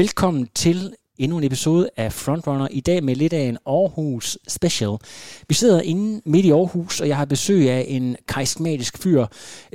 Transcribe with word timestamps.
Velkommen 0.00 0.48
til 0.54 0.94
endnu 1.18 1.38
en 1.38 1.44
episode 1.44 1.90
af 1.96 2.12
Frontrunner. 2.12 2.68
I 2.70 2.80
dag 2.80 3.04
med 3.04 3.16
lidt 3.16 3.32
af 3.32 3.40
en 3.42 3.58
Aarhus 3.66 4.38
special. 4.48 4.96
Vi 5.48 5.54
sidder 5.54 5.80
inde 5.80 6.22
midt 6.24 6.46
i 6.46 6.50
Aarhus, 6.50 7.00
og 7.00 7.08
jeg 7.08 7.16
har 7.16 7.24
besøg 7.24 7.70
af 7.70 7.84
en 7.88 8.16
karismatisk 8.28 8.98
fyr, 8.98 9.26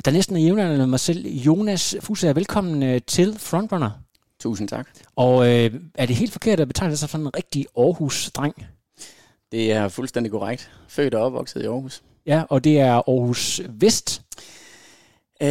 der 0.05 0.11
næsten 0.11 0.35
er 0.35 0.39
jævnaldrende 0.39 0.77
med 0.77 0.87
mig 0.87 0.99
selv. 0.99 1.27
Jonas 1.27 1.95
Fusager, 1.99 2.33
velkommen 2.33 2.83
øh, 2.83 3.01
til 3.07 3.39
Frontrunner. 3.39 3.91
Tusind 4.39 4.67
tak. 4.67 4.87
Og 5.15 5.47
øh, 5.47 5.73
er 5.95 6.05
det 6.05 6.15
helt 6.15 6.31
forkert 6.31 6.59
at 6.59 6.67
betegne 6.67 6.97
sig 6.97 7.09
som 7.09 7.21
en 7.21 7.35
rigtig 7.35 7.65
Aarhus-dreng? 7.77 8.65
Det 9.51 9.71
er 9.71 9.87
fuldstændig 9.87 10.31
korrekt. 10.31 10.71
Født 10.87 11.13
og 11.13 11.25
opvokset 11.25 11.63
i 11.63 11.65
Aarhus. 11.65 12.03
Ja, 12.25 12.43
og 12.49 12.63
det 12.63 12.79
er 12.79 12.93
Aarhus 12.93 13.61
Vest. 13.69 14.21
Øh, 15.41 15.49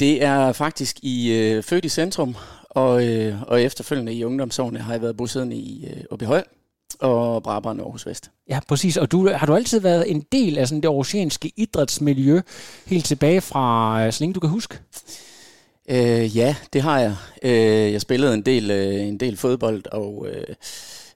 det 0.00 0.22
er 0.22 0.52
faktisk 0.52 0.98
i 1.02 1.32
øh, 1.32 1.62
født 1.62 1.84
i 1.84 1.88
centrum, 1.88 2.36
og, 2.78 3.06
øh, 3.06 3.42
og 3.42 3.62
efterfølgende 3.62 4.14
i 4.14 4.24
ungdomsårene 4.24 4.78
har 4.78 4.92
jeg 4.92 5.02
været 5.02 5.16
bosiddende 5.16 5.56
i 5.56 5.86
øh, 5.86 6.04
Åbyhøj 6.10 6.42
og 7.00 7.42
Brabrand 7.42 7.80
Aarhus 7.80 8.06
Vest. 8.06 8.30
Ja, 8.48 8.60
præcis. 8.68 8.96
Og 8.96 9.12
du, 9.12 9.28
har 9.34 9.46
du 9.46 9.54
altid 9.54 9.80
været 9.80 10.10
en 10.10 10.24
del 10.32 10.58
af 10.58 10.68
sådan 10.68 10.82
det 10.82 10.88
aarhusianske 10.88 11.52
idrætsmiljø, 11.56 12.40
helt 12.86 13.04
tilbage 13.04 13.40
fra, 13.40 14.06
øh, 14.06 14.12
så 14.12 14.22
længe 14.22 14.34
du 14.34 14.40
kan 14.40 14.50
huske? 14.50 14.78
Øh, 15.90 16.36
ja, 16.36 16.56
det 16.72 16.82
har 16.82 17.00
jeg. 17.00 17.14
Øh, 17.42 17.92
jeg 17.92 18.00
spillede 18.00 18.34
en 18.34 18.42
del, 18.42 18.70
øh, 18.70 19.00
en 19.00 19.20
del 19.20 19.36
fodbold 19.36 19.82
og 19.92 20.26
øh, 20.30 20.54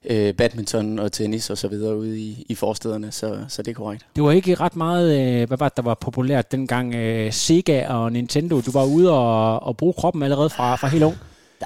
øh, 0.05 0.33
badminton 0.33 0.99
og 0.99 1.11
tennis 1.11 1.49
og 1.49 1.57
så 1.57 1.67
videre 1.67 1.97
ude 1.97 2.19
i, 2.19 2.45
i 2.49 2.55
forstederne, 2.55 3.11
så, 3.11 3.37
så 3.47 3.61
det 3.61 3.71
er 3.71 3.75
korrekt. 3.75 4.05
Det 4.15 4.23
var 4.23 4.31
ikke 4.31 4.55
ret 4.55 4.75
meget, 4.75 5.19
øh, 5.19 5.47
hvad 5.47 5.57
var 5.57 5.69
det, 5.69 5.77
der 5.77 5.83
var 5.83 5.93
populært 5.93 6.51
dengang? 6.51 6.95
Øh, 6.95 7.33
Sega 7.33 7.87
og 7.87 8.11
Nintendo, 8.11 8.61
du 8.61 8.71
var 8.71 8.85
ude 8.85 9.11
og, 9.11 9.63
og 9.63 9.77
bruge 9.77 9.93
kroppen 9.93 10.23
allerede 10.23 10.49
fra, 10.49 10.75
fra 10.75 10.87
helt 10.87 11.03
ung. 11.03 11.17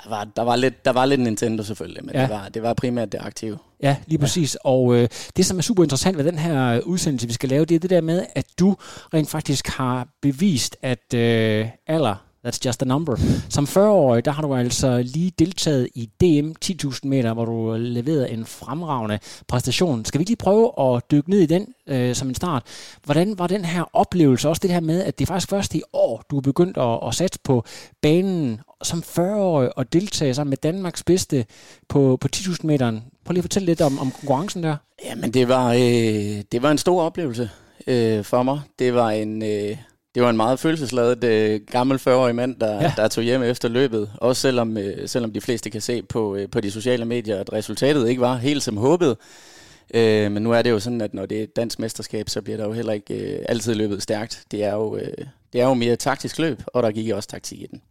Der 0.04 0.10
var, 0.10 0.28
der, 0.36 0.42
var 0.42 0.56
lidt, 0.56 0.86
der 0.86 0.92
var 0.92 1.06
lidt 1.06 1.22
Nintendo 1.22 1.64
selvfølgelig, 1.64 2.06
men 2.06 2.16
ja. 2.16 2.22
det, 2.22 2.30
var, 2.30 2.50
det 2.50 2.64
var 2.64 2.74
primært 2.74 3.12
det 3.12 3.20
aktive. 3.22 3.58
Ja, 3.84 3.96
lige 4.06 4.20
præcis. 4.20 4.58
Ja. 4.66 4.70
Og 4.70 4.96
øh, 4.96 5.10
det, 5.38 5.46
som 5.46 5.58
er 5.58 5.62
super 5.62 5.84
interessant 5.84 6.18
ved 6.18 6.24
den 6.24 6.38
her 6.38 6.80
udsendelse, 6.80 7.28
vi 7.28 7.34
skal 7.34 7.50
lave, 7.50 7.66
det 7.66 7.76
er 7.76 7.80
det 7.80 7.90
der 7.90 8.02
med, 8.02 8.26
at 8.36 8.46
du 8.60 8.76
rent 9.14 9.30
faktisk 9.30 9.68
har 9.68 10.08
bevist, 10.22 10.78
at 10.82 11.14
øh, 11.14 11.68
alder 11.88 12.27
That's 12.48 12.60
just 12.66 12.82
a 12.82 12.86
number. 12.86 13.16
Som 13.50 13.64
40-årig, 13.64 14.26
der 14.26 14.32
har 14.32 14.42
du 14.42 14.56
altså 14.56 15.02
lige 15.02 15.32
deltaget 15.40 15.90
i 15.96 16.10
DM 16.22 16.52
10.000 16.66 17.00
meter, 17.04 17.34
hvor 17.34 17.46
du 17.46 17.76
leverede 17.80 18.30
en 18.30 18.46
fremragende 18.46 19.20
præstation. 19.48 20.06
Skal 20.06 20.20
vi 20.20 20.26
lige 20.26 20.36
prøve 20.36 20.72
at 20.80 21.04
dykke 21.12 21.30
ned 21.30 21.40
i 21.40 21.46
den 21.46 21.68
øh, 21.88 22.16
som 22.16 22.28
en 22.28 22.36
start? 22.36 22.64
Hvordan 23.04 23.40
var 23.40 23.48
den 23.48 23.66
her 23.66 23.84
oplevelse, 23.94 24.50
også 24.50 24.60
det 24.60 24.72
her 24.72 24.80
med, 24.80 25.04
at 25.04 25.20
det 25.20 25.26
er 25.26 25.28
faktisk 25.28 25.50
først 25.50 25.76
i 25.76 25.82
år, 25.94 26.24
du 26.32 26.38
er 26.38 26.42
begyndt 26.42 26.78
at, 26.78 27.00
at 27.08 27.16
satse 27.16 27.40
på 27.44 27.64
banen 28.02 28.62
som 28.84 29.04
40-årig 29.06 29.78
og 29.78 29.94
deltage 29.94 30.34
sammen 30.34 30.50
med 30.50 30.58
Danmarks 30.58 31.04
bedste 31.04 31.46
på, 31.90 32.18
på 32.22 32.28
10.000 32.36 32.58
meter. 32.64 32.92
Prøv 33.26 33.34
lige 33.34 33.40
at 33.40 33.44
fortælle 33.44 33.66
lidt 33.66 33.82
om, 33.82 34.00
om 34.00 34.12
konkurrencen 34.12 34.64
der. 34.64 34.76
Jamen, 35.06 35.34
det 35.34 35.48
var, 35.48 35.74
øh, 35.74 36.44
det 36.52 36.62
var 36.62 36.72
en 36.72 36.78
stor 36.78 37.02
oplevelse 37.02 37.50
øh, 37.88 38.24
for 38.24 38.44
mig. 38.44 38.62
Det 38.80 38.94
var 38.94 39.10
en... 39.10 39.44
Øh 39.44 39.78
det 40.18 40.24
var 40.24 40.30
en 40.30 40.38
meget 40.38 40.60
følelsesladet 40.60 41.24
øh, 41.24 41.62
gammel 41.72 41.98
40-årig 41.98 42.36
mand, 42.36 42.56
der, 42.56 42.74
ja. 42.82 42.94
der 42.98 43.08
tog 43.08 43.24
hjem 43.24 43.44
efter 43.44 43.70
løbet. 43.70 44.12
Også 44.18 44.42
selvom, 44.42 44.78
øh, 44.78 45.08
selvom 45.08 45.34
de 45.34 45.42
fleste 45.42 45.70
kan 45.70 45.82
se 45.82 46.02
på, 46.02 46.36
øh, 46.36 46.50
på 46.50 46.62
de 46.62 46.72
sociale 46.72 47.06
medier, 47.06 47.40
at 47.40 47.54
resultatet 47.54 48.10
ikke 48.10 48.22
var 48.22 48.36
helt 48.36 48.64
som 48.64 48.78
håbet. 48.78 49.18
Øh, 49.94 50.32
men 50.32 50.44
nu 50.44 50.52
er 50.52 50.62
det 50.62 50.70
jo 50.70 50.80
sådan, 50.80 51.02
at 51.02 51.14
når 51.14 51.26
det 51.26 51.40
er 51.40 51.44
et 51.44 51.56
dansk 51.56 51.80
mesterskab, 51.80 52.30
så 52.30 52.42
bliver 52.42 52.58
der 52.58 52.66
jo 52.66 52.72
heller 52.72 52.94
ikke 52.94 53.14
øh, 53.14 53.46
altid 53.50 53.74
løbet 53.74 54.04
stærkt. 54.04 54.44
Det 54.52 54.64
er, 54.64 54.74
jo, 54.74 54.96
øh, 54.96 55.14
det 55.54 55.62
er 55.62 55.66
jo 55.66 55.74
mere 55.74 55.96
taktisk 55.96 56.40
løb, 56.40 56.62
og 56.68 56.84
der 56.84 56.92
gik 56.92 57.10
også 57.10 57.30
taktik 57.30 57.62
i 57.62 57.68
den. 57.72 57.82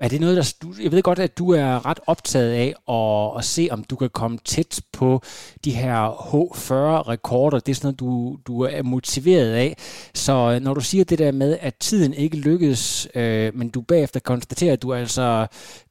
Er 0.00 0.08
det 0.08 0.20
noget, 0.20 0.36
der... 0.36 0.54
Du, 0.62 0.74
jeg 0.82 0.92
ved 0.92 1.02
godt, 1.02 1.18
at 1.18 1.38
du 1.38 1.50
er 1.50 1.86
ret 1.86 2.00
optaget 2.06 2.52
af 2.52 2.74
at, 2.88 3.38
at 3.38 3.44
se, 3.44 3.68
om 3.70 3.84
du 3.84 3.96
kan 3.96 4.10
komme 4.10 4.38
tæt 4.44 4.80
på 4.92 5.22
de 5.64 5.70
her 5.70 6.10
H40-rekorder. 6.10 7.58
Det 7.58 7.72
er 7.72 7.74
sådan 7.74 7.86
noget, 7.86 8.00
du, 8.00 8.38
du 8.46 8.60
er 8.60 8.82
motiveret 8.82 9.52
af. 9.52 9.76
Så 10.14 10.32
øh, 10.32 10.60
når 10.60 10.74
du 10.74 10.80
siger 10.80 11.04
det 11.04 11.18
der 11.18 11.32
med, 11.32 11.58
at 11.60 11.74
tiden 11.74 12.14
ikke 12.14 12.36
lykkedes, 12.36 13.08
øh, 13.14 13.56
men 13.56 13.68
du 13.68 13.80
bagefter 13.80 14.20
konstaterer, 14.20 14.72
at 14.72 14.82
du 14.82 14.94
altså 14.94 15.46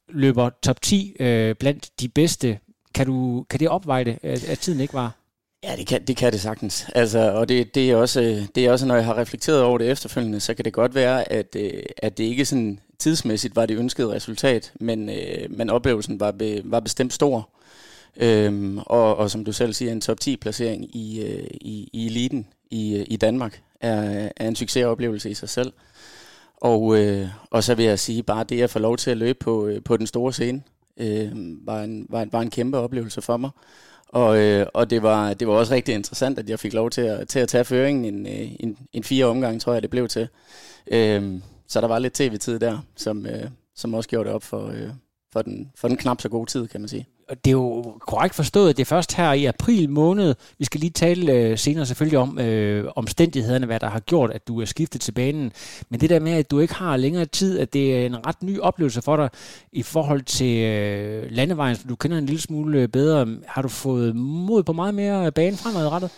løber 0.10 0.50
top 0.64 0.82
10 0.82 1.16
øh, 1.20 1.56
blandt 1.56 1.90
de 2.00 2.08
bedste, 2.08 2.60
kan, 2.96 3.06
du, 3.08 3.46
kan 3.50 3.60
det 3.60 3.70
opveje 3.70 4.04
det, 4.04 4.20
at, 4.24 4.44
at 4.44 4.60
tiden 4.60 4.80
ikke 4.80 4.94
var? 4.94 5.12
Ja, 5.64 5.76
det 5.76 5.88
kan 5.88 6.06
det, 6.06 6.18
kan 6.18 6.32
det 6.32 6.42
sagtens. 6.42 6.86
Altså, 6.96 7.32
og 7.32 7.50
det, 7.50 7.76
det, 7.76 7.92
er 7.92 7.96
også, 7.96 8.22
øh, 8.22 8.46
det 8.56 8.66
er 8.66 8.72
også, 8.72 8.86
når 8.86 8.96
jeg 8.96 9.06
har 9.06 9.18
reflekteret 9.18 9.62
over 9.62 9.78
det 9.78 9.92
efterfølgende, 9.92 10.40
så 10.40 10.54
kan 10.54 10.66
det 10.66 10.74
godt 10.74 10.96
være, 10.96 11.32
at, 11.32 11.56
øh, 11.56 11.84
at 11.98 12.18
det 12.18 12.24
ikke 12.24 12.46
sådan 12.46 12.80
tidsmæssigt 13.04 13.56
var 13.56 13.66
det 13.66 13.78
ønskede 13.78 14.10
resultat, 14.10 14.74
men, 14.80 15.10
øh, 15.10 15.50
men 15.50 15.70
oplevelsen 15.70 16.20
var, 16.20 16.32
be, 16.32 16.62
var 16.64 16.80
bestemt 16.80 17.14
stor. 17.14 17.50
Øhm, 18.18 18.78
og, 18.78 19.16
og 19.16 19.32
som 19.32 19.46
du 19.46 19.52
selv 19.52 19.74
siger, 19.74 19.92
en 19.92 20.02
top 20.02 20.20
10 20.20 20.38
placering 20.38 20.96
i, 20.96 21.22
øh, 21.22 21.48
i, 21.52 21.90
i 21.94 22.06
eliten 22.06 22.48
i, 22.72 22.98
øh, 22.98 23.06
i 23.08 23.16
Danmark 23.16 23.62
er, 23.82 24.30
er 24.38 24.48
en 24.48 24.56
succesoplevelse 24.56 25.30
i 25.30 25.34
sig 25.34 25.50
selv. 25.50 25.74
Og, 26.58 27.00
øh, 27.00 27.28
og 27.50 27.64
så 27.64 27.76
vil 27.76 27.86
jeg 27.86 28.00
sige, 28.00 28.24
bare 28.24 28.44
det 28.44 28.62
at 28.62 28.70
få 28.70 28.80
lov 28.80 28.98
til 28.98 29.12
at 29.12 29.18
løbe 29.18 29.40
på, 29.40 29.68
øh, 29.68 29.84
på 29.84 29.98
den 29.98 30.08
store 30.08 30.34
scene, 30.34 30.62
øh, 30.98 31.32
var, 31.68 31.82
en, 31.82 32.06
var, 32.10 32.28
var 32.32 32.42
en 32.42 32.50
kæmpe 32.50 32.78
oplevelse 32.78 33.22
for 33.22 33.38
mig. 33.38 33.50
Og, 34.08 34.38
øh, 34.38 34.68
og 34.74 34.90
det, 34.90 35.04
var, 35.04 35.34
det 35.34 35.48
var 35.48 35.54
også 35.54 35.74
rigtig 35.74 35.96
interessant, 35.96 36.40
at 36.40 36.50
jeg 36.50 36.60
fik 36.60 36.74
lov 36.74 36.90
til 36.90 37.02
at, 37.02 37.28
til 37.28 37.40
at 37.40 37.50
tage 37.50 37.66
føringen 37.66 38.06
en, 38.06 38.28
øh, 38.28 38.52
en, 38.60 38.78
en 38.94 39.04
fire 39.04 39.26
omgang, 39.26 39.62
tror 39.62 39.74
jeg 39.74 39.82
det 39.82 39.90
blev 39.90 40.08
til. 40.08 40.28
Øh, 40.92 41.40
så 41.74 41.82
der 41.82 41.88
var 41.88 42.00
lidt 42.00 42.14
tv-tid 42.14 42.60
der, 42.60 42.78
som, 42.96 43.26
øh, 43.26 43.50
som 43.76 43.94
også 43.94 44.10
gjorde 44.10 44.28
det 44.28 44.36
op 44.36 44.44
for, 44.44 44.68
øh, 44.68 44.90
for, 45.34 45.42
den, 45.42 45.72
for 45.76 45.88
den 45.88 45.98
knap 45.98 46.22
så 46.22 46.30
gode 46.30 46.50
tid, 46.50 46.68
kan 46.68 46.82
man 46.82 46.88
sige. 46.88 47.08
Og 47.30 47.46
Det 47.46 47.52
er 47.52 47.56
jo 47.56 47.98
korrekt 48.00 48.36
forstået, 48.36 48.78
det 48.78 48.84
er 48.84 48.86
først 48.86 49.14
her 49.14 49.34
i 49.34 49.46
april 49.46 49.90
måned, 49.90 50.36
vi 50.60 50.66
skal 50.66 50.80
lige 50.80 50.92
tale 50.92 51.32
øh, 51.32 51.58
senere 51.58 51.86
selvfølgelig 51.86 52.20
om 52.20 52.40
øh, 52.40 52.92
omstændighederne, 52.96 53.66
hvad 53.66 53.80
der 53.80 53.90
har 53.90 54.00
gjort, 54.00 54.32
at 54.32 54.48
du 54.48 54.62
er 54.62 54.66
skiftet 54.66 55.02
til 55.02 55.12
banen. 55.12 55.52
Men 55.90 56.00
det 56.02 56.10
der 56.10 56.20
med, 56.20 56.32
at 56.32 56.52
du 56.52 56.60
ikke 56.60 56.74
har 56.74 56.98
længere 56.98 57.26
tid, 57.26 57.60
at 57.60 57.74
det 57.74 57.98
er 57.98 58.06
en 58.06 58.28
ret 58.28 58.44
ny 58.44 58.60
oplevelse 58.60 59.02
for 59.02 59.18
dig 59.18 59.30
i 59.72 59.84
forhold 59.84 60.22
til 60.22 60.58
øh, 60.58 61.32
landevejen, 61.32 61.78
du 61.90 61.96
kender 61.96 62.18
en 62.18 62.26
lille 62.26 62.42
smule 62.42 62.82
øh, 62.82 62.88
bedre. 62.88 63.28
Har 63.48 63.62
du 63.62 63.68
fået 63.68 64.16
mod 64.16 64.64
på 64.64 64.74
meget 64.74 64.94
mere 64.94 65.32
bane 65.32 65.58
fremadrettet? 65.58 66.12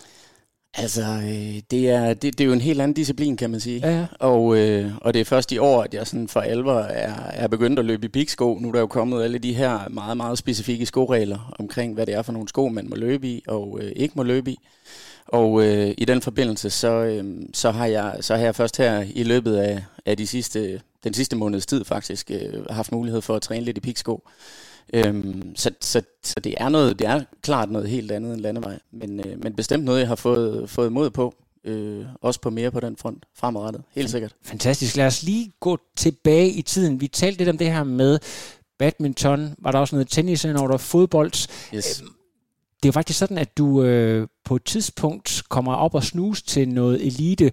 Altså, 0.77 1.01
øh, 1.01 1.61
det, 1.71 1.89
er, 1.89 2.13
det, 2.13 2.37
det 2.37 2.41
er 2.41 2.45
jo 2.45 2.53
en 2.53 2.61
helt 2.61 2.81
anden 2.81 2.95
disciplin, 2.95 3.37
kan 3.37 3.49
man 3.49 3.59
sige. 3.59 3.79
Ja, 3.79 3.99
ja. 3.99 4.05
Og, 4.19 4.57
øh, 4.57 4.91
og 5.01 5.13
det 5.13 5.19
er 5.19 5.25
først 5.25 5.51
i 5.51 5.57
år, 5.57 5.83
at 5.83 5.93
jeg 5.93 6.07
sådan 6.07 6.27
for 6.27 6.39
alvor 6.39 6.79
er, 6.79 7.13
er 7.29 7.47
begyndt 7.47 7.79
at 7.79 7.85
løbe 7.85 8.05
i 8.05 8.09
big 8.09 8.29
sko. 8.29 8.57
Nu 8.61 8.67
er 8.67 8.71
der 8.71 8.79
jo 8.79 8.87
kommet 8.87 9.23
alle 9.23 9.37
de 9.37 9.53
her 9.53 9.89
meget, 9.89 10.17
meget 10.17 10.37
specifikke 10.37 10.85
skoregler 10.85 11.53
omkring, 11.59 11.93
hvad 11.93 12.05
det 12.05 12.13
er 12.13 12.21
for 12.21 12.31
nogle 12.31 12.47
sko, 12.47 12.67
man 12.67 12.89
må 12.89 12.95
løbe 12.95 13.27
i 13.27 13.43
og 13.47 13.79
øh, 13.81 13.91
ikke 13.95 14.13
må 14.15 14.23
løbe 14.23 14.51
i. 14.51 14.57
Og 15.27 15.63
øh, 15.63 15.93
i 15.97 16.05
den 16.05 16.21
forbindelse, 16.21 16.69
så, 16.69 16.87
øh, 16.87 17.23
så, 17.53 17.71
har 17.71 17.85
jeg, 17.85 18.17
så 18.21 18.35
har 18.35 18.43
jeg 18.43 18.55
først 18.55 18.77
her 18.77 19.05
i 19.15 19.23
løbet 19.23 19.55
af, 19.55 19.83
af 20.05 20.17
de 20.17 20.27
sidste, 20.27 20.81
den 21.03 21.13
sidste 21.13 21.35
måneds 21.35 21.65
tid 21.65 21.85
faktisk 21.85 22.31
øh, 22.31 22.65
haft 22.69 22.91
mulighed 22.91 23.21
for 23.21 23.35
at 23.35 23.41
træne 23.41 23.65
lidt 23.65 23.77
i 23.77 23.81
pigsko. 23.81 24.23
Øhm, 24.93 25.55
så, 25.55 25.71
så, 25.81 26.01
så 26.23 26.39
det 26.39 26.55
er 26.57 26.69
noget, 26.69 26.99
det 26.99 27.07
er 27.07 27.23
klart 27.41 27.71
noget 27.71 27.89
helt 27.89 28.11
andet 28.11 28.33
end 28.33 28.41
landevej, 28.41 28.79
men, 28.91 29.19
øh, 29.19 29.43
men 29.43 29.53
bestemt 29.53 29.83
noget, 29.83 29.99
jeg 29.99 30.07
har 30.07 30.15
fået, 30.15 30.69
fået 30.69 30.91
mod 30.91 31.09
på. 31.09 31.35
Øh, 31.63 32.05
også 32.21 32.41
på 32.41 32.49
mere 32.49 32.71
på 32.71 32.79
den 32.79 32.97
front 32.97 33.25
fremadrettet, 33.35 33.83
helt 33.91 34.09
sikkert. 34.09 34.35
Fantastisk. 34.43 34.95
Lad 34.95 35.05
os 35.05 35.23
lige 35.23 35.51
gå 35.59 35.77
tilbage 35.97 36.49
i 36.49 36.61
tiden. 36.61 37.01
Vi 37.01 37.07
talte 37.07 37.37
lidt 37.37 37.49
om 37.49 37.57
det 37.57 37.71
her 37.71 37.83
med 37.83 38.19
badminton, 38.79 39.55
var 39.57 39.71
der 39.71 39.79
også 39.79 39.95
noget 39.95 40.09
tennis, 40.09 40.45
og 40.45 40.69
der 40.69 40.77
fodbold. 40.77 41.47
Yes. 41.75 42.01
Øhm, 42.01 42.11
det 42.83 42.89
er 42.89 42.93
faktisk 42.93 43.19
sådan, 43.19 43.37
at 43.37 43.57
du 43.57 43.83
øh, 43.83 44.27
på 44.45 44.55
et 44.55 44.63
tidspunkt 44.63 45.43
kommer 45.49 45.73
op 45.73 45.95
og 45.95 46.03
snus 46.03 46.41
til 46.41 46.69
noget 46.69 47.05
elite 47.05 47.51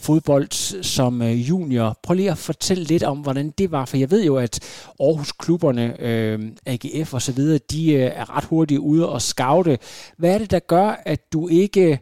fodbold 0.00 0.82
som 0.82 1.22
øh, 1.22 1.48
junior. 1.48 1.98
Prøv 2.02 2.14
lige 2.14 2.30
at 2.30 2.38
fortælle 2.38 2.84
lidt 2.84 3.02
om, 3.02 3.18
hvordan 3.18 3.50
det 3.58 3.72
var, 3.72 3.84
for 3.84 3.96
jeg 3.96 4.10
ved 4.10 4.24
jo, 4.24 4.36
at 4.36 4.60
Aarhus-klubberne, 5.00 6.00
øh, 6.00 6.38
AGF 6.66 7.14
og 7.14 7.22
så 7.22 7.32
videre, 7.32 7.58
de 7.70 7.92
øh, 7.92 8.10
er 8.14 8.36
ret 8.36 8.44
hurtigt 8.44 8.80
ude 8.80 9.08
og 9.08 9.22
scoute. 9.22 9.78
Hvad 10.16 10.34
er 10.34 10.38
det, 10.38 10.50
der 10.50 10.58
gør, 10.58 11.02
at 11.04 11.32
du 11.32 11.48
ikke 11.48 11.98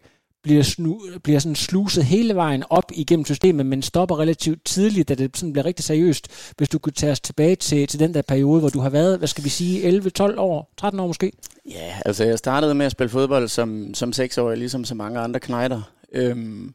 bliver, 0.47 0.63
snu, 0.63 1.01
bliver 1.23 1.39
sådan 1.39 1.57
sluset 1.57 2.05
hele 2.05 2.35
vejen 2.35 2.65
op 2.71 2.93
igennem 2.95 3.25
systemet, 3.25 3.67
men 3.67 3.83
stopper 3.83 4.19
relativt 4.19 4.65
tidligt, 4.65 5.09
da 5.09 5.15
det 5.15 5.37
sådan 5.37 5.53
bliver 5.53 5.65
rigtig 5.65 5.85
seriøst, 5.85 6.53
hvis 6.57 6.69
du 6.69 6.79
kunne 6.79 6.93
tage 6.93 7.13
os 7.13 7.21
tilbage 7.21 7.57
til, 7.57 7.87
til 7.87 8.01
den 8.01 8.15
der 8.15 8.23
periode, 8.23 8.61
hvor 8.61 8.69
du 8.69 8.81
har 8.81 8.91
været, 8.91 9.19
hvad 9.19 9.29
skal 9.29 9.45
vi 9.45 9.49
sige, 9.49 10.01
11-12 10.01 10.39
år, 10.39 10.73
13 10.77 11.01
år 11.01 11.07
måske? 11.07 11.33
Ja, 11.71 11.95
altså 12.05 12.25
jeg 12.25 12.39
startede 12.39 12.75
med 12.75 12.87
at 12.87 12.93
spille 12.93 13.11
fodbold 13.11 13.49
som, 13.49 13.95
som 13.95 14.13
6-årig, 14.17 14.59
ligesom 14.59 14.85
så 14.85 14.95
mange 14.95 15.21
andre 15.21 15.41
knejder. 15.41 15.83
Øhm, 16.13 16.75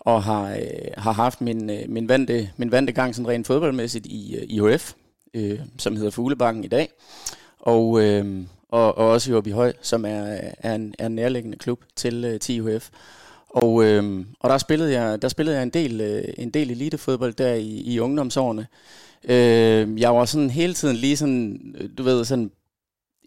og 0.00 0.22
har, 0.22 0.50
øh, 0.50 0.58
har 0.96 1.12
haft 1.12 1.40
min, 1.40 1.70
øh, 1.70 1.88
min, 1.88 2.08
vante, 2.08 2.50
min 2.56 2.72
vante 2.72 2.92
gang 2.92 3.14
sådan 3.14 3.28
rent 3.28 3.46
fodboldmæssigt 3.46 4.06
i 4.06 4.36
øh, 4.36 4.42
IHF, 4.48 4.92
øh, 5.34 5.58
som 5.78 5.96
hedder 5.96 6.10
Fuglebanken 6.10 6.64
i 6.64 6.68
dag. 6.68 6.88
Og, 7.60 8.02
øh, 8.02 8.44
og, 8.68 8.98
og 8.98 9.08
også 9.08 9.30
i 9.30 9.34
Åby 9.34 9.52
Høj, 9.52 9.72
som 9.82 10.04
er, 10.04 10.38
er, 10.58 10.74
en, 10.74 10.94
er 10.98 11.06
en 11.06 11.14
nærliggende 11.14 11.58
klub 11.58 11.80
til, 11.96 12.24
øh, 12.24 12.40
til 12.40 12.54
IHF. 12.54 12.88
Og, 13.48 13.84
øh, 13.84 14.24
og 14.40 14.50
der 14.50 14.58
spillede 14.58 14.92
jeg, 15.00 15.22
der 15.22 15.28
spillede 15.28 15.56
jeg 15.56 15.62
en 15.62 15.70
del, 15.70 16.00
øh, 16.00 16.24
en 16.38 16.50
del 16.50 16.70
elitefodbold 16.70 17.32
der 17.34 17.54
i, 17.54 17.68
i 17.68 18.00
ungdomsårene. 18.00 18.66
Øh, 19.24 20.00
jeg 20.00 20.14
var 20.14 20.24
sådan 20.24 20.50
hele 20.50 20.74
tiden 20.74 20.96
lige 20.96 21.16
sådan, 21.16 21.74
øh, 21.78 21.90
du 21.98 22.02
ved, 22.02 22.24
sådan 22.24 22.50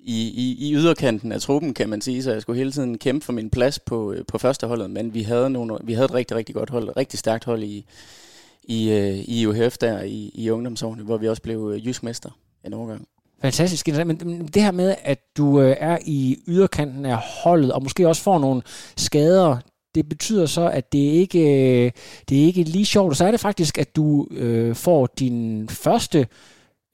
i, 0.06 0.28
i, 0.28 0.70
i 0.70 0.76
yderkanten 0.76 1.32
af 1.32 1.42
truppen, 1.42 1.74
kan 1.74 1.90
man 1.90 2.02
sige, 2.02 2.24
så 2.24 2.32
jeg 2.32 2.42
skulle 2.42 2.58
hele 2.58 2.72
tiden 2.72 2.98
kæmpe 2.98 3.26
for 3.26 3.34
min 3.34 3.50
plads 3.50 3.80
på, 3.80 4.14
øh, 4.14 4.26
på 4.28 4.38
førsteholdet, 4.38 4.90
men 4.90 5.14
vi 5.14 5.22
havde, 5.22 5.50
nogle, 5.50 5.78
vi 5.84 5.94
havde 5.94 6.06
et 6.06 6.14
rigtig, 6.14 6.38
rigtig 6.38 6.56
godt 6.56 6.70
hold, 6.70 6.90
et 6.90 6.98
rigtig 6.98 7.20
stærkt 7.20 7.46
hold 7.46 7.64
i, 7.64 7.86
i, 8.64 8.92
øh, 8.92 9.18
i 9.18 9.46
UHF 9.48 9.78
der 9.78 10.02
i, 10.02 10.32
i 10.34 10.50
ungdomsårene, 10.50 11.04
hvor 11.04 11.18
vi 11.18 11.28
også 11.28 11.42
blev 11.42 11.72
øh, 11.76 11.88
jysk 11.88 12.04
mester 12.04 12.30
en 12.66 12.74
overgang. 12.74 13.08
Fantastisk. 13.42 13.88
Men 13.88 14.48
det 14.54 14.64
her 14.64 14.72
med, 14.72 14.96
at 15.04 15.20
du 15.38 15.62
øh, 15.62 15.76
er 15.80 15.98
i 16.06 16.38
yderkanten 16.48 17.06
af 17.06 17.18
holdet, 17.44 17.72
og 17.72 17.84
måske 17.84 18.08
også 18.08 18.22
får 18.22 18.40
nogle 18.40 18.62
skader, 18.98 19.58
det 19.96 20.10
betyder 20.10 20.46
så, 20.46 20.70
at 20.70 20.94
det 20.94 21.00
ikke 21.00 21.44
det 22.30 22.42
er 22.42 22.46
ikke 22.46 22.64
lige 22.64 22.86
sjovt. 22.86 23.10
Og 23.10 23.16
så 23.16 23.26
er 23.26 23.32
det 23.32 23.40
faktisk, 23.40 23.78
at 23.78 23.96
du 23.96 24.28
øh, 24.32 24.76
får 24.76 25.08
din 25.20 25.70
første 25.70 26.28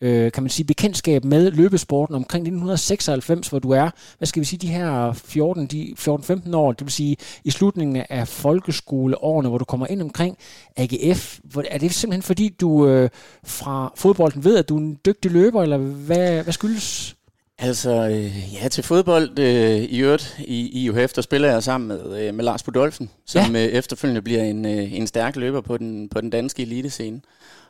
øh, 0.01 0.31
kan 0.31 0.43
man 0.43 0.49
sige, 0.49 0.65
bekendtskab 0.65 1.25
med 1.25 1.51
løbesporten 1.51 2.15
omkring 2.15 2.41
1996, 2.41 3.47
hvor 3.47 3.59
du 3.59 3.71
er, 3.71 3.89
hvad 4.17 4.25
skal 4.25 4.39
vi 4.39 4.45
sige, 4.45 4.59
de 4.59 4.67
her 4.67 5.13
14, 5.13 5.65
de 5.65 5.95
14-15 5.99 6.55
år, 6.55 6.71
det 6.71 6.85
vil 6.85 6.91
sige 6.91 7.17
i 7.43 7.51
slutningen 7.51 8.05
af 8.09 8.27
folkeskoleårene, 8.27 9.49
hvor 9.49 9.57
du 9.57 9.65
kommer 9.65 9.87
ind 9.87 10.01
omkring 10.01 10.37
AGF. 10.77 11.39
Er 11.69 11.77
det 11.77 11.93
simpelthen 11.93 12.23
fordi, 12.23 12.55
du 12.61 12.87
øh, 12.87 13.09
fra 13.43 13.93
fodbolden 13.95 14.43
ved, 14.43 14.57
at 14.57 14.69
du 14.69 14.75
er 14.75 14.81
en 14.81 14.97
dygtig 15.05 15.31
løber, 15.31 15.63
eller 15.63 15.77
hvad, 15.77 16.43
hvad 16.43 16.53
skyldes? 16.53 17.15
Altså, 17.61 18.07
øh, 18.09 18.53
ja, 18.53 18.67
til 18.67 18.83
fodbold 18.83 19.39
øh, 19.39 19.77
i 19.77 19.99
øvrigt 19.99 20.35
i, 20.39 20.83
i 20.83 20.89
UHF, 20.89 21.13
der 21.13 21.21
spiller 21.21 21.51
jeg 21.51 21.63
sammen 21.63 21.87
med, 21.87 22.27
øh, 22.27 22.33
med 22.33 22.45
Lars 22.45 22.63
Budolfen, 22.63 23.09
som 23.25 23.55
ja. 23.55 23.65
øh, 23.65 23.73
efterfølgende 23.73 24.21
bliver 24.21 24.43
en, 24.43 24.65
øh, 24.65 24.93
en 24.93 25.07
stærk 25.07 25.35
løber 25.35 25.61
på 25.61 25.77
den, 25.77 26.09
på 26.09 26.21
den 26.21 26.29
danske 26.29 26.61
elitescene. 26.61 27.21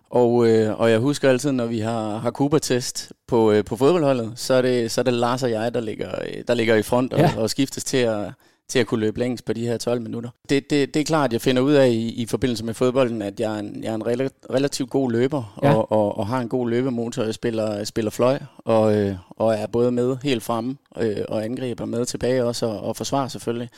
Og, 0.10 0.48
øh, 0.48 0.80
og 0.80 0.92
jeg 0.92 1.00
husker 1.00 1.30
altid, 1.30 1.52
når 1.52 1.66
vi 1.66 1.80
har, 1.80 2.18
har 2.18 2.32
Cooper-test 2.32 3.12
på, 3.28 3.52
øh, 3.52 3.66
på 3.66 3.76
fodboldholdet, 3.76 4.32
så 4.36 4.54
er, 4.54 4.62
det, 4.62 4.92
så 4.92 5.02
er 5.02 5.04
det 5.04 5.14
Lars 5.14 5.44
og 5.44 5.52
jeg, 5.52 5.74
der 5.74 5.82
ligger, 5.82 6.10
øh, 6.22 6.44
der 6.48 6.54
ligger 6.54 6.76
i 6.76 6.82
front 6.82 7.14
og, 7.14 7.20
ja. 7.20 7.32
og 7.38 7.50
skiftes 7.50 7.84
til 7.84 7.98
at, 7.98 8.32
til 8.70 8.80
at 8.80 8.88
kunne 8.88 9.00
løbe 9.00 9.20
længst 9.20 9.46
på 9.46 9.54
de 9.54 9.68
her 9.68 9.78
12 9.78 10.02
minutter. 10.02 10.30
Det, 10.50 10.70
det, 10.70 10.94
det 10.94 11.00
er 11.00 11.04
klart, 11.04 11.30
at 11.30 11.34
jeg 11.34 11.42
finder 11.42 11.62
ud 11.62 11.74
af 11.74 11.88
i, 11.88 12.10
i 12.10 12.26
forbindelse 12.26 12.66
med 12.66 12.74
fodbolden, 12.74 13.22
at 13.22 13.40
jeg 13.40 13.56
er 13.56 13.60
en, 13.60 13.84
jeg 13.84 13.92
er 13.92 13.96
en 13.96 14.06
relativt 14.54 14.90
god 14.90 15.12
løber 15.12 15.60
ja. 15.64 15.74
og, 15.74 15.92
og, 15.92 16.18
og 16.18 16.28
har 16.28 16.40
en 16.40 16.50
god 16.50 16.70
løbemotor. 16.70 17.24
Jeg 17.24 17.34
spiller, 17.34 17.84
spiller 17.84 18.12
fløj 18.12 18.40
og, 18.58 18.98
øh, 18.98 19.16
og 19.30 19.54
er 19.54 19.68
både 19.68 19.92
med 19.92 20.18
helt 20.24 20.44
fremme 20.44 20.78
øh, 20.98 21.18
og 21.28 21.46
angriber 21.46 21.86
med 21.86 22.06
tilbage 22.06 22.46
også 22.46 22.66
og, 22.66 22.80
og 22.80 22.96
forsvarer 22.96 23.28
selvfølgelig. 23.28 23.70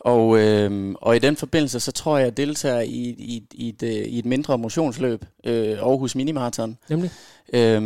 Og, 0.00 0.38
øh, 0.38 0.94
og 1.00 1.16
i 1.16 1.18
den 1.18 1.36
forbindelse, 1.36 1.80
så 1.80 1.92
tror 1.92 2.18
jeg, 2.18 2.26
at 2.26 2.30
jeg 2.30 2.46
deltager 2.46 2.80
i, 2.80 3.14
i, 3.18 3.42
i, 3.52 3.68
et, 3.68 3.82
øh, 3.82 3.90
i 3.90 4.18
et 4.18 4.24
mindre 4.24 4.58
motionsløb, 4.58 5.24
øh, 5.44 5.78
Aarhus 5.78 6.14
Minimarathon. 6.14 6.78
Nemlig? 6.88 7.10
Øh, 7.52 7.82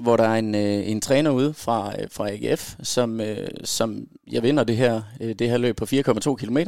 hvor 0.00 0.16
der 0.16 0.24
er 0.24 0.34
en, 0.34 0.54
øh, 0.54 0.88
en 0.90 1.00
træner 1.00 1.30
ude 1.30 1.54
fra, 1.54 1.94
øh, 2.00 2.08
fra 2.10 2.30
AGF, 2.30 2.74
som, 2.82 3.20
øh, 3.20 3.48
som 3.64 4.06
jeg 4.30 4.42
vinder 4.42 4.64
det 4.64 4.76
her, 4.76 5.02
øh, 5.20 5.34
det 5.34 5.50
her 5.50 5.58
løb 5.58 5.76
på 5.76 5.86
4,2 5.86 6.34
km. 6.34 6.58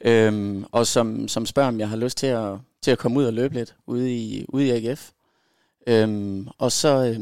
Øh, 0.00 0.62
og 0.72 0.86
som, 0.86 1.28
som 1.28 1.46
spørger, 1.46 1.68
om 1.68 1.80
jeg 1.80 1.88
har 1.88 1.96
lyst 1.96 2.18
til 2.18 2.26
at, 2.26 2.54
til 2.82 2.90
at 2.90 2.98
komme 2.98 3.20
ud 3.20 3.24
og 3.24 3.32
løbe 3.32 3.54
lidt 3.54 3.74
ude 3.86 4.14
i, 4.14 4.44
ude 4.48 4.66
i 4.66 4.70
AGF. 4.70 5.10
Øh, 5.86 6.46
og 6.58 6.72
så, 6.72 7.04
øh, 7.04 7.20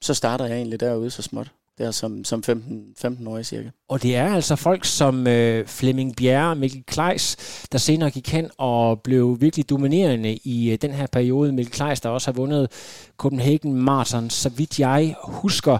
så 0.00 0.14
starter 0.14 0.44
jeg 0.44 0.56
egentlig 0.56 0.80
derude 0.80 1.10
så 1.10 1.22
småt 1.22 1.52
der 1.78 1.90
som, 1.90 2.24
som 2.24 2.42
15, 2.42 2.84
15 2.98 3.26
år 3.26 3.42
cirka. 3.42 3.68
Og 3.88 4.02
det 4.02 4.16
er 4.16 4.34
altså 4.34 4.56
folk 4.56 4.84
som 4.84 5.26
øh, 5.26 5.66
Flemming 5.66 6.16
Bjerre 6.16 6.50
og 6.50 6.56
Mikkel 6.56 6.84
Kleis, 6.86 7.36
der 7.72 7.78
senere 7.78 8.10
gik 8.10 8.32
hen 8.32 8.50
og 8.58 9.00
blev 9.02 9.40
virkelig 9.40 9.70
dominerende 9.70 10.38
i 10.44 10.70
øh, 10.70 10.78
den 10.82 10.90
her 10.90 11.06
periode. 11.06 11.52
Mikkel 11.52 11.72
Kleis, 11.72 12.00
der 12.00 12.08
også 12.08 12.30
har 12.30 12.32
vundet 12.32 12.70
Copenhagen 13.16 13.74
Marathon, 13.74 14.30
så 14.30 14.48
vidt 14.48 14.80
jeg 14.80 15.14
husker. 15.24 15.78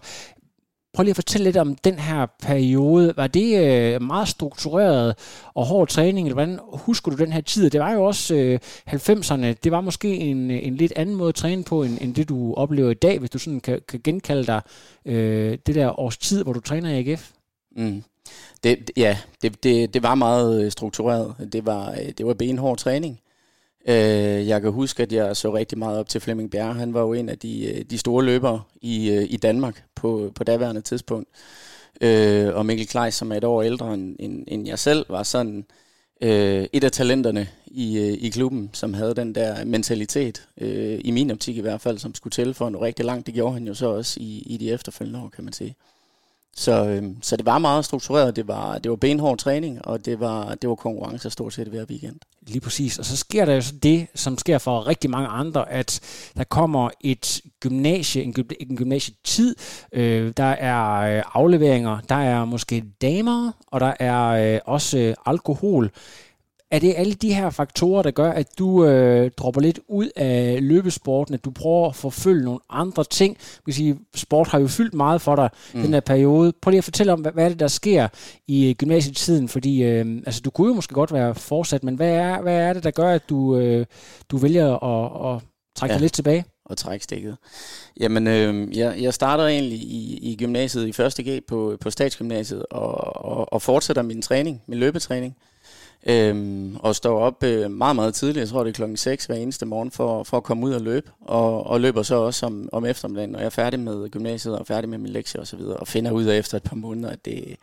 Prøv 0.95 1.03
lige 1.03 1.11
at 1.11 1.17
fortælle 1.17 1.45
lidt 1.45 1.57
om 1.57 1.75
den 1.75 1.99
her 1.99 2.27
periode. 2.43 3.13
Var 3.17 3.27
det 3.27 3.61
øh, 3.61 4.03
meget 4.03 4.29
struktureret 4.29 5.15
og 5.55 5.67
hård 5.67 5.89
træning? 5.89 6.27
Eller 6.27 6.35
hvordan 6.35 6.59
husker 6.73 7.11
du 7.11 7.17
den 7.17 7.33
her 7.33 7.41
tid? 7.41 7.71
Det 7.71 7.81
var 7.81 7.93
jo 7.93 8.05
også 8.05 8.35
øh, 8.35 8.59
90'erne. 8.89 9.55
Det 9.65 9.73
var 9.73 9.81
måske 9.81 10.17
en, 10.17 10.51
en 10.51 10.77
lidt 10.77 10.93
anden 10.97 11.17
måde 11.17 11.29
at 11.29 11.35
træne 11.35 11.65
på, 11.65 11.83
end, 11.83 11.99
end 12.01 12.15
det 12.15 12.29
du 12.29 12.55
oplever 12.55 12.91
i 12.91 12.95
dag, 12.95 13.19
hvis 13.19 13.31
du 13.31 13.39
sådan 13.39 13.61
kan, 13.61 13.81
kan 13.89 14.01
genkalde 14.05 14.47
dig 14.47 14.61
øh, 15.05 15.59
det 15.67 15.75
der 15.75 16.01
års 16.01 16.19
tid, 16.19 16.43
hvor 16.43 16.53
du 16.53 16.61
træner 16.61 16.91
i 16.91 16.99
AGF. 16.99 17.31
Mm. 17.77 18.03
Det, 18.65 18.91
ja, 18.97 19.19
det, 19.43 19.65
det, 19.65 19.95
det 19.95 20.03
var 20.03 20.15
meget 20.15 20.65
øh, 20.65 20.71
struktureret. 20.73 21.35
Det 21.53 21.67
var, 21.67 21.91
øh, 21.91 22.13
det 22.19 22.27
var 22.27 22.35
benhård 22.35 22.79
træning. 22.79 23.21
Øh, 23.89 24.49
jeg 24.49 24.63
kan 24.63 24.73
huske, 24.73 25.03
at 25.03 25.13
jeg 25.13 25.37
så 25.37 25.55
rigtig 25.55 25.79
meget 25.79 25.99
op 25.99 26.09
til 26.09 26.21
Flemming 26.21 26.51
Bjerre. 26.51 26.75
Han 26.75 26.95
var 26.95 27.01
jo 27.01 27.13
en 27.13 27.29
af 27.29 27.39
de, 27.39 27.65
øh, 27.65 27.85
de 27.91 27.99
store 27.99 28.25
løbere 28.25 28.63
i, 28.81 29.11
øh, 29.11 29.27
i 29.31 29.37
Danmark 29.37 29.85
på, 29.95 30.33
på 30.35 30.45
daværende 30.45 30.81
tidspunkt. 30.81 31.29
Øh, 32.01 32.55
og 32.55 32.67
Mikkel 32.67 32.87
Kleis, 32.87 33.15
som 33.15 33.33
er 33.33 33.37
et 33.37 33.45
år 33.45 33.63
ældre 33.63 33.95
end, 33.95 34.17
end, 34.19 34.45
end 34.49 34.69
jeg 34.69 34.79
selv, 34.79 35.07
var 35.09 35.23
sådan 35.23 35.65
øh, 36.21 36.67
et 36.73 36.85
af 36.85 36.93
talenterne 36.93 37.49
i, 37.67 37.99
øh, 37.99 38.13
i 38.13 38.29
klubben, 38.29 38.71
som 38.73 38.95
havde 38.95 39.15
den 39.15 39.35
der 39.35 39.65
mentalitet, 39.65 40.49
øh, 40.59 41.01
i 41.05 41.11
min 41.11 41.31
optik 41.31 41.57
i 41.57 41.61
hvert 41.61 41.81
fald, 41.81 41.99
som 41.99 42.15
skulle 42.15 42.33
til 42.33 42.55
for 42.55 42.69
en 42.69 42.81
rigtig 42.81 43.05
langt. 43.05 43.27
Det 43.27 43.35
gjorde 43.35 43.55
han 43.55 43.67
jo 43.67 43.75
så 43.75 43.87
også 43.87 44.21
i, 44.21 44.43
i 44.47 44.57
de 44.57 44.71
efterfølgende 44.71 45.21
år, 45.21 45.29
kan 45.29 45.45
man 45.45 45.53
sige. 45.53 45.77
Så, 46.57 46.87
øh, 46.87 47.03
så 47.23 47.37
det 47.37 47.47
var 47.47 47.59
meget 47.59 47.85
struktureret, 47.85 48.37
det 48.37 48.49
var, 48.49 48.79
det 48.79 48.91
var 48.91 48.97
benhård 48.97 49.39
træning, 49.39 49.87
og 49.87 50.05
det 50.05 50.21
var, 50.21 50.55
det 50.55 50.69
var 50.71 50.75
konkurrence 50.75 51.31
stort 51.31 51.55
set 51.55 51.69
hver 51.69 51.85
weekend. 51.85 52.17
Lige 52.47 52.61
præcis, 52.61 52.99
og 52.99 53.05
så 53.05 53.17
sker 53.17 53.45
der 53.45 53.55
jo 53.55 53.61
så 53.61 53.75
det, 53.83 54.07
som 54.15 54.39
sker 54.39 54.59
for 54.59 54.87
rigtig 54.87 55.11
mange 55.11 55.29
andre, 55.29 55.71
at 55.71 56.01
der 56.37 56.45
kommer 56.45 56.91
et 57.01 57.41
gymnasie, 57.61 58.23
en, 58.23 58.35
en 58.61 58.77
gymnasietid, 58.77 59.55
øh, 59.93 60.33
der 60.37 60.45
er 60.45 61.17
øh, 61.17 61.23
afleveringer, 61.35 61.99
der 62.09 62.15
er 62.15 62.45
måske 62.45 62.85
damer, 63.03 63.53
og 63.67 63.81
der 63.81 63.95
er 64.01 64.55
øh, 64.55 64.61
også 64.65 64.99
øh, 64.99 65.15
alkohol. 65.27 65.91
Er 66.73 66.79
det 66.79 66.95
alle 66.97 67.15
de 67.15 67.35
her 67.35 67.51
faktorer, 67.51 68.03
der 68.03 68.11
gør, 68.11 68.31
at 68.31 68.59
du 68.59 68.85
øh, 68.85 69.31
dropper 69.37 69.61
lidt 69.61 69.81
ud 69.89 70.11
af 70.17 70.59
løbesporten, 70.63 71.35
at 71.35 71.45
du 71.45 71.51
prøver 71.51 71.89
at 71.89 71.97
forfølge 71.97 72.45
nogle 72.45 72.61
andre 72.71 73.05
ting? 73.05 73.37
Vi 73.67 73.73
sige, 73.73 73.99
sport 74.15 74.49
har 74.49 74.59
jo 74.59 74.67
fyldt 74.67 74.95
meget 74.95 75.21
for 75.21 75.37
dig 75.37 75.51
mm. 75.75 75.83
den 75.83 75.93
her 75.93 76.01
periode. 76.01 76.53
Prøv 76.63 76.71
lige 76.71 76.79
at 76.79 76.85
fortælle 76.85 77.13
om, 77.13 77.21
hvad, 77.21 77.33
hvad 77.33 77.45
er 77.45 77.49
det, 77.49 77.61
der 77.61 77.69
sker 77.69 78.09
i 78.49 78.69
øh, 78.69 78.75
gymnasietiden? 78.75 79.49
Fordi 79.49 79.83
øh, 79.83 80.23
altså, 80.27 80.41
du 80.41 80.51
kunne 80.51 80.69
jo 80.69 80.75
måske 80.75 80.95
godt 80.95 81.13
være 81.13 81.35
fortsat, 81.35 81.85
men 81.85 81.95
hvad 81.95 82.11
er, 82.11 82.43
hvad 82.43 82.57
er 82.57 82.73
det, 82.73 82.85
der 82.85 82.91
gør, 82.91 83.11
at 83.11 83.23
du, 83.29 83.57
øh, 83.57 83.87
du 84.31 84.37
vælger 84.37 84.85
at, 84.85 85.35
at 85.35 85.43
trække 85.77 85.93
ja. 85.93 85.97
dig 85.97 86.03
lidt 86.03 86.13
tilbage? 86.13 86.45
og 86.65 86.79
trække 86.79 87.05
stikket. 87.05 87.37
Jamen, 88.01 88.27
øh, 88.27 88.77
jeg, 88.77 88.97
jeg 89.01 89.15
starter 89.15 89.47
egentlig 89.47 89.79
i, 89.79 90.19
i 90.23 90.37
gymnasiet 90.37 90.87
i 90.87 90.93
første 90.93 91.23
G 91.23 91.41
på, 91.49 91.77
på 91.81 91.91
statsgymnasiet 91.91 92.67
og, 92.71 93.25
og, 93.25 93.53
og 93.53 93.63
fortsætter 93.63 94.03
min 94.03 94.23
træning, 94.23 94.63
min 94.69 94.79
løbetræning. 94.79 95.37
Øhm, 96.07 96.77
og 96.77 96.97
står 96.97 97.21
op 97.21 97.45
øh, 97.45 97.71
meget, 97.71 97.97
meget 97.97 98.15
tidligt, 98.15 98.39
jeg 98.39 98.49
tror 98.49 98.65
det 98.65 98.71
er 98.71 98.75
klokken 98.75 98.97
6 98.97 99.25
hver 99.25 99.35
eneste 99.35 99.67
morgen, 99.67 99.91
for, 99.91 100.23
for 100.23 100.37
at 100.37 100.43
komme 100.43 100.67
ud 100.67 100.73
og 100.73 100.81
løbe. 100.81 101.11
Og, 101.21 101.67
og 101.67 101.81
løber 101.81 102.03
så 102.03 102.15
også 102.15 102.47
om, 102.47 102.69
om 102.73 102.85
eftermiddagen, 102.85 103.31
når 103.31 103.39
jeg 103.39 103.47
er 103.47 103.51
færdig 103.51 103.81
med 103.81 104.11
gymnasiet 104.11 104.59
og 104.59 104.67
færdig 104.67 104.91
med 104.91 104.99
min 104.99 105.13
lektie 105.13 105.41
og 105.41 105.47
så 105.47 105.57
videre. 105.57 105.77
Og 105.77 105.89
finder 105.89 106.11
ud 106.11 106.25
af 106.25 106.39
efter 106.39 106.57
et 106.57 106.63
par 106.63 106.77
måneder, 106.77 107.11
at 107.11 107.25
det, 107.25 107.57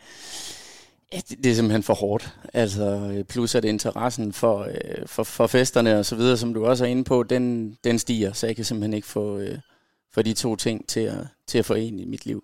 ja, 1.14 1.18
det, 1.30 1.44
det 1.44 1.52
er 1.52 1.56
simpelthen 1.56 1.84
for 1.84 1.94
hårdt. 1.94 2.34
Altså, 2.54 2.84
øh, 2.84 3.24
plus 3.24 3.56
at 3.56 3.66
interessen 3.66 4.34
for, 4.34 4.60
øh, 4.60 5.06
for, 5.08 5.24
for 5.24 5.48
festerne 5.48 6.00
og 6.00 6.06
så 6.06 6.16
videre, 6.16 6.38
som 6.38 6.54
du 6.54 6.66
også 6.66 6.86
er 6.86 6.90
inde 6.90 7.04
på, 7.04 7.24
den, 7.24 7.78
den 7.84 8.00
stiger. 8.00 8.34
Så 8.34 8.48
jeg 8.48 8.56
kan 8.56 8.66
simpelthen 8.66 8.94
ikke 8.94 9.08
få, 9.08 9.38
øh, 9.38 9.58
få 10.14 10.22
de 10.22 10.34
to 10.34 10.56
ting 10.56 10.88
til 10.88 11.00
at, 11.00 11.28
til 11.48 11.58
at 11.58 11.66
forene 11.66 12.02
i 12.02 12.06
mit 12.06 12.26
liv 12.26 12.44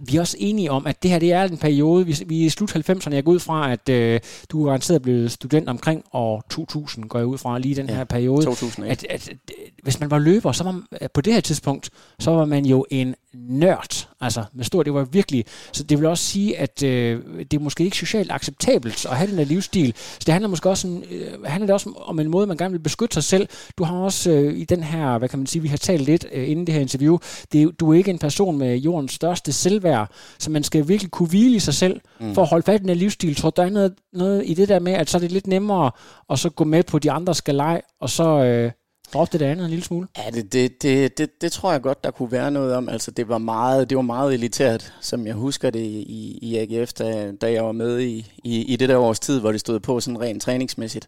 vi 0.00 0.16
er 0.16 0.20
også 0.20 0.36
enige 0.40 0.70
om, 0.70 0.86
at 0.86 1.02
det 1.02 1.10
her 1.10 1.18
det 1.18 1.32
er 1.32 1.42
en 1.42 1.58
periode, 1.58 2.06
vi, 2.06 2.16
vi 2.26 2.42
er 2.42 2.46
i 2.46 2.48
slut 2.48 2.76
90'erne, 2.76 3.14
jeg 3.14 3.24
går 3.24 3.32
ud 3.32 3.38
fra, 3.38 3.72
at 3.72 3.88
øh, 3.88 4.20
du 4.48 4.62
er 4.62 4.66
garanteret 4.66 5.02
blevet 5.02 5.32
student 5.32 5.68
omkring 5.68 6.04
år 6.12 6.44
2000, 6.50 7.08
går 7.08 7.18
jeg 7.18 7.26
ud 7.26 7.38
fra, 7.38 7.58
lige 7.58 7.74
den 7.74 7.88
ja, 7.88 7.94
her 7.94 8.04
periode. 8.04 8.44
2000, 8.44 8.86
at, 8.86 9.06
at, 9.10 9.28
at, 9.28 9.38
hvis 9.82 10.00
man 10.00 10.10
var 10.10 10.18
løber, 10.18 10.52
så 10.52 10.64
var 10.64 10.72
man, 10.72 10.82
på 11.14 11.20
det 11.20 11.32
her 11.32 11.40
tidspunkt, 11.40 11.90
så 12.18 12.30
var 12.30 12.44
man 12.44 12.66
jo 12.66 12.86
en 12.90 13.14
nørd, 13.34 14.08
altså 14.20 14.44
med 14.54 14.64
stor, 14.64 14.82
det 14.82 14.94
var 14.94 15.04
virkelig, 15.04 15.44
så 15.72 15.82
det 15.82 15.98
vil 15.98 16.06
også 16.06 16.24
sige, 16.24 16.58
at 16.58 16.82
øh, 16.82 17.22
det 17.38 17.54
er 17.54 17.60
måske 17.60 17.84
ikke 17.84 17.96
socialt 17.96 18.32
acceptabelt 18.32 19.06
at 19.06 19.16
have 19.16 19.30
den 19.30 19.38
her 19.38 19.44
livsstil, 19.44 19.94
så 19.96 20.22
det 20.26 20.32
handler 20.32 20.48
måske 20.48 20.68
også, 20.68 21.02
øh, 21.10 21.44
handler 21.44 21.66
det 21.66 21.74
også 21.74 21.90
om 21.96 22.20
en 22.20 22.30
måde, 22.30 22.46
man 22.46 22.56
gerne 22.56 22.72
vil 22.72 22.78
beskytte 22.78 23.14
sig 23.14 23.24
selv. 23.24 23.48
Du 23.78 23.84
har 23.84 23.96
også 23.96 24.30
øh, 24.30 24.58
i 24.58 24.64
den 24.64 24.82
her, 24.82 25.18
hvad 25.18 25.28
kan 25.28 25.38
man 25.38 25.46
sige, 25.46 25.62
vi 25.62 25.68
har 25.68 25.76
talt 25.76 26.02
lidt 26.02 26.26
øh, 26.32 26.50
inden 26.50 26.66
det 26.66 26.74
her 26.74 26.80
interview, 26.80 27.18
det, 27.52 27.80
du 27.80 27.92
er 27.92 27.94
ikke 27.94 28.10
en 28.10 28.18
person 28.18 28.58
med 28.58 28.76
jordens 28.76 29.12
største 29.12 29.52
selvværd, 29.76 30.10
så 30.38 30.50
man 30.50 30.62
skal 30.62 30.88
virkelig 30.88 31.10
kunne 31.10 31.28
hvile 31.28 31.56
i 31.56 31.58
sig 31.58 31.74
selv, 31.74 32.00
mm. 32.20 32.34
for 32.34 32.42
at 32.42 32.48
holde 32.48 32.62
fat 32.62 32.74
i 32.74 32.78
den 32.78 32.88
her 32.88 32.96
livsstil. 32.96 33.36
Tror 33.36 33.50
der 33.50 33.62
er 33.62 33.70
noget, 33.70 33.94
noget 34.12 34.42
i 34.46 34.54
det 34.54 34.68
der 34.68 34.78
med, 34.78 34.92
at 34.92 35.10
så 35.10 35.16
er 35.16 35.20
det 35.20 35.32
lidt 35.32 35.46
nemmere 35.46 35.90
at 36.30 36.38
så 36.38 36.50
gå 36.50 36.64
med 36.64 36.82
på 36.82 36.98
de 36.98 37.10
andre 37.10 37.34
skalej, 37.34 37.82
og 38.00 38.10
så... 38.10 38.44
Øh, 38.44 38.70
Drop 39.12 39.32
det 39.32 39.42
andet 39.42 39.64
en 39.64 39.70
lille 39.70 39.84
smule? 39.84 40.08
Ja, 40.18 40.30
det, 40.30 40.52
det, 40.52 40.82
det, 40.82 41.18
det, 41.18 41.40
det 41.40 41.52
tror 41.52 41.72
jeg 41.72 41.82
godt, 41.82 42.04
der 42.04 42.10
kunne 42.10 42.32
være 42.32 42.50
noget 42.50 42.74
om. 42.74 42.88
Altså, 42.88 43.10
det 43.10 43.28
var 43.28 43.38
meget, 43.38 43.90
det 43.90 43.96
var 43.96 44.02
meget 44.02 44.34
elitært, 44.34 44.92
som 45.00 45.26
jeg 45.26 45.34
husker 45.34 45.70
det 45.70 45.80
i, 45.80 46.38
i 46.42 46.56
AGF, 46.56 46.92
da, 46.92 47.32
da 47.40 47.52
jeg 47.52 47.64
var 47.64 47.72
med 47.72 48.00
i, 48.00 48.32
i, 48.44 48.62
i 48.62 48.76
det 48.76 48.88
der 48.88 48.96
års 48.96 49.20
tid, 49.20 49.40
hvor 49.40 49.52
det 49.52 49.60
stod 49.60 49.80
på 49.80 50.00
sådan 50.00 50.20
rent 50.20 50.42
træningsmæssigt. 50.42 51.06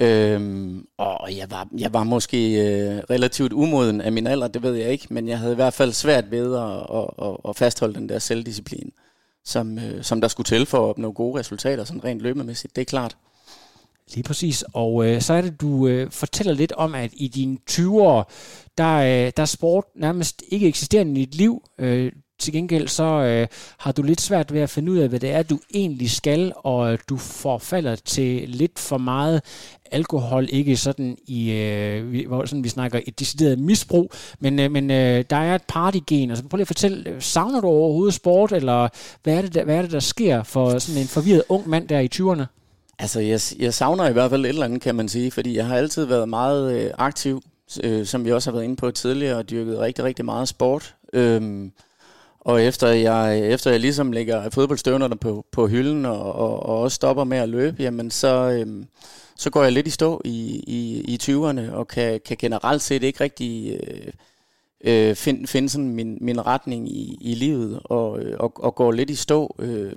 Øhm, 0.00 0.86
og 0.98 1.36
jeg 1.36 1.50
var, 1.50 1.68
jeg 1.78 1.92
var 1.92 2.04
måske 2.04 2.52
øh, 2.52 3.02
relativt 3.10 3.52
umoden 3.52 4.00
af 4.00 4.12
min 4.12 4.26
alder, 4.26 4.48
det 4.48 4.62
ved 4.62 4.74
jeg 4.74 4.90
ikke, 4.90 5.06
men 5.10 5.28
jeg 5.28 5.38
havde 5.38 5.52
i 5.52 5.54
hvert 5.54 5.74
fald 5.74 5.92
svært 5.92 6.30
ved 6.30 6.56
at, 6.56 6.98
at, 6.98 7.28
at, 7.28 7.36
at 7.48 7.56
fastholde 7.56 7.94
den 7.94 8.08
der 8.08 8.18
selvdisciplin, 8.18 8.92
som, 9.44 9.78
øh, 9.78 10.04
som 10.04 10.20
der 10.20 10.28
skulle 10.28 10.44
til 10.44 10.66
for 10.66 10.78
at 10.78 10.88
opnå 10.88 11.12
gode 11.12 11.38
resultater, 11.38 11.84
sådan 11.84 12.04
rent 12.04 12.20
løbemæssigt, 12.20 12.76
det 12.76 12.82
er 12.82 12.86
klart. 12.86 13.16
Lige 14.14 14.22
præcis, 14.22 14.64
og 14.72 15.06
øh, 15.06 15.20
så 15.20 15.32
er 15.34 15.40
det, 15.40 15.60
du 15.60 15.86
øh, 15.86 16.10
fortæller 16.10 16.52
lidt 16.52 16.72
om, 16.72 16.94
at 16.94 17.10
i 17.12 17.28
dine 17.28 17.58
20'ere, 17.70 18.24
der, 18.78 18.96
øh, 18.96 19.32
der 19.36 19.42
er 19.42 19.44
sport 19.44 19.84
nærmest 19.96 20.42
ikke 20.48 20.68
eksisterende 20.68 21.20
i 21.20 21.24
dit 21.24 21.34
liv. 21.34 21.62
Øh, 21.78 22.12
til 22.40 22.52
gengæld 22.52 22.88
så 22.88 23.04
øh, 23.04 23.46
har 23.78 23.92
du 23.92 24.02
lidt 24.02 24.20
svært 24.20 24.52
ved 24.52 24.60
at 24.60 24.70
finde 24.70 24.92
ud 24.92 24.98
af, 24.98 25.08
hvad 25.08 25.20
det 25.20 25.30
er, 25.30 25.42
du 25.42 25.58
egentlig 25.74 26.10
skal, 26.10 26.52
og 26.56 26.92
øh, 26.92 26.98
du 27.08 27.16
forfalder 27.16 27.96
til 27.96 28.48
lidt 28.48 28.78
for 28.78 28.98
meget 28.98 29.42
alkohol, 29.90 30.46
ikke 30.50 30.76
sådan 30.76 31.16
i, 31.26 31.50
øh, 31.50 32.26
hvor 32.28 32.44
sådan 32.44 32.64
vi 32.64 32.68
snakker 32.68 33.00
et 33.06 33.18
decideret 33.18 33.58
misbrug, 33.58 34.12
men, 34.40 34.58
øh, 34.58 34.70
men 34.70 34.90
øh, 34.90 35.24
der 35.30 35.36
er 35.36 35.54
et 35.54 35.62
partygen, 35.68 36.30
altså 36.30 36.44
prøv 36.44 36.56
lige 36.56 36.62
at 36.62 36.66
fortælle, 36.66 37.10
øh, 37.10 37.22
savner 37.22 37.60
du 37.60 37.66
overhovedet 37.66 38.14
sport, 38.14 38.52
eller 38.52 38.88
hvad 39.22 39.34
er 39.34 39.42
det, 39.42 39.54
der, 39.54 39.64
hvad 39.64 39.76
er 39.76 39.82
det, 39.82 39.92
der 39.92 40.00
sker 40.00 40.42
for 40.42 40.78
sådan 40.78 41.02
en 41.02 41.08
forvirret 41.08 41.42
ung 41.48 41.68
mand 41.68 41.88
der 41.88 41.98
i 41.98 42.08
20'erne? 42.14 42.44
Altså, 42.98 43.20
jeg, 43.20 43.40
jeg 43.58 43.74
savner 43.74 44.08
i 44.08 44.12
hvert 44.12 44.30
fald 44.30 44.44
et 44.44 44.48
eller 44.48 44.64
andet, 44.64 44.82
kan 44.82 44.94
man 44.94 45.08
sige, 45.08 45.30
fordi 45.30 45.56
jeg 45.56 45.66
har 45.66 45.76
altid 45.76 46.04
været 46.04 46.28
meget 46.28 46.72
øh, 46.72 46.90
aktiv, 46.98 47.42
øh, 47.82 48.06
som 48.06 48.24
vi 48.24 48.32
også 48.32 48.50
har 48.50 48.52
været 48.52 48.64
inde 48.64 48.76
på 48.76 48.90
tidligere, 48.90 49.36
og 49.36 49.50
dyrket 49.50 49.78
rigtig, 49.78 50.04
rigtig 50.04 50.24
meget 50.24 50.48
sport. 50.48 50.94
Øh, 51.12 51.70
og 52.40 52.62
efter 52.62 52.88
jeg, 52.88 53.40
efter 53.40 53.70
jeg 53.70 53.80
ligesom 53.80 54.12
lægger 54.12 54.50
fodboldstøvnerne 54.50 55.16
på, 55.16 55.46
på 55.52 55.66
hylden 55.66 56.04
og, 56.04 56.32
og, 56.32 56.62
og 56.62 56.80
også 56.80 56.94
stopper 56.94 57.24
med 57.24 57.38
at 57.38 57.48
løbe, 57.48 57.82
jamen 57.82 58.10
så, 58.10 58.50
øhm, 58.50 58.86
så 59.36 59.50
går 59.50 59.62
jeg 59.62 59.72
lidt 59.72 59.86
i 59.86 59.90
stå 59.90 60.22
i, 60.24 60.64
i, 60.66 61.00
i 61.14 61.18
20'erne 61.22 61.72
og 61.72 61.88
kan, 61.88 62.20
kan 62.24 62.36
generelt 62.36 62.82
set 62.82 63.02
ikke 63.02 63.20
rigtig 63.20 63.80
øh, 63.82 64.12
øh, 64.84 65.16
finde 65.16 65.46
find 65.46 65.68
sådan 65.68 65.88
min, 65.88 66.18
min 66.20 66.46
retning 66.46 66.88
i, 66.88 67.18
i 67.20 67.34
livet 67.34 67.80
og, 67.84 68.20
øh, 68.20 68.36
og, 68.40 68.52
og 68.56 68.74
går 68.74 68.92
lidt 68.92 69.10
i 69.10 69.14
stå. 69.14 69.56
Øh, 69.58 69.92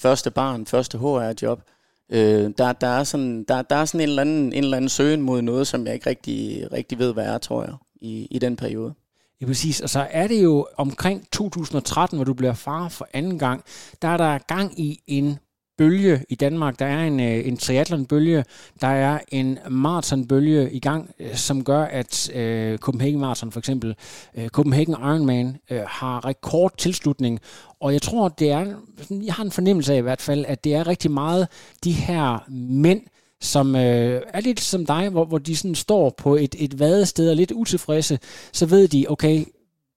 første 0.00 0.30
barn, 0.30 0.66
første 0.66 0.98
HR-job. 0.98 1.62
Øh, 2.10 2.50
der, 2.58 2.72
der, 2.72 2.86
er 2.86 3.04
sådan, 3.04 3.44
der, 3.44 3.62
der 3.62 3.76
er 3.76 3.84
sådan 3.84 4.00
en 4.00 4.08
eller, 4.08 4.22
anden, 4.22 4.52
en 4.52 4.64
eller 4.64 4.76
anden 4.76 4.88
søgen 4.88 5.20
mod 5.20 5.42
noget, 5.42 5.66
som 5.66 5.86
jeg 5.86 5.94
ikke 5.94 6.10
rigtig, 6.10 6.68
rigtig 6.72 6.98
ved, 6.98 7.12
hvad 7.12 7.26
er, 7.26 7.38
tror 7.38 7.64
jeg, 7.64 7.74
i, 8.00 8.26
i 8.30 8.38
den 8.38 8.56
periode. 8.56 8.94
Ja, 9.40 9.46
præcis. 9.46 9.80
Og 9.80 9.90
så 9.90 10.06
er 10.10 10.26
det 10.26 10.42
jo 10.42 10.66
omkring 10.76 11.30
2013, 11.32 12.18
hvor 12.18 12.24
du 12.24 12.34
bliver 12.34 12.54
far 12.54 12.88
for 12.88 13.08
anden 13.12 13.38
gang, 13.38 13.64
der 14.02 14.08
er 14.08 14.16
der 14.16 14.38
gang 14.38 14.80
i 14.80 15.00
en 15.06 15.38
bølge 15.78 16.24
i 16.28 16.34
Danmark. 16.34 16.78
Der 16.78 16.86
er 16.86 17.04
en, 17.04 17.20
øh, 17.20 17.46
en 17.46 17.56
triathlon-bølge, 17.56 18.44
der 18.80 18.86
er 18.86 19.18
en 19.28 19.58
maratonbølge 19.70 20.72
i 20.72 20.80
gang, 20.80 21.10
øh, 21.18 21.34
som 21.34 21.64
gør, 21.64 21.84
at 21.84 22.30
øh, 22.34 22.78
Copenhagen 22.78 23.20
Marathon 23.20 23.52
for 23.52 23.58
eksempel, 23.58 23.94
øh, 24.34 24.48
Copenhagen 24.48 24.94
Ironman, 25.00 25.56
øh, 25.70 25.80
har 25.86 26.24
rekordtilslutning. 26.24 27.40
Og 27.80 27.92
jeg 27.92 28.02
tror, 28.02 28.28
det 28.28 28.50
er, 28.50 28.74
jeg 29.10 29.34
har 29.34 29.44
en 29.44 29.50
fornemmelse 29.50 29.94
af 29.94 29.98
i 29.98 30.00
hvert 30.00 30.22
fald, 30.22 30.44
at 30.48 30.64
det 30.64 30.74
er 30.74 30.86
rigtig 30.86 31.10
meget 31.10 31.48
de 31.84 31.92
her 31.92 32.44
mænd, 32.48 33.00
som 33.44 33.76
øh, 33.76 34.22
er 34.28 34.40
lidt 34.40 34.60
som 34.60 34.86
dig, 34.86 35.08
hvor, 35.08 35.24
hvor 35.24 35.38
de 35.38 35.56
sådan 35.56 35.74
står 35.74 36.10
på 36.10 36.36
et, 36.36 36.54
et 36.58 36.78
vadested 36.78 37.26
og 37.26 37.30
er 37.30 37.36
lidt 37.36 37.52
utilfredse, 37.52 38.18
så 38.52 38.66
ved 38.66 38.88
de, 38.88 39.06
okay, 39.08 39.44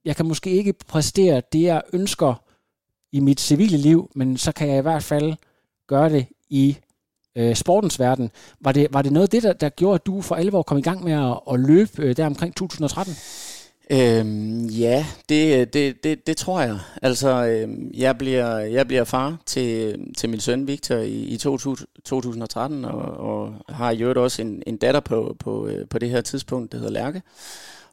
jeg 0.06 0.16
kan 0.16 0.28
måske 0.28 0.50
ikke 0.50 0.74
præstere 0.88 1.42
det, 1.54 1.62
jeg 1.62 1.82
ønsker 1.94 2.44
i 3.12 3.20
mit 3.20 3.40
civile 3.40 3.78
liv, 3.78 4.12
men 4.16 4.38
så 4.38 4.52
kan 4.52 4.70
jeg 4.70 4.78
i 4.78 4.82
hvert 4.82 5.04
fald 5.04 5.34
gøre 5.88 6.10
det 6.10 6.26
i 6.50 6.78
øh, 7.36 7.56
sportens 7.56 8.00
verden. 8.00 8.32
Var 8.62 8.72
det, 8.72 8.88
var 8.92 9.02
det 9.02 9.12
noget 9.12 9.24
af 9.24 9.30
det, 9.30 9.44
der, 9.44 9.54
der 9.54 9.70
gjorde, 9.70 9.96
at 9.96 10.06
du 10.06 10.22
for 10.22 10.36
alvor 10.36 10.64
kom 10.64 10.78
i 10.78 10.82
gang 10.82 11.04
med 11.04 11.14
at, 11.14 11.40
at 11.54 11.60
løbe 11.60 11.92
øh, 11.98 12.18
der 12.18 12.26
omkring 12.26 12.56
2013? 12.56 13.16
Øhm, 13.92 14.66
ja, 14.66 15.06
det, 15.30 15.74
det, 15.74 16.04
det, 16.04 16.28
det 16.28 16.38
tror 16.38 16.62
jeg. 16.62 16.80
Altså, 17.02 17.46
øhm, 17.46 17.92
jeg, 17.94 18.18
bliver, 18.18 18.58
jeg 18.58 18.88
bliver 18.88 19.04
far 19.04 19.38
til, 19.46 20.00
til 20.18 20.30
min 20.30 20.40
søn 20.40 20.68
Victor 20.68 20.96
i, 20.96 21.24
i 21.24 21.38
2000, 21.38 21.88
2013, 22.06 22.86
og, 22.86 23.02
og 23.02 23.54
har 23.70 23.92
i 23.92 24.02
øvrigt 24.02 24.20
også 24.20 24.42
en, 24.42 24.64
en 24.68 24.78
datter 24.78 25.00
på, 25.00 25.36
på, 25.40 25.68
øh, 25.68 25.88
på 25.90 26.00
det 26.00 26.10
her 26.10 26.22
tidspunkt, 26.22 26.72
der 26.72 26.78
hedder 26.78 26.92
Lærke. 26.92 27.22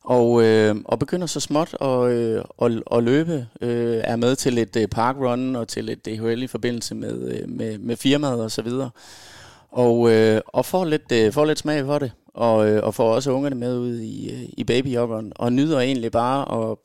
Og, 0.03 0.43
øh, 0.43 0.77
og 0.85 0.99
begynder 0.99 1.27
så 1.27 1.41
småt 1.41 1.77
at, 1.81 2.11
øh, 2.11 2.45
at, 2.63 2.83
at 2.93 3.03
løbe, 3.03 3.47
øh, 3.61 4.01
er 4.05 4.17
med 4.17 4.37
til 4.37 4.59
et 4.59 4.77
øh, 4.77 4.89
parkrun 4.89 5.57
og 5.57 5.69
til 5.69 5.89
et 5.89 6.07
DHL 6.07 6.43
i 6.43 6.47
forbindelse 6.47 6.95
med, 6.95 7.33
øh, 7.33 7.49
med, 7.49 7.79
med 7.79 7.97
firmaet 7.97 8.43
og 8.43 8.51
så 8.51 8.63
videre. 8.63 8.91
Og, 9.71 10.11
øh, 10.13 10.41
og 10.47 10.67
får, 10.67 10.85
lidt, 10.85 11.13
øh, 11.13 11.33
får 11.33 11.45
lidt 11.45 11.59
smag 11.59 11.85
for 11.85 11.99
det 11.99 12.13
og, 12.35 12.69
øh, 12.69 12.83
og 12.83 12.95
får 12.95 13.15
også 13.15 13.31
ungerne 13.31 13.57
med 13.57 13.79
ud 13.79 13.99
i, 13.99 14.31
øh, 14.31 14.49
i 14.59 14.65
babyjoggeren, 14.65 15.33
og 15.37 15.53
nyder 15.53 15.81
egentlig 15.81 16.13
bare 16.13 16.71
at, 16.71 16.77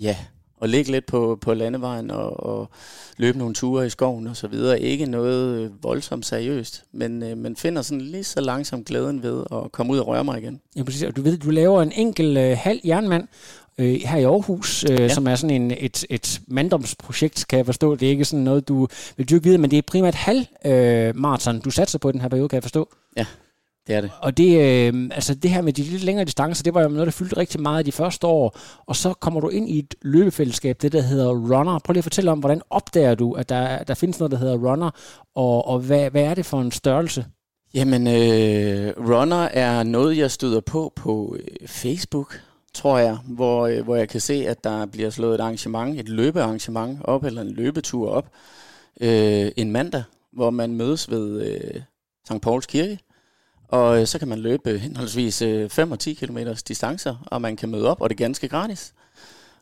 ja, 0.00 0.16
at 0.62 0.70
ligge 0.70 0.90
lidt 0.90 1.06
på, 1.06 1.38
på 1.40 1.54
landevejen 1.54 2.10
og, 2.10 2.46
og 2.46 2.68
løbe 3.16 3.38
nogle 3.38 3.54
ture 3.54 3.86
i 3.86 3.90
skoven 3.90 4.26
og 4.26 4.36
så 4.36 4.48
videre. 4.48 4.80
Ikke 4.80 5.06
noget 5.06 5.60
øh, 5.60 5.82
voldsomt 5.82 6.26
seriøst, 6.26 6.84
men, 6.92 7.22
øh, 7.22 7.36
men 7.36 7.56
finder 7.56 7.82
sådan 7.82 8.00
lige 8.00 8.24
så 8.24 8.40
langsomt 8.40 8.86
glæden 8.86 9.22
ved 9.22 9.44
at 9.52 9.72
komme 9.72 9.92
ud 9.92 9.98
og 9.98 10.06
røre 10.06 10.24
mig 10.24 10.38
igen. 10.38 10.60
Ja, 10.76 10.82
præcis. 10.82 11.02
Og 11.02 11.16
du 11.16 11.22
ved, 11.22 11.38
du 11.38 11.50
laver 11.50 11.82
en 11.82 11.92
enkel 11.92 12.36
øh, 12.36 12.56
halv 12.60 12.80
jernmand, 12.84 13.28
øh, 13.78 14.00
her 14.04 14.18
i 14.18 14.24
Aarhus, 14.24 14.84
øh, 14.84 15.00
ja. 15.00 15.08
som 15.08 15.26
er 15.26 15.34
sådan 15.34 15.62
en, 15.62 15.70
et, 15.78 16.04
et 16.10 16.40
manddomsprojekt, 16.46 17.46
kan 17.48 17.56
jeg 17.56 17.66
forstå. 17.66 17.94
Det 17.94 18.06
er 18.06 18.10
ikke 18.10 18.24
sådan 18.24 18.44
noget, 18.44 18.68
du 18.68 18.88
vil 19.16 19.30
dyrke 19.30 19.44
videre, 19.44 19.60
men 19.60 19.70
det 19.70 19.78
er 19.78 19.82
primært 19.86 20.14
halv 20.14 20.44
øh, 20.64 21.16
maraton, 21.16 21.60
du 21.60 21.70
satser 21.70 21.98
på 21.98 22.12
den 22.12 22.20
her 22.20 22.28
periode, 22.28 22.48
kan 22.48 22.56
jeg 22.56 22.62
forstå. 22.62 22.88
Ja. 23.16 23.26
Det 23.88 23.96
er 23.96 24.00
det. 24.00 24.10
Og 24.22 24.36
det, 24.36 24.60
øh, 24.60 25.10
altså 25.12 25.34
det 25.34 25.50
her 25.50 25.62
med 25.62 25.72
de 25.72 25.82
lidt 25.82 26.02
længere 26.02 26.24
distancer, 26.24 26.62
det 26.62 26.74
var 26.74 26.82
jo 26.82 26.88
noget, 26.88 27.06
der 27.06 27.12
fyldte 27.12 27.36
rigtig 27.36 27.60
meget 27.60 27.86
de 27.86 27.92
første 27.92 28.26
år. 28.26 28.58
Og 28.86 28.96
så 28.96 29.12
kommer 29.12 29.40
du 29.40 29.48
ind 29.48 29.68
i 29.68 29.78
et 29.78 29.94
løbefællesskab, 30.02 30.82
det 30.82 30.92
der 30.92 31.00
hedder 31.00 31.28
Runner. 31.28 31.78
Prøv 31.78 31.92
lige 31.92 31.98
at 31.98 32.04
fortælle 32.04 32.30
om, 32.30 32.38
hvordan 32.38 32.62
opdager 32.70 33.14
du, 33.14 33.32
at 33.32 33.48
der, 33.48 33.84
der 33.84 33.94
findes 33.94 34.18
noget, 34.18 34.32
der 34.32 34.38
hedder 34.38 34.56
Runner, 34.56 34.90
og, 35.34 35.68
og 35.68 35.80
hvad, 35.80 36.10
hvad 36.10 36.22
er 36.22 36.34
det 36.34 36.46
for 36.46 36.60
en 36.60 36.72
størrelse? 36.72 37.26
Jamen, 37.74 38.06
øh, 38.06 38.94
Runner 38.98 39.42
er 39.42 39.82
noget, 39.82 40.18
jeg 40.18 40.30
støder 40.30 40.60
på 40.60 40.92
på 40.96 41.36
øh, 41.38 41.68
Facebook, 41.68 42.40
tror 42.74 42.98
jeg, 42.98 43.18
hvor, 43.24 43.66
øh, 43.66 43.84
hvor 43.84 43.96
jeg 43.96 44.08
kan 44.08 44.20
se, 44.20 44.34
at 44.48 44.64
der 44.64 44.86
bliver 44.86 45.10
slået 45.10 45.34
et 45.34 45.40
arrangement, 45.40 46.00
et 46.00 46.08
løbearrangement 46.08 46.98
op, 47.04 47.24
eller 47.24 47.42
en 47.42 47.50
løbetur 47.50 48.10
op, 48.10 48.28
øh, 49.00 49.52
en 49.56 49.72
mandag, 49.72 50.02
hvor 50.32 50.50
man 50.50 50.76
mødes 50.76 51.10
ved 51.10 51.42
øh, 51.42 51.80
St. 52.30 52.40
Pauls 52.40 52.66
Kirke, 52.66 52.98
og 53.68 54.00
øh, 54.00 54.06
så 54.06 54.18
kan 54.18 54.28
man 54.28 54.38
løbe 54.38 54.70
øh, 54.70 54.80
henholdsvis 54.80 55.42
øh, 55.42 55.70
5 55.70 55.92
og 55.92 55.98
10 55.98 56.14
km 56.14 56.38
distancer, 56.68 57.26
og 57.26 57.42
man 57.42 57.56
kan 57.56 57.68
møde 57.68 57.88
op, 57.88 58.00
og 58.00 58.10
det 58.10 58.14
er 58.14 58.24
ganske 58.24 58.48
gratis. 58.48 58.94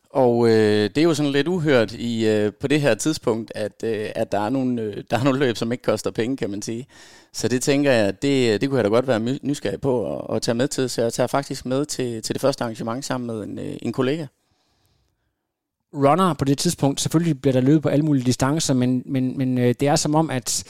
Og 0.09 0.47
øh, 0.47 0.83
det 0.83 0.97
er 0.97 1.03
jo 1.03 1.13
sådan 1.13 1.31
lidt 1.31 1.47
uhørt 1.47 1.93
i, 1.93 2.27
øh, 2.27 2.53
på 2.53 2.67
det 2.67 2.81
her 2.81 2.95
tidspunkt, 2.95 3.51
at, 3.55 3.83
øh, 3.83 4.09
at 4.15 4.31
der, 4.31 4.39
er 4.39 4.49
nogle, 4.49 4.81
øh, 4.81 5.03
der 5.11 5.19
er 5.19 5.23
nogle 5.23 5.39
løb, 5.39 5.57
som 5.57 5.71
ikke 5.71 5.81
koster 5.81 6.11
penge, 6.11 6.37
kan 6.37 6.49
man 6.49 6.61
sige. 6.61 6.87
Så 7.33 7.47
det 7.47 7.61
tænker 7.61 7.91
jeg, 7.91 8.21
det, 8.21 8.53
øh, 8.53 8.61
det 8.61 8.69
kunne 8.69 8.77
jeg 8.77 8.83
da 8.83 8.89
godt 8.89 9.07
være 9.07 9.19
nysgerrig 9.43 9.81
på 9.81 10.17
at, 10.17 10.35
at 10.35 10.41
tage 10.41 10.55
med 10.55 10.67
til. 10.67 10.89
Så 10.89 11.01
jeg 11.01 11.13
tager 11.13 11.27
faktisk 11.27 11.65
med 11.65 11.85
til, 11.85 12.21
til 12.21 12.35
det 12.35 12.41
første 12.41 12.63
arrangement 12.63 13.05
sammen 13.05 13.27
med 13.27 13.43
en, 13.43 13.59
øh, 13.59 13.77
en 13.81 13.93
kollega 13.93 14.25
runner 15.93 16.33
på 16.33 16.45
det 16.45 16.57
tidspunkt. 16.57 17.01
Selvfølgelig 17.01 17.41
bliver 17.41 17.53
der 17.53 17.61
løbet 17.61 17.81
på 17.81 17.89
alle 17.89 18.05
mulige 18.05 18.25
distancer, 18.25 18.73
men, 18.73 19.03
men, 19.05 19.37
men 19.37 19.57
øh, 19.57 19.75
det 19.79 19.87
er 19.87 19.95
som 19.95 20.15
om, 20.15 20.29
at 20.29 20.63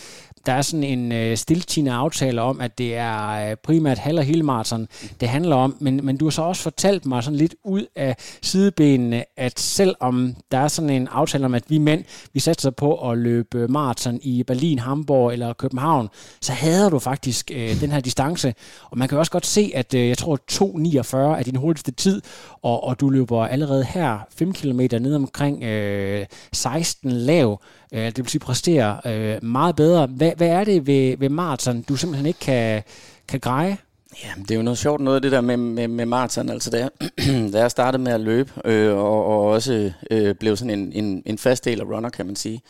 der 0.47 0.53
er 0.53 0.61
sådan 0.61 0.83
en 0.83 1.11
øh, 1.11 1.37
stiltigende 1.37 1.91
aftale 1.91 2.41
om, 2.41 2.61
at 2.61 2.77
det 2.77 2.95
er 2.95 3.49
øh, 3.49 3.55
primært 3.63 3.97
halv- 3.97 4.17
og 4.17 4.23
helmarathon, 4.23 4.87
det 5.19 5.29
handler 5.29 5.55
om. 5.55 5.77
Men, 5.79 5.99
men 6.03 6.17
du 6.17 6.25
har 6.25 6.29
så 6.29 6.41
også 6.41 6.61
fortalt 6.61 7.05
mig 7.05 7.23
sådan 7.23 7.37
lidt 7.37 7.55
ud 7.63 7.85
af 7.95 8.15
sidebenene, 8.41 9.23
at 9.37 9.59
selvom 9.59 10.35
der 10.51 10.57
er 10.57 10.67
sådan 10.67 10.89
en 10.89 11.07
aftale 11.07 11.45
om, 11.45 11.53
at 11.53 11.63
vi 11.67 11.77
mænd, 11.77 12.03
vi 12.33 12.39
satser 12.39 12.69
på 12.69 13.09
at 13.11 13.17
løbe 13.17 13.67
maraton 13.67 14.19
i 14.21 14.43
Berlin, 14.43 14.79
Hamburg 14.79 15.33
eller 15.33 15.53
København, 15.53 16.09
så 16.41 16.53
hader 16.53 16.89
du 16.89 16.99
faktisk 16.99 17.51
øh, 17.53 17.81
den 17.81 17.91
her 17.91 17.99
distance. 17.99 18.53
Og 18.83 18.97
man 18.97 19.07
kan 19.07 19.17
også 19.17 19.31
godt 19.31 19.45
se, 19.45 19.71
at 19.75 19.93
øh, 19.93 20.07
jeg 20.07 20.17
tror 20.17 20.39
2.49 20.51 21.17
er 21.17 21.43
din 21.43 21.55
hurtigste 21.55 21.91
tid, 21.91 22.21
og, 22.61 22.83
og 22.83 22.99
du 22.99 23.09
løber 23.09 23.45
allerede 23.45 23.83
her 23.83 24.19
5 24.29 24.53
km 24.53 24.79
ned 24.79 25.06
omkring 25.15 25.63
øh, 25.63 26.25
16 26.53 27.11
lav. 27.11 27.61
Øh, 27.93 28.05
det 28.05 28.17
vil 28.17 28.27
sige 28.27 28.39
præstere 28.39 28.99
øh, 29.05 29.43
meget 29.43 29.75
bedre. 29.75 30.07
Hvad, 30.07 30.31
hvad 30.37 30.47
er 30.47 30.63
det 30.63 30.87
ved, 30.87 31.17
ved 31.17 31.29
maraton, 31.29 31.81
du 31.81 31.95
simpelthen 31.95 32.25
ikke 32.25 32.39
kan, 32.39 32.83
kan 33.27 33.39
greje? 33.39 33.77
Ja, 34.23 34.41
det 34.41 34.51
er 34.51 34.55
jo 34.55 34.61
noget 34.61 34.77
sjovt 34.77 35.01
noget 35.01 35.23
det 35.23 35.31
der 35.31 35.41
med, 35.41 35.57
med, 35.57 35.87
med 35.87 36.05
maraton. 36.05 36.49
Altså 36.49 36.69
da 36.69 36.77
jeg, 36.77 36.89
da 37.53 37.59
jeg 37.59 37.71
startede 37.71 38.03
med 38.03 38.11
at 38.11 38.19
løbe, 38.19 38.51
øh, 38.65 38.97
og, 38.97 39.25
og 39.25 39.41
også 39.41 39.91
øh, 40.11 40.35
blev 40.35 40.57
sådan 40.57 40.79
en, 40.79 40.91
en, 40.93 41.23
en 41.25 41.37
fast 41.37 41.65
del 41.65 41.81
af 41.81 41.85
runner, 41.85 42.09
kan 42.09 42.25
man 42.25 42.35
sige, 42.35 42.61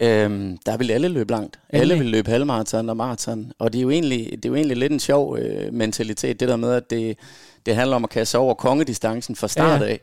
øh, 0.00 0.56
der 0.66 0.76
vil 0.76 0.90
alle 0.90 1.08
løbe 1.08 1.30
langt. 1.32 1.58
Alle 1.68 1.98
vil 1.98 2.06
løbe 2.06 2.30
halvmaraton 2.30 2.88
og 2.88 2.96
maraton. 2.96 3.52
Og 3.58 3.72
det 3.72 3.78
er 3.78 3.82
jo 3.82 3.90
egentlig, 3.90 4.30
det 4.32 4.44
er 4.44 4.48
jo 4.48 4.54
egentlig 4.54 4.76
lidt 4.76 4.92
en 4.92 5.00
sjov 5.00 5.38
øh, 5.38 5.74
mentalitet, 5.74 6.40
det 6.40 6.48
der 6.48 6.56
med, 6.56 6.72
at 6.72 6.90
det, 6.90 7.18
det 7.66 7.76
handler 7.76 7.96
om 7.96 8.04
at 8.04 8.10
kaste 8.10 8.38
over 8.38 8.54
kongedistancen 8.54 9.36
fra 9.36 9.48
start 9.48 9.80
ja. 9.80 9.86
af. 9.86 10.00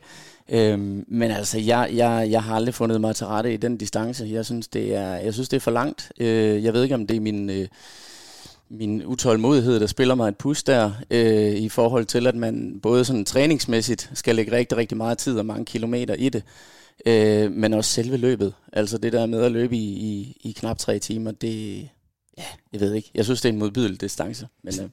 Øhm, 0.48 1.04
men 1.08 1.30
altså, 1.30 1.58
jeg, 1.58 1.90
jeg, 1.94 2.28
jeg 2.30 2.42
har 2.42 2.54
aldrig 2.54 2.74
fundet 2.74 3.00
mig 3.00 3.16
til 3.16 3.26
rette 3.26 3.54
i 3.54 3.56
den 3.56 3.76
distance. 3.76 4.28
Jeg 4.30 4.44
synes, 4.44 4.68
det 4.68 4.94
er, 4.94 5.14
jeg 5.14 5.34
synes, 5.34 5.48
det 5.48 5.56
er 5.56 5.60
for 5.60 5.70
langt. 5.70 6.12
Øh, 6.20 6.64
jeg 6.64 6.72
ved 6.74 6.82
ikke, 6.82 6.94
om 6.94 7.06
det 7.06 7.16
er 7.16 7.20
min... 7.20 7.50
Øh, 7.50 7.68
min 8.70 9.04
utålmodighed, 9.06 9.80
der 9.80 9.86
spiller 9.86 10.14
mig 10.14 10.28
et 10.28 10.36
pus 10.36 10.62
der, 10.62 10.90
øh, 11.10 11.52
i 11.52 11.68
forhold 11.68 12.04
til, 12.04 12.26
at 12.26 12.34
man 12.34 12.80
både 12.82 13.04
sådan 13.04 13.24
træningsmæssigt 13.24 14.10
skal 14.14 14.36
lægge 14.36 14.52
rigtig, 14.52 14.78
rigtig 14.78 14.96
meget 14.96 15.18
tid 15.18 15.38
og 15.38 15.46
mange 15.46 15.64
kilometer 15.64 16.14
i 16.14 16.28
det, 16.28 16.42
øh, 17.06 17.52
men 17.52 17.74
også 17.74 17.90
selve 17.90 18.16
løbet. 18.16 18.54
Altså 18.72 18.98
det 18.98 19.12
der 19.12 19.26
med 19.26 19.42
at 19.42 19.52
løbe 19.52 19.76
i, 19.76 19.88
i, 19.88 20.36
i 20.40 20.52
knap 20.52 20.78
tre 20.78 20.98
timer, 20.98 21.30
det, 21.30 21.88
ja, 22.38 22.44
jeg 22.72 22.80
ved 22.80 22.94
ikke. 22.94 23.10
Jeg 23.14 23.24
synes, 23.24 23.40
det 23.40 23.48
er 23.48 23.52
en 23.52 23.58
modbydelig 23.58 24.00
distance. 24.00 24.48
Men, 24.62 24.74
øh. 24.80 24.88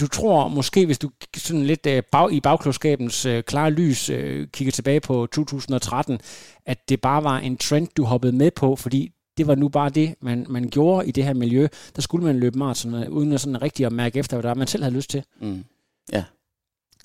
Du 0.00 0.06
tror 0.06 0.48
måske, 0.48 0.86
hvis 0.86 0.98
du 0.98 1.10
sådan 1.36 1.66
lidt 1.66 1.86
øh, 1.86 2.02
bag, 2.12 2.32
i 2.32 2.40
bagklodskabens 2.40 3.26
øh, 3.26 3.42
klare 3.42 3.70
lys 3.70 4.10
øh, 4.10 4.48
kigger 4.48 4.72
tilbage 4.72 5.00
på 5.00 5.26
2013, 5.32 6.20
at 6.66 6.88
det 6.88 7.00
bare 7.00 7.24
var 7.24 7.38
en 7.38 7.56
trend, 7.56 7.88
du 7.96 8.04
hoppede 8.04 8.32
med 8.32 8.50
på, 8.50 8.76
fordi 8.76 9.12
det 9.36 9.46
var 9.46 9.54
nu 9.54 9.68
bare 9.68 9.90
det, 9.90 10.14
man, 10.20 10.46
man 10.48 10.70
gjorde 10.70 11.08
i 11.08 11.10
det 11.10 11.24
her 11.24 11.34
miljø. 11.34 11.68
Der 11.96 12.02
skulle 12.02 12.26
man 12.26 12.40
løbe 12.40 12.58
maraton, 12.58 13.08
uden 13.08 13.32
at 13.32 13.40
sådan 13.40 13.62
rigtig 13.62 13.86
at 13.86 13.92
mærke 13.92 14.18
efter, 14.18 14.36
hvad 14.36 14.50
der 14.50 14.54
man 14.54 14.66
selv 14.66 14.82
havde 14.82 14.94
lyst 14.94 15.10
til. 15.10 15.22
Mm. 15.40 15.64
Ja. 16.12 16.24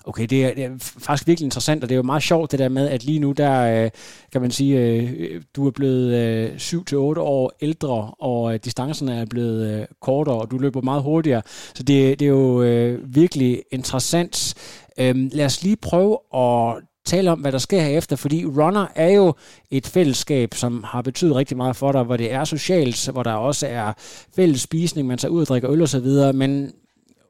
Okay, 0.07 0.25
det 0.25 0.45
er, 0.45 0.53
det 0.53 0.63
er 0.63 0.69
faktisk 0.79 1.27
virkelig 1.27 1.45
interessant, 1.45 1.83
og 1.83 1.89
det 1.89 1.95
er 1.95 1.97
jo 1.97 2.03
meget 2.03 2.23
sjovt 2.23 2.51
det 2.51 2.59
der 2.59 2.69
med, 2.69 2.89
at 2.89 3.03
lige 3.03 3.19
nu, 3.19 3.31
der 3.31 3.83
øh, 3.83 3.91
kan 4.31 4.41
man 4.41 4.51
sige, 4.51 4.79
øh, 4.79 5.41
du 5.55 5.67
er 5.67 5.71
blevet 5.71 6.13
øh, 6.13 6.55
7-8 6.55 6.95
år 7.19 7.51
ældre, 7.61 8.11
og 8.19 8.53
øh, 8.53 8.59
distancerne 8.63 9.15
er 9.15 9.25
blevet 9.25 9.79
øh, 9.79 9.85
kortere, 10.01 10.35
og 10.35 10.51
du 10.51 10.57
løber 10.57 10.81
meget 10.81 11.03
hurtigere. 11.03 11.41
Så 11.47 11.83
det, 11.83 12.19
det 12.19 12.25
er 12.25 12.29
jo 12.29 12.97
virkelig 13.03 13.63
interessant. 13.71 14.53
Øhm, 14.99 15.29
lad 15.33 15.45
os 15.45 15.63
lige 15.63 15.75
prøve 15.75 16.17
at 16.35 16.83
tale 17.05 17.31
om, 17.31 17.39
hvad 17.39 17.51
der 17.51 17.57
sker 17.57 17.81
herefter, 17.81 18.15
fordi 18.15 18.45
Runner 18.45 18.85
er 18.95 19.09
jo 19.09 19.33
et 19.71 19.87
fællesskab, 19.87 20.53
som 20.53 20.83
har 20.83 21.01
betydet 21.01 21.35
rigtig 21.35 21.57
meget 21.57 21.75
for 21.75 21.91
dig, 21.91 22.03
hvor 22.03 22.17
det 22.17 22.31
er 22.31 22.43
socialt, 22.43 23.09
hvor 23.11 23.23
der 23.23 23.33
også 23.33 23.67
er 23.67 23.93
fælles 24.35 24.61
spisning, 24.61 25.07
man 25.07 25.17
tager 25.17 25.31
ud 25.31 25.41
og 25.41 25.47
drikker 25.47 25.71
øl 25.71 25.81
og 25.81 25.89
så 25.89 25.99
videre, 25.99 26.33
men 26.33 26.71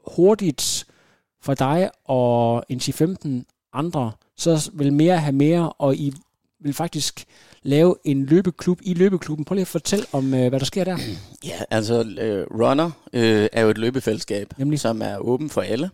hurtigt 0.07 0.85
for 1.45 1.53
dig 1.53 1.89
og 2.05 2.63
en 2.69 2.79
10-15 2.79 3.69
andre, 3.73 4.11
så 4.37 4.71
vil 4.73 4.93
mere 4.93 5.17
have 5.17 5.35
mere, 5.35 5.71
og 5.71 5.95
I 5.95 6.13
vil 6.59 6.73
faktisk 6.73 7.25
lave 7.63 7.95
en 8.03 8.25
løbeklub 8.25 8.79
i 8.83 8.93
løbeklubben. 8.93 9.45
Prøv 9.45 9.55
lige 9.55 9.61
at 9.61 9.67
fortælle 9.67 10.05
om, 10.11 10.33
øh, 10.33 10.49
hvad 10.49 10.59
der 10.59 10.65
sker 10.65 10.83
der. 10.83 10.97
Ja, 11.45 11.59
altså 11.69 11.99
uh, 11.99 12.59
Runner 12.59 12.85
uh, 12.85 13.19
er 13.51 13.61
jo 13.61 13.69
et 13.69 13.77
løbefællesskab, 13.77 14.53
Nemlig. 14.57 14.79
som 14.79 15.01
er 15.01 15.17
åben 15.17 15.49
for 15.49 15.61
alle 15.61 15.89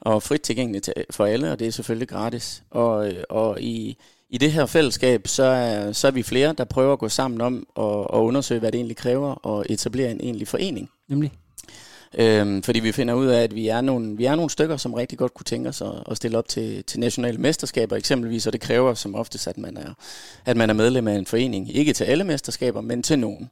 og 0.00 0.22
frit 0.22 0.40
tilgængeligt 0.40 0.90
for 1.10 1.24
alle, 1.24 1.52
og 1.52 1.58
det 1.58 1.66
er 1.66 1.70
selvfølgelig 1.70 2.08
gratis. 2.08 2.62
Og, 2.70 3.08
øh, 3.08 3.24
og 3.28 3.60
i, 3.60 3.96
i 4.30 4.38
det 4.38 4.52
her 4.52 4.66
fællesskab, 4.66 5.28
så 5.28 5.42
er, 5.42 5.92
så 5.92 6.06
er 6.06 6.10
vi 6.10 6.22
flere, 6.22 6.52
der 6.52 6.64
prøver 6.64 6.92
at 6.92 6.98
gå 6.98 7.08
sammen 7.08 7.40
om 7.40 7.66
og, 7.74 8.10
og 8.10 8.24
undersøge, 8.24 8.60
hvad 8.60 8.72
det 8.72 8.78
egentlig 8.78 8.96
kræver, 8.96 9.30
og 9.32 9.66
etablere 9.68 10.10
en 10.10 10.20
egentlig 10.20 10.48
forening. 10.48 10.90
Nemlig? 11.08 11.32
Øhm, 12.14 12.62
fordi 12.62 12.80
vi 12.80 12.92
finder 12.92 13.14
ud 13.14 13.26
af, 13.26 13.42
at 13.42 13.54
vi 13.54 13.68
er, 13.68 13.80
nogle, 13.80 14.16
vi 14.16 14.24
er 14.24 14.34
nogle 14.34 14.50
stykker, 14.50 14.76
som 14.76 14.94
rigtig 14.94 15.18
godt 15.18 15.34
kunne 15.34 15.44
tænke 15.44 15.68
os 15.68 15.80
at, 15.80 15.92
at 16.10 16.16
stille 16.16 16.38
op 16.38 16.48
til, 16.48 16.84
til 16.84 17.00
nationale 17.00 17.38
mesterskaber 17.38 17.96
eksempelvis, 17.96 18.46
og 18.46 18.52
det 18.52 18.60
kræver 18.60 18.94
som 18.94 19.14
oftest, 19.14 19.48
at 19.48 19.58
man, 19.58 19.76
er, 19.76 19.94
at 20.44 20.56
man 20.56 20.70
er 20.70 20.74
medlem 20.74 21.08
af 21.08 21.14
en 21.14 21.26
forening. 21.26 21.76
Ikke 21.76 21.92
til 21.92 22.04
alle 22.04 22.24
mesterskaber, 22.24 22.80
men 22.80 23.02
til 23.02 23.18
nogen. 23.18 23.50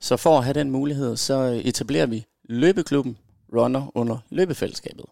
Så 0.00 0.16
for 0.16 0.38
at 0.38 0.44
have 0.44 0.54
den 0.54 0.70
mulighed, 0.70 1.16
så 1.16 1.60
etablerer 1.64 2.06
vi 2.06 2.24
løbeklubben 2.48 3.16
Runner 3.54 3.90
under 3.94 4.18
løbefællesskabet. 4.30 5.04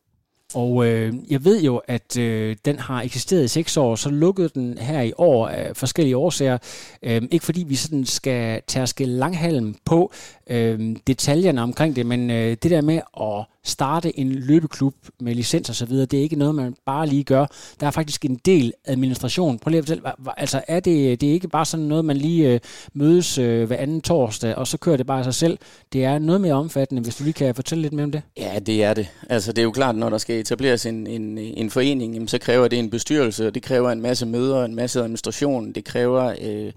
Og 0.55 0.87
øh, 0.87 1.15
jeg 1.31 1.45
ved 1.45 1.63
jo, 1.63 1.77
at 1.77 2.19
øh, 2.19 2.57
den 2.65 2.79
har 2.79 3.03
eksisteret 3.03 3.45
i 3.45 3.49
seks 3.49 3.77
år, 3.77 3.97
så 3.97 4.11
lukkede 4.11 4.49
den 4.49 4.79
her 4.79 5.03
i 5.03 5.13
år 5.19 5.49
af 5.49 5.77
forskellige 5.77 6.17
årsager. 6.17 6.59
Øh, 7.03 7.23
ikke 7.31 7.45
fordi 7.45 7.65
vi 7.69 7.75
sådan 7.75 8.07
skal 8.07 8.63
tærske 8.67 9.05
langhalm 9.05 9.75
på 9.85 10.13
øh, 10.51 10.97
detaljerne 11.07 11.63
omkring 11.63 11.97
det, 11.97 12.07
men 12.07 12.31
øh, 12.31 12.57
det 12.63 12.71
der 12.71 12.81
med 12.81 13.01
at 13.21 13.45
starte 13.65 14.19
en 14.19 14.33
løbeklub 14.33 14.95
med 15.21 15.35
licens 15.35 15.69
og 15.69 15.75
så 15.75 15.87
videre, 15.87 16.07
det 16.07 16.19
er 16.19 16.23
ikke 16.23 16.37
noget, 16.37 16.55
man 16.55 16.75
bare 16.87 17.07
lige 17.07 17.25
gør. 17.25 17.47
Der 17.81 17.87
er 17.87 17.91
faktisk 17.91 18.25
en 18.25 18.41
del 18.45 18.73
administration. 18.85 19.59
Prøv 19.59 19.71
lige 19.71 19.79
at 19.79 19.85
fortælle, 19.85 20.03
altså 20.37 20.63
er 20.69 20.81
det, 20.81 21.21
det 21.21 21.29
er 21.29 21.33
ikke 21.33 21.49
bare 21.49 21.65
sådan 21.65 21.87
noget, 21.87 22.05
man 22.05 22.17
lige 22.17 22.49
øh, 22.49 22.61
mødes 22.93 23.39
øh, 23.39 23.67
hver 23.67 23.77
anden 23.77 24.01
torsdag, 24.01 24.55
og 24.55 24.67
så 24.67 24.79
kører 24.79 24.97
det 24.97 25.07
bare 25.07 25.19
af 25.19 25.25
sig 25.25 25.35
selv. 25.35 25.59
Det 25.93 26.05
er 26.05 26.19
noget 26.19 26.41
mere 26.41 26.55
omfattende, 26.55 27.03
hvis 27.03 27.17
du 27.17 27.25
lige 27.25 27.33
kan 27.33 27.55
fortælle 27.55 27.83
lidt 27.83 27.93
mere 27.93 28.05
om 28.05 28.13
det. 28.13 28.23
Ja, 28.37 28.59
det 28.59 28.85
er 28.85 28.95
det. 28.95 29.09
Altså 29.31 29.53
det 29.53 29.59
er 29.59 29.65
jo 29.65 29.71
klart, 29.71 29.97
når 29.97 30.11
der 30.11 30.19
skal 30.19 30.41
etableres 30.41 30.87
en, 30.87 31.07
en, 31.07 31.39
en 31.39 31.71
forening, 31.71 32.15
jamen, 32.15 32.29
så 32.29 32.39
kræver 32.39 32.69
det 32.69 32.79
en 32.79 32.91
bestyrelse, 32.91 33.47
og 33.47 33.55
det 33.55 33.63
kræver 33.63 33.91
en 33.91 34.01
masse 34.01 34.27
møder, 34.27 34.65
en 34.65 34.75
masse 34.75 35.01
administration, 35.01 35.73
det 35.73 35.85
kræver... 35.85 36.35
Øh, 36.41 36.73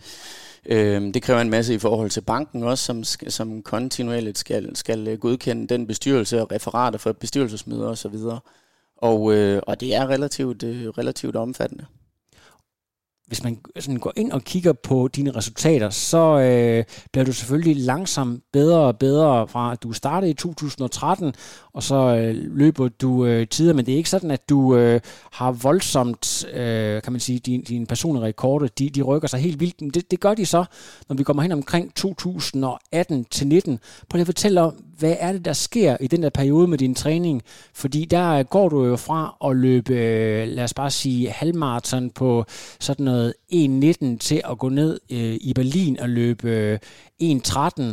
Øh, 0.66 1.14
det 1.14 1.22
kræver 1.22 1.42
en 1.42 1.50
masse 1.50 1.74
i 1.74 1.78
forhold 1.78 2.10
til 2.10 2.22
banken 2.22 2.64
også, 2.64 2.84
som, 2.84 3.04
som 3.30 3.62
kontinuerligt 3.62 4.38
skal, 4.38 4.76
skal 4.76 5.08
øh, 5.08 5.20
godkende 5.20 5.68
den 5.68 5.88
bestyrelse 5.88 6.42
og 6.42 6.52
referater 6.52 6.98
for 6.98 7.12
bestyrelsesmøder 7.12 7.88
osv. 7.88 8.16
Og, 8.98 9.34
øh, 9.34 9.62
og 9.68 9.80
det 9.80 9.96
er 9.96 10.08
relativt, 10.08 10.64
øh, 10.64 10.88
relativt 10.88 11.36
omfattende 11.36 11.86
hvis 13.28 13.44
man 13.44 13.58
sådan 13.80 14.00
går 14.00 14.14
ind 14.16 14.32
og 14.32 14.42
kigger 14.42 14.74
på 14.74 15.10
dine 15.16 15.32
resultater, 15.32 15.90
så 15.90 16.40
øh, 16.40 16.84
bliver 17.12 17.26
du 17.26 17.34
selvfølgelig 17.34 17.76
langsomt 17.76 18.44
bedre 18.54 18.80
og 18.80 18.98
bedre 18.98 19.48
fra, 19.48 19.72
at 19.72 19.84
du 19.84 19.92
startede 19.92 20.32
i 20.32 20.34
2013, 20.34 21.34
og 21.74 21.84
så 21.84 21.96
øh, 21.96 22.56
løber 22.58 22.88
du 22.88 23.26
øh, 23.26 23.48
tider, 23.48 23.74
men 23.74 23.86
det 23.86 23.94
er 23.94 23.98
ikke 23.98 24.10
sådan, 24.10 24.32
at 24.32 24.50
du 24.50 24.76
øh, 24.76 25.00
har 25.32 25.52
voldsomt, 25.52 26.46
øh, 26.54 27.02
kan 27.02 27.14
man 27.14 27.20
sige, 27.20 27.40
dine 27.40 27.64
din 27.64 27.86
personlige 27.88 28.24
rekorder, 28.24 28.68
de, 28.68 28.90
de 28.90 29.02
rykker 29.02 29.28
sig 29.28 29.40
helt 29.40 29.60
vildt. 29.60 29.94
Det, 29.94 30.12
det 30.12 30.20
gør 30.20 30.34
de 30.34 30.46
så, 30.46 30.66
når 31.10 31.16
vi 31.16 31.24
kommer 31.24 31.44
hen 31.44 31.52
omkring 31.52 31.92
2018-19. 32.00 32.06
Prøv 34.10 34.18
lige 34.18 34.22
at 34.22 34.26
fortælle 34.26 34.62
om, 34.62 34.84
hvad 34.98 35.16
er 35.20 35.32
det, 35.32 35.46
der 35.46 35.54
sker 35.54 35.98
i 36.00 36.08
den 36.08 36.24
der 36.24 36.30
periode 36.30 36.68
med 36.68 36.78
din 36.78 36.96
træning? 36.96 37.42
Fordi 37.74 38.06
der 38.06 38.44
går 38.44 38.70
du 38.70 38.86
jo 38.86 38.96
fra 38.96 39.38
at 39.46 39.56
løbe, 39.56 39.94
øh, 39.94 40.48
lad 40.48 40.64
os 40.64 40.74
bare 40.74 40.92
sige, 40.92 41.30
halvmarathon 41.30 42.10
på 42.10 42.46
sådan 42.80 43.06
noget 43.06 43.34
1.19 43.54 44.18
til 44.18 44.42
at 44.52 44.58
gå 44.58 44.70
ned 44.70 45.00
øh, 45.12 45.38
i 45.42 45.54
Berlin 45.56 46.00
og 46.00 46.10
løbe 46.10 46.50
øh, 46.50 46.80
1.13 47.24 47.84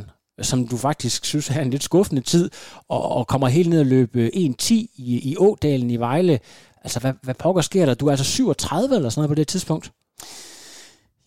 som 0.42 0.68
du 0.68 0.76
faktisk 0.76 1.24
synes 1.24 1.50
er 1.50 1.60
en 1.60 1.70
lidt 1.70 1.82
skuffende 1.82 2.22
tid, 2.22 2.50
og, 2.88 3.12
og 3.12 3.26
kommer 3.26 3.48
helt 3.48 3.68
ned 3.68 3.80
og 3.80 3.86
løbe 3.86 4.20
øh, 4.20 4.30
1.10 4.34 4.74
i, 4.74 5.20
i 5.30 5.36
Ådalen 5.38 5.90
i 5.90 5.96
Vejle. 5.96 6.40
Altså, 6.84 7.00
hvad, 7.00 7.12
hvad 7.22 7.34
pokker 7.34 7.62
sker 7.62 7.86
der? 7.86 7.94
Du 7.94 8.06
er 8.06 8.10
altså 8.10 8.24
37 8.24 8.96
eller 8.96 9.08
sådan 9.08 9.20
noget 9.20 9.28
på 9.28 9.34
det 9.34 9.48
tidspunkt? 9.48 9.92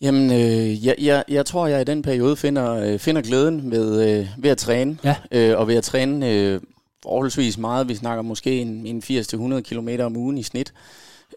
Jamen, 0.04 0.32
øh, 0.32 0.86
jeg, 0.86 0.94
jeg, 0.98 1.24
jeg 1.28 1.46
tror, 1.46 1.66
jeg 1.66 1.80
i 1.80 1.84
den 1.84 2.02
periode 2.02 2.36
finder, 2.36 2.74
øh, 2.74 2.98
finder 2.98 3.22
glæden 3.22 3.70
ved, 3.70 4.18
øh, 4.18 4.26
ved 4.38 4.50
at 4.50 4.58
træne, 4.58 4.98
ja. 5.04 5.16
øh, 5.30 5.58
og 5.58 5.68
ved 5.68 5.74
at 5.76 5.84
træne 5.84 6.30
øh, 6.30 6.60
forholdsvis 7.02 7.58
meget. 7.58 7.88
Vi 7.88 7.94
snakker 7.94 8.22
måske 8.22 8.60
en, 8.60 8.86
en 8.86 9.02
80-100 9.04 9.60
km 9.60 9.88
om 10.00 10.16
ugen 10.16 10.38
i 10.38 10.42
snit. 10.42 10.74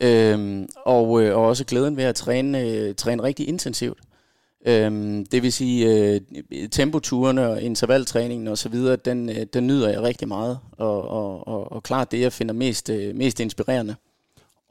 Øh, 0.02 0.66
og, 0.86 1.22
øh, 1.22 1.38
og 1.38 1.46
også 1.46 1.66
glæden 1.66 1.98
ved 1.98 2.04
at 2.04 2.16
træne, 2.16 2.62
øh, 2.62 2.96
træne 2.96 3.24
rigtig 3.24 3.48
intensivt. 3.48 4.00
Øhm, 4.68 5.26
det 5.26 5.44
vil 5.44 5.54
sige, 5.54 5.94
øh, 5.94 6.22
tempoturene 6.72 7.48
og 7.48 7.62
intervaltræningen 7.62 8.48
osv., 8.48 8.76
den, 9.06 9.30
øh, 9.30 9.46
den 9.54 9.68
nyder 9.68 9.90
jeg 9.90 10.02
rigtig 10.02 10.28
meget, 10.28 10.60
og, 10.72 11.08
og, 11.08 11.48
og, 11.48 11.72
og 11.72 11.84
klart 11.84 12.12
det, 12.12 12.22
jeg 12.22 12.34
finder 12.34 12.54
mest, 12.54 12.90
øh, 12.90 13.16
mest 13.16 13.40
inspirerende. 13.40 13.96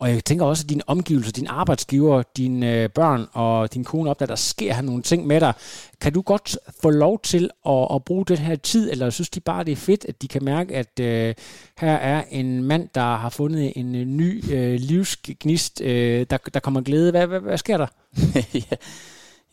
Og 0.01 0.11
jeg 0.11 0.25
tænker 0.25 0.45
også, 0.45 0.65
at 0.65 0.71
dine 0.71 0.83
omgivelser, 0.87 1.33
dine 1.33 1.51
arbejdsgiver, 1.51 2.23
dine 2.37 2.83
øh, 2.83 2.89
børn 2.89 3.27
og 3.33 3.75
din 3.75 3.85
kone 3.85 4.11
op, 4.11 4.21
der 4.21 4.35
sker 4.35 4.75
her 4.75 4.83
nogle 4.83 5.03
ting 5.03 5.27
med 5.27 5.41
dig. 5.41 5.53
Kan 6.01 6.13
du 6.13 6.23
godt 6.23 6.59
få 6.83 6.91
lov 6.91 7.21
til 7.23 7.51
at, 7.69 7.87
at 7.95 8.05
bruge 8.05 8.25
den 8.25 8.39
her 8.39 8.57
tid, 8.57 8.91
eller 8.91 9.11
synes 9.11 9.31
de 9.31 9.41
bare, 9.41 9.65
det 9.65 9.73
er 9.73 9.77
fedt, 9.77 10.05
at 10.09 10.23
de 10.23 10.29
kan 10.29 10.45
mærke, 10.45 10.75
at 10.75 11.01
øh, 11.01 11.35
her 11.79 11.93
er 11.93 12.25
en 12.31 12.65
mand, 12.65 12.89
der 12.95 13.17
har 13.17 13.29
fundet 13.29 13.73
en 13.77 13.95
øh, 13.95 14.05
ny 14.05 14.53
øh, 14.53 14.81
livsgnist, 14.81 15.81
øh, 15.81 16.27
der, 16.31 16.37
der 16.37 16.61
kommer 16.61 16.81
glæde. 16.81 17.11
Hvad, 17.11 17.27
hvad, 17.27 17.41
hvad 17.41 17.59
sker 17.59 17.77
der? 17.77 17.87
ja. 18.71 18.77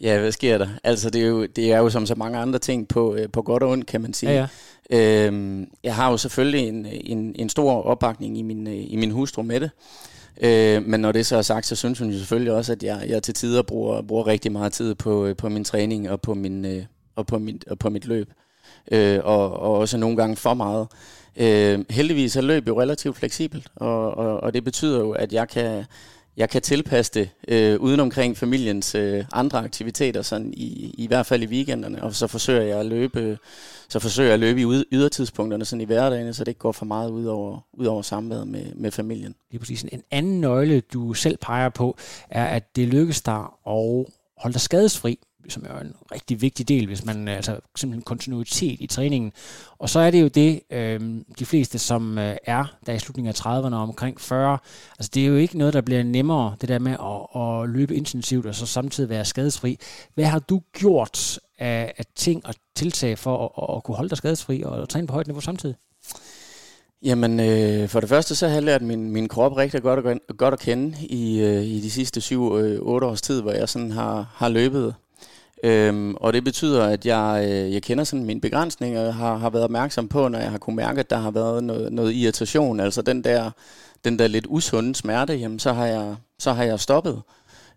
Ja, 0.01 0.19
hvad 0.19 0.31
sker 0.31 0.57
der? 0.57 0.67
Altså, 0.83 1.09
det 1.09 1.21
er 1.21 1.27
jo, 1.27 1.45
det 1.45 1.71
er 1.71 1.77
jo 1.77 1.89
som 1.89 2.05
så 2.05 2.15
mange 2.15 2.37
andre 2.37 2.59
ting 2.59 2.87
på, 2.87 3.15
øh, 3.15 3.29
på 3.29 3.41
godt 3.41 3.63
og 3.63 3.69
ondt, 3.69 3.85
kan 3.85 4.01
man 4.01 4.13
sige. 4.13 4.31
Ja, 4.31 4.47
ja. 4.91 5.27
Øhm, 5.27 5.67
jeg 5.83 5.95
har 5.95 6.11
jo 6.11 6.17
selvfølgelig 6.17 6.67
en, 6.67 6.85
en, 6.85 7.35
en 7.35 7.49
stor 7.49 7.81
opbakning 7.81 8.37
i 8.37 8.41
min, 8.41 8.67
i 8.67 8.95
min 8.95 9.11
hustru 9.11 9.43
med 9.43 9.59
det. 9.59 9.71
Øh, 10.41 10.85
men 10.85 10.99
når 10.99 11.11
det 11.11 11.25
så 11.25 11.37
er 11.37 11.41
sagt, 11.41 11.65
så 11.65 11.75
synes 11.75 11.99
hun 11.99 12.09
jo 12.09 12.17
selvfølgelig 12.17 12.53
også, 12.53 12.71
at 12.71 12.83
jeg, 12.83 13.05
jeg 13.07 13.23
til 13.23 13.33
tider 13.33 13.61
bruger, 13.61 14.01
bruger 14.01 14.27
rigtig 14.27 14.51
meget 14.51 14.73
tid 14.73 14.95
på, 14.95 15.25
øh, 15.25 15.35
på 15.35 15.49
min 15.49 15.63
træning 15.63 16.09
og 16.09 16.21
på, 16.21 16.33
min, 16.33 16.65
øh, 16.65 16.83
og 17.15 17.27
på, 17.27 17.39
mit, 17.39 17.67
og 17.67 17.79
på 17.79 17.89
mit 17.89 18.05
løb. 18.05 18.29
Øh, 18.91 19.19
og, 19.23 19.59
og 19.59 19.77
også 19.77 19.97
nogle 19.97 20.17
gange 20.17 20.35
for 20.35 20.53
meget. 20.53 20.87
Øh, 21.37 21.85
heldigvis 21.89 22.35
er 22.35 22.41
løb 22.41 22.67
jo 22.67 22.81
relativt 22.81 23.17
fleksibelt, 23.17 23.67
og, 23.75 24.17
og, 24.17 24.39
og 24.39 24.53
det 24.53 24.63
betyder 24.63 24.99
jo, 24.99 25.11
at 25.11 25.33
jeg 25.33 25.49
kan, 25.49 25.83
jeg 26.37 26.49
kan 26.49 26.61
tilpasse 26.61 27.11
det 27.13 27.29
øh, 27.47 27.79
uden 27.79 27.99
omkring 27.99 28.37
familiens 28.37 28.95
øh, 28.95 29.25
andre 29.33 29.59
aktiviteter, 29.59 30.21
sådan 30.21 30.53
i, 30.53 30.95
i 30.97 31.07
hvert 31.07 31.25
fald 31.25 31.43
i 31.43 31.45
weekenderne, 31.45 32.03
og 32.03 32.15
så 32.15 32.27
forsøger 32.27 32.61
jeg 32.61 32.79
at 32.79 32.85
løbe, 32.85 33.37
så 33.89 33.99
forsøger 33.99 34.27
jeg 34.27 34.33
at 34.33 34.39
løbe 34.39 34.61
i 34.61 34.83
ydertidspunkterne 34.91 35.65
sådan 35.65 35.81
i 35.81 35.85
hverdagen, 35.85 36.33
så 36.33 36.43
det 36.43 36.47
ikke 36.47 36.59
går 36.59 36.71
for 36.71 36.85
meget 36.85 37.09
ud 37.09 37.25
over, 37.25 37.59
ud 37.73 37.85
over 37.85 38.01
samværet 38.01 38.47
med, 38.47 38.65
med 38.75 38.91
familien. 38.91 39.35
Lige 39.51 39.59
præcis. 39.59 39.83
En 39.83 40.03
anden 40.11 40.41
nøgle, 40.41 40.79
du 40.79 41.13
selv 41.13 41.37
peger 41.37 41.69
på, 41.69 41.97
er, 42.29 42.45
at 42.45 42.75
det 42.75 42.87
lykkes 42.87 43.21
dig 43.21 43.45
at 43.67 44.05
holde 44.37 44.53
dig 44.53 44.61
skadesfri 44.61 45.19
som 45.49 45.65
er 45.69 45.79
en 45.79 45.95
rigtig 46.11 46.41
vigtig 46.41 46.67
del, 46.67 46.85
hvis 46.85 47.05
man 47.05 47.27
øh, 47.27 47.35
altså 47.35 47.59
simpelthen 47.75 48.03
kontinuitet 48.03 48.81
i 48.81 48.87
træningen. 48.87 49.31
Og 49.77 49.89
så 49.89 49.99
er 49.99 50.11
det 50.11 50.21
jo 50.21 50.27
det, 50.27 50.61
øh, 50.69 51.01
de 51.39 51.45
fleste, 51.45 51.79
som 51.79 52.17
øh, 52.17 52.35
er 52.43 52.65
der 52.85 52.93
i 52.93 52.99
slutningen 52.99 53.29
af 53.29 53.45
30'erne 53.45 53.75
og 53.75 53.81
omkring 53.81 54.21
40, 54.21 54.57
altså 54.99 55.11
det 55.13 55.23
er 55.23 55.27
jo 55.27 55.35
ikke 55.35 55.57
noget, 55.57 55.73
der 55.73 55.81
bliver 55.81 56.03
nemmere, 56.03 56.55
det 56.61 56.69
der 56.69 56.79
med 56.79 56.91
at, 56.91 57.41
at 57.41 57.69
løbe 57.69 57.95
intensivt 57.95 58.45
og 58.45 58.55
så 58.55 58.65
samtidig 58.65 59.09
være 59.09 59.25
skadesfri. 59.25 59.79
Hvad 60.13 60.25
har 60.25 60.39
du 60.39 60.61
gjort 60.73 61.39
af, 61.59 61.93
af 61.97 62.05
ting 62.15 62.45
og 62.45 62.55
tiltag 62.75 63.17
for 63.17 63.43
at, 63.45 63.75
at 63.75 63.83
kunne 63.83 63.95
holde 63.95 64.09
dig 64.09 64.17
skadesfri 64.17 64.63
og, 64.63 64.71
og 64.71 64.89
træne 64.89 65.07
på 65.07 65.13
højt 65.13 65.27
niveau 65.27 65.41
samtidig? 65.41 65.75
Jamen, 67.03 67.39
øh, 67.39 67.89
for 67.89 67.99
det 67.99 68.09
første 68.09 68.35
så 68.35 68.47
har 68.47 68.53
jeg 68.53 68.63
lært 68.63 68.81
min, 68.81 69.11
min 69.11 69.27
krop 69.27 69.57
rigtig 69.57 69.81
godt 69.81 70.07
at, 70.07 70.37
godt 70.37 70.53
at 70.53 70.59
kende 70.59 70.97
i, 70.99 71.41
øh, 71.41 71.63
i 71.63 71.81
de 71.81 71.91
sidste 71.91 72.19
7-8 72.19 72.33
øh, 72.33 72.79
års 72.81 73.21
tid, 73.21 73.41
hvor 73.41 73.51
jeg 73.51 73.69
sådan 73.69 73.91
har, 73.91 74.33
har 74.35 74.49
løbet. 74.49 74.95
Øhm, 75.63 76.15
og 76.15 76.33
det 76.33 76.43
betyder, 76.43 76.83
at 76.83 77.05
jeg, 77.05 77.45
øh, 77.47 77.73
jeg 77.73 77.83
kender 77.83 78.03
sådan 78.03 78.25
mine 78.25 78.41
begrænsninger, 78.41 79.07
og 79.07 79.15
har, 79.15 79.37
har 79.37 79.49
været 79.49 79.63
opmærksom 79.63 80.07
på, 80.07 80.27
når 80.27 80.39
jeg 80.39 80.51
har 80.51 80.57
kunne 80.57 80.75
mærke, 80.75 80.99
at 80.99 81.09
der 81.09 81.17
har 81.17 81.31
været 81.31 81.63
noget, 81.63 81.93
noget 81.93 82.13
irritation, 82.13 82.79
altså 82.79 83.01
den 83.01 83.23
der, 83.23 83.51
den 84.05 84.19
der 84.19 84.27
lidt 84.27 84.45
usunde 84.49 84.95
smerte, 84.95 85.33
jamen 85.33 85.59
så 85.59 85.73
har 85.73 85.85
jeg, 85.85 86.15
så 86.39 86.53
har 86.53 86.63
jeg 86.63 86.79
stoppet 86.79 87.21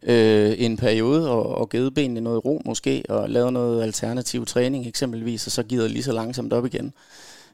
øh, 0.02 0.54
en 0.58 0.76
periode 0.76 1.30
og, 1.30 1.54
og 1.54 1.68
givet 1.68 1.94
benene 1.94 2.20
noget 2.20 2.44
ro 2.44 2.62
måske, 2.64 3.04
og 3.08 3.30
lavet 3.30 3.52
noget 3.52 3.82
alternativ 3.82 4.46
træning 4.46 4.86
eksempelvis, 4.86 5.46
og 5.46 5.52
så 5.52 5.62
givet 5.62 5.90
lige 5.90 6.02
så 6.02 6.12
langsomt 6.12 6.52
op 6.52 6.66
igen. 6.66 6.92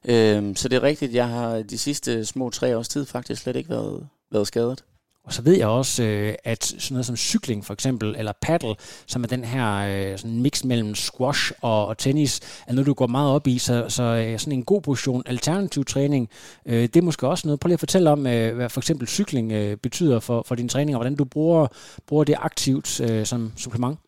Øhm, 0.04 0.56
så 0.56 0.68
det 0.68 0.76
er 0.76 0.82
rigtigt, 0.82 1.14
jeg 1.14 1.28
har 1.28 1.62
de 1.62 1.78
sidste 1.78 2.24
små 2.24 2.50
tre 2.50 2.76
års 2.76 2.88
tid 2.88 3.06
faktisk 3.06 3.42
slet 3.42 3.56
ikke 3.56 3.70
været, 3.70 4.06
været 4.30 4.46
skadet. 4.46 4.84
Og 5.24 5.32
så 5.32 5.42
ved 5.42 5.56
jeg 5.56 5.66
også, 5.66 6.02
øh, 6.02 6.34
at 6.44 6.64
sådan 6.64 6.94
noget 6.94 7.06
som 7.06 7.16
cykling 7.16 7.64
for 7.64 7.74
eksempel, 7.74 8.14
eller 8.18 8.32
paddle, 8.40 8.74
som 9.06 9.22
er 9.22 9.28
den 9.28 9.44
her 9.44 9.76
øh, 9.76 10.18
sådan 10.18 10.40
mix 10.40 10.64
mellem 10.64 10.94
squash 10.94 11.52
og, 11.60 11.86
og 11.86 11.98
tennis, 11.98 12.40
er 12.66 12.72
noget, 12.72 12.86
du 12.86 12.94
går 12.94 13.06
meget 13.06 13.30
op 13.30 13.46
i. 13.46 13.58
Så, 13.58 13.84
så 13.88 14.02
øh, 14.02 14.38
sådan 14.38 14.52
en 14.52 14.64
god 14.64 14.80
position 14.80 15.22
alternativ 15.26 15.84
træning, 15.84 16.28
øh, 16.66 16.82
det 16.82 16.96
er 16.96 17.02
måske 17.02 17.28
også 17.28 17.48
noget. 17.48 17.60
Prøv 17.60 17.68
lige 17.68 17.74
at 17.74 17.80
fortælle 17.80 18.10
om, 18.10 18.26
øh, 18.26 18.54
hvad 18.54 18.68
for 18.68 18.80
eksempel 18.80 19.08
cykling 19.08 19.52
øh, 19.52 19.76
betyder 19.76 20.20
for, 20.20 20.44
for 20.46 20.54
din 20.54 20.68
træning, 20.68 20.96
og 20.96 20.98
hvordan 20.98 21.16
du 21.16 21.24
bruger, 21.24 21.66
bruger 22.06 22.24
det 22.24 22.36
aktivt 22.38 22.88
som 23.24 23.52
supplement. 23.56 23.98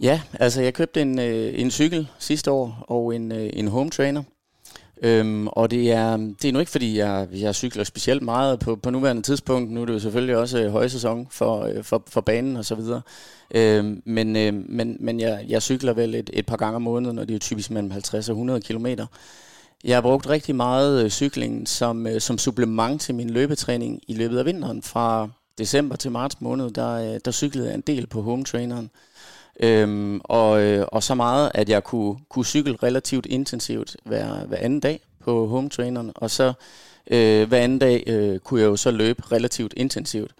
Ja, 0.00 0.20
altså 0.32 0.62
jeg 0.62 0.74
købte 0.74 1.02
en, 1.02 1.18
en 1.18 1.70
cykel 1.70 2.08
sidste 2.18 2.50
år 2.50 2.84
og 2.88 3.16
en, 3.16 3.32
en 3.32 3.68
home 3.68 3.90
trainer. 3.90 4.22
Øhm, 5.04 5.46
og 5.46 5.70
det 5.70 5.92
er, 5.92 6.16
det 6.16 6.44
er 6.44 6.52
nu 6.52 6.58
ikke, 6.58 6.70
fordi 6.70 6.98
jeg, 6.98 7.28
jeg 7.32 7.54
cykler 7.54 7.84
specielt 7.84 8.22
meget 8.22 8.58
på, 8.58 8.76
på 8.76 8.90
nuværende 8.90 9.22
tidspunkt. 9.22 9.70
Nu 9.72 9.82
er 9.82 9.86
det 9.86 9.92
jo 9.92 9.98
selvfølgelig 9.98 10.36
også 10.36 10.62
øh, 10.62 10.70
højsæson 10.72 11.26
for, 11.30 11.62
øh, 11.62 11.84
for, 11.84 12.02
for 12.08 12.20
banen 12.20 12.56
og 12.56 12.64
så 12.64 12.74
videre. 12.74 13.00
Øhm, 13.54 14.02
men 14.04 14.36
øh, 14.36 14.54
men, 14.68 14.96
men 15.00 15.20
jeg, 15.20 15.44
jeg 15.48 15.62
cykler 15.62 15.92
vel 15.92 16.14
et, 16.14 16.30
et 16.32 16.46
par 16.46 16.56
gange 16.56 16.76
om 16.76 16.82
måneden, 16.82 17.18
og 17.18 17.28
det 17.28 17.34
er 17.34 17.38
typisk 17.38 17.70
mellem 17.70 17.90
50 17.90 18.28
og 18.28 18.32
100 18.32 18.60
km. 18.60 18.86
Jeg 19.84 19.96
har 19.96 20.00
brugt 20.00 20.28
rigtig 20.28 20.54
meget 20.54 21.04
øh, 21.04 21.66
som, 21.66 22.06
øh, 22.06 22.20
som 22.20 22.38
supplement 22.38 23.00
til 23.00 23.14
min 23.14 23.30
løbetræning 23.30 24.00
i 24.08 24.14
løbet 24.14 24.38
af 24.38 24.44
vinteren. 24.44 24.82
Fra 24.82 25.28
december 25.58 25.96
til 25.96 26.10
marts 26.10 26.40
måned, 26.40 26.70
der, 26.70 27.14
øh, 27.14 27.20
der 27.24 27.30
cyklede 27.30 27.66
jeg 27.66 27.74
en 27.74 27.80
del 27.80 28.06
på 28.06 28.22
home 28.22 28.44
traineren. 28.44 28.90
Øhm, 29.60 30.20
og, 30.24 30.62
øh, 30.62 30.86
og 30.88 31.02
så 31.02 31.14
meget, 31.14 31.50
at 31.54 31.68
jeg 31.68 31.84
kunne, 31.84 32.16
kunne 32.28 32.44
cykle 32.44 32.76
relativt 32.82 33.26
intensivt 33.26 33.96
hver, 34.04 34.44
hver 34.44 34.56
anden 34.56 34.80
dag 34.80 35.00
på 35.20 35.46
home 35.46 35.70
traineren, 35.70 36.12
og 36.14 36.30
så 36.30 36.52
øh, 37.10 37.48
hver 37.48 37.58
anden 37.58 37.78
dag 37.78 38.04
øh, 38.06 38.38
kunne 38.38 38.60
jeg 38.60 38.66
jo 38.66 38.76
så 38.76 38.90
løbe 38.90 39.22
relativt 39.32 39.74
intensivt. 39.76 40.32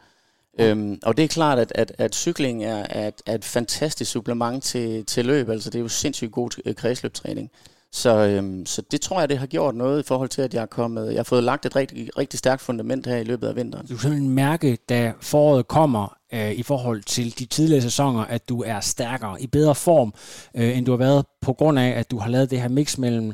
Øhm, 0.61 0.99
og 1.03 1.17
det 1.17 1.25
er 1.25 1.29
klart, 1.29 1.59
at, 1.59 1.73
at, 1.75 1.93
at 1.99 2.15
cykling 2.15 2.65
er, 2.65 2.87
er, 2.91 3.09
et, 3.09 3.23
er 3.27 3.35
et 3.35 3.45
fantastisk 3.45 4.11
supplement 4.11 4.65
til, 4.65 5.05
til 5.05 5.27
løb, 5.27 5.49
altså 5.49 5.71
det 5.71 5.79
er 5.79 5.83
jo 5.83 5.89
sindssygt 5.89 6.33
god 6.33 6.51
øh, 6.65 6.75
kredsløbtræning. 6.75 7.51
Så, 7.93 8.17
øhm, 8.17 8.67
så 8.67 8.83
det 8.91 9.01
tror 9.01 9.21
jeg, 9.21 9.29
det 9.29 9.39
har 9.39 9.47
gjort 9.47 9.75
noget 9.75 10.01
i 10.01 10.07
forhold 10.07 10.29
til, 10.29 10.43
at 10.43 10.55
jeg 10.55 10.63
er 10.63 10.67
kommet, 10.67 11.09
jeg 11.09 11.19
har 11.19 11.25
fået 11.25 11.45
lagt 11.45 11.67
et 11.67 11.77
rigtig, 11.77 12.19
rigtig 12.19 12.39
stærkt 12.39 12.63
fundament 12.63 13.07
her 13.07 13.17
i 13.17 13.25
løbet 13.25 13.49
af 13.49 13.57
vinteren. 13.57 13.87
Du 13.87 13.95
kan 13.95 13.99
simpelthen 13.99 14.31
mærke, 14.31 14.79
da 14.89 15.13
foråret 15.21 15.69
kommer 15.69 16.17
øh, 16.35 16.53
i 16.53 16.63
forhold 16.63 17.03
til 17.03 17.39
de 17.39 17.45
tidligere 17.45 17.83
sæsoner, 17.83 18.21
at 18.21 18.49
du 18.49 18.63
er 18.63 18.81
stærkere, 18.81 19.43
i 19.43 19.47
bedre 19.47 19.75
form, 19.75 20.15
øh, 20.55 20.79
end 20.79 20.87
du 20.87 20.93
har 20.93 20.99
været, 20.99 21.27
på 21.41 21.53
grund 21.53 21.79
af, 21.79 21.89
at 21.89 22.11
du 22.11 22.19
har 22.19 22.29
lavet 22.29 22.51
det 22.51 22.61
her 22.61 22.69
mix 22.69 22.99
mellem 22.99 23.33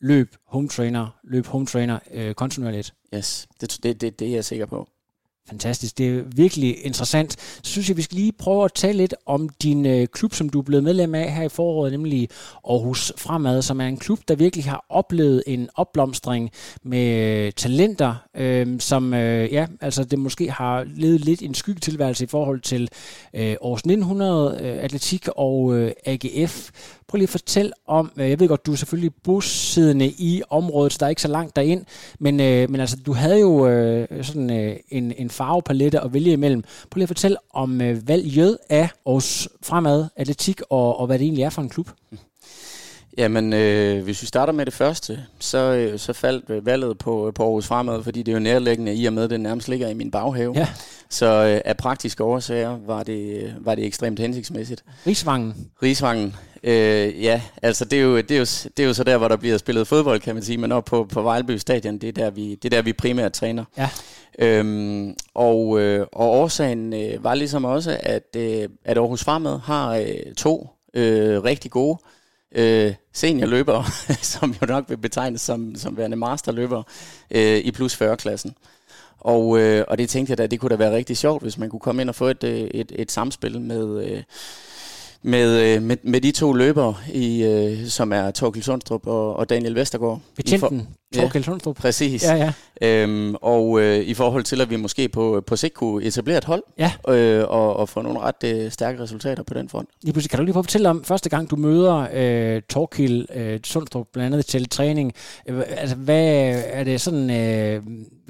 løb, 0.00 0.36
home 0.46 0.68
trainer, 0.68 1.18
løb, 1.24 1.46
home 1.46 1.66
trainer, 1.66 1.98
øh, 2.10 2.34
kontinuerligt. 2.34 2.94
Yes, 3.14 3.48
det, 3.60 3.78
det, 3.82 4.00
det, 4.00 4.18
det 4.18 4.28
er 4.28 4.32
jeg 4.32 4.44
sikker 4.44 4.66
på. 4.66 4.88
Fantastisk. 5.48 5.98
Det 5.98 6.18
er 6.18 6.22
virkelig 6.36 6.84
interessant. 6.84 7.32
Så 7.62 7.70
synes 7.72 7.88
jeg, 7.88 7.96
vi 7.96 8.02
skal 8.02 8.16
lige 8.16 8.32
prøve 8.32 8.64
at 8.64 8.72
tale 8.74 8.98
lidt 8.98 9.14
om 9.26 9.48
din 9.48 9.86
øh, 9.86 10.06
klub, 10.06 10.34
som 10.34 10.48
du 10.48 10.58
er 10.58 10.62
blevet 10.62 10.84
medlem 10.84 11.14
af 11.14 11.32
her 11.32 11.42
i 11.42 11.48
foråret, 11.48 11.92
nemlig 11.92 12.28
Aarhus 12.70 13.12
Fremad, 13.16 13.62
som 13.62 13.80
er 13.80 13.86
en 13.86 13.96
klub, 13.96 14.18
der 14.28 14.34
virkelig 14.34 14.64
har 14.64 14.84
oplevet 14.88 15.42
en 15.46 15.68
opblomstring 15.74 16.50
med 16.82 17.46
øh, 17.46 17.52
talenter, 17.52 18.14
øh, 18.36 18.80
som 18.80 19.14
øh, 19.14 19.52
ja, 19.52 19.66
altså 19.80 20.04
det 20.04 20.18
måske 20.18 20.50
har 20.50 20.86
levet 20.96 21.20
lidt 21.20 21.42
en 21.42 21.54
skyggetilværelse 21.54 22.24
i 22.24 22.26
forhold 22.26 22.60
til 22.60 22.88
øh, 23.34 23.56
Aarhus 23.62 23.80
1900 23.80 24.58
øh, 24.60 24.84
Atletik 24.84 25.28
og 25.36 25.76
øh, 25.76 25.92
AGF. 26.06 26.70
Prøv 27.08 27.16
lige 27.16 27.24
at 27.24 27.30
fortælle 27.30 27.72
om, 27.86 28.12
øh, 28.16 28.30
jeg 28.30 28.40
ved 28.40 28.48
godt, 28.48 28.66
du 28.66 28.72
er 28.72 28.76
selvfølgelig 28.76 29.14
bosiddende 29.24 30.06
i 30.06 30.42
området, 30.50 30.92
så 30.92 30.96
der 31.00 31.06
er 31.06 31.10
ikke 31.10 31.22
så 31.22 31.28
langt 31.28 31.56
derind, 31.56 31.84
men, 32.18 32.40
øh, 32.40 32.70
men 32.70 32.80
altså, 32.80 32.96
du 33.06 33.12
havde 33.12 33.40
jo 33.40 33.68
øh, 33.68 34.24
sådan 34.24 34.50
øh, 34.50 34.76
en, 34.88 35.12
en 35.18 35.30
farvepalette 35.30 36.00
at 36.00 36.14
vælge 36.14 36.32
imellem. 36.32 36.62
Prøv 36.62 36.98
lige 36.98 37.04
at 37.04 37.08
fortælle 37.08 37.36
om 37.52 37.80
øh, 37.80 38.08
valget 38.08 38.58
af 38.68 38.88
Aarhus 39.06 39.48
Fremad 39.62 40.06
Atletik, 40.16 40.60
og, 40.70 41.00
og 41.00 41.06
hvad 41.06 41.18
det 41.18 41.24
egentlig 41.24 41.44
er 41.44 41.50
for 41.50 41.62
en 41.62 41.68
klub. 41.68 41.90
Mm. 42.10 42.18
Jamen, 43.18 43.52
øh, 43.52 44.04
hvis 44.04 44.22
vi 44.22 44.26
starter 44.26 44.52
med 44.52 44.66
det 44.66 44.74
første, 44.74 45.26
så, 45.38 45.58
øh, 45.58 45.98
så 45.98 46.12
faldt 46.12 46.66
valget 46.66 46.98
på, 46.98 47.32
på 47.34 47.42
Aarhus 47.42 47.66
Fremad, 47.66 48.02
fordi 48.02 48.22
det 48.22 48.32
er 48.32 48.36
jo 48.36 48.42
nærliggende 48.42 48.94
i 48.94 49.06
og 49.06 49.12
med, 49.12 49.24
at 49.24 49.30
det 49.30 49.40
nærmest 49.40 49.68
ligger 49.68 49.88
i 49.88 49.94
min 49.94 50.10
baghave. 50.10 50.52
Ja. 50.56 50.68
Så 51.10 51.26
øh, 51.26 51.60
af 51.64 51.76
praktiske 51.76 52.24
årsager 52.24 52.78
var 52.86 53.02
det, 53.02 53.54
var 53.60 53.74
det 53.74 53.86
ekstremt 53.86 54.18
hensigtsmæssigt. 54.18 54.84
Rigsvangen. 55.06 55.54
Rigsvangen, 55.82 56.36
øh, 56.62 57.22
ja. 57.22 57.42
Altså 57.62 57.84
det 57.84 57.98
er, 57.98 58.02
jo, 58.02 58.16
det, 58.16 58.30
er 58.30 58.38
jo, 58.38 58.46
det 58.76 58.82
er 58.82 58.86
jo 58.86 58.94
så 58.94 59.04
der, 59.04 59.16
hvor 59.16 59.28
der 59.28 59.36
bliver 59.36 59.58
spillet 59.58 59.86
fodbold, 59.86 60.20
kan 60.20 60.34
man 60.34 60.44
sige. 60.44 60.58
Men 60.58 60.72
op 60.72 60.84
på, 60.84 61.04
på 61.12 61.22
Vejleby 61.22 61.56
Stadion, 61.56 61.98
det 61.98 62.08
er, 62.08 62.12
der, 62.12 62.30
vi, 62.30 62.54
det 62.54 62.64
er 62.64 62.76
der, 62.76 62.82
vi 62.82 62.92
primært 62.92 63.32
træner. 63.32 63.64
Ja. 63.78 63.88
Øhm, 64.38 65.14
og, 65.34 65.80
øh, 65.80 66.06
og 66.12 66.30
årsagen 66.30 66.92
øh, 66.92 67.24
var 67.24 67.34
ligesom 67.34 67.64
også, 67.64 67.98
at, 68.00 68.36
øh, 68.36 68.68
at 68.84 68.98
Aarhus 68.98 69.24
Fremad 69.24 69.58
har 69.58 69.94
øh, 69.94 70.34
to 70.36 70.68
øh, 70.94 71.42
rigtig 71.42 71.70
gode 71.70 71.98
øh, 72.54 72.94
seniorløbere, 73.12 73.84
som 74.22 74.54
jo 74.62 74.66
nok 74.66 74.84
vil 74.88 74.96
betegnes 74.96 75.40
som, 75.40 75.74
som 75.74 75.96
værende 75.96 76.16
masterløbere 76.16 76.84
øh, 77.30 77.58
i 77.58 77.70
plus 77.70 78.02
40-klassen. 78.02 78.54
Og, 79.18 79.58
øh, 79.58 79.84
og 79.88 79.98
det 79.98 80.08
tænkte 80.08 80.30
jeg 80.30 80.38
da, 80.38 80.46
det 80.46 80.60
kunne 80.60 80.70
da 80.70 80.76
være 80.76 80.96
rigtig 80.96 81.16
sjovt, 81.16 81.42
hvis 81.42 81.58
man 81.58 81.70
kunne 81.70 81.80
komme 81.80 82.02
ind 82.02 82.08
og 82.08 82.14
få 82.14 82.26
et, 82.26 82.44
øh, 82.44 82.60
et, 82.60 82.92
et 82.94 83.12
samspil 83.12 83.60
med, 83.60 84.04
øh, 84.04 84.22
med, 85.22 85.76
øh, 85.76 85.82
med, 85.82 85.96
med 86.02 86.20
de 86.20 86.30
to 86.30 86.52
løbere, 86.52 86.94
i, 87.12 87.42
øh, 87.42 87.86
som 87.86 88.12
er 88.12 88.30
Torkild 88.30 88.64
Sundstrup 88.64 89.06
og, 89.06 89.36
og 89.36 89.50
Daniel 89.50 89.74
Vestergaard. 89.74 90.20
Betjenten 90.36 90.88
Torkild 91.14 91.44
ja, 91.44 91.50
Sundstrup. 91.50 91.76
Præcis. 91.76 92.24
Ja, 92.24 92.52
ja. 92.82 93.02
Øhm, 93.02 93.34
og 93.34 93.80
øh, 93.80 93.98
i 93.98 94.14
forhold 94.14 94.44
til, 94.44 94.60
at 94.60 94.70
vi 94.70 94.76
måske 94.76 95.08
på, 95.08 95.42
på 95.46 95.56
sigt 95.56 95.74
kunne 95.74 96.04
etablere 96.04 96.38
et 96.38 96.44
hold, 96.44 96.62
ja. 96.78 96.92
øh, 97.08 97.44
og, 97.48 97.76
og 97.76 97.88
få 97.88 98.02
nogle 98.02 98.20
ret 98.20 98.44
øh, 98.44 98.70
stærke 98.70 99.02
resultater 99.02 99.42
på 99.42 99.54
den 99.54 99.68
front. 99.68 99.88
Lige 100.02 100.12
pludselig, 100.12 100.30
kan 100.30 100.38
du 100.38 100.44
lige 100.44 100.52
prøve 100.52 100.60
at 100.60 100.66
fortælle 100.66 100.88
om, 100.88 101.04
første 101.04 101.30
gang 101.30 101.50
du 101.50 101.56
møder 101.56 102.06
øh, 102.12 102.62
Torkild 102.70 103.26
øh, 103.34 103.60
Sundstrup, 103.64 104.06
blandt 104.12 104.34
andet 104.34 104.46
til 104.46 104.68
træning, 104.68 105.12
øh, 105.48 105.62
altså 105.68 105.96
hvad 105.96 106.62
er 106.66 106.84
det 106.84 107.00
sådan, 107.00 107.30
øh, 107.30 107.82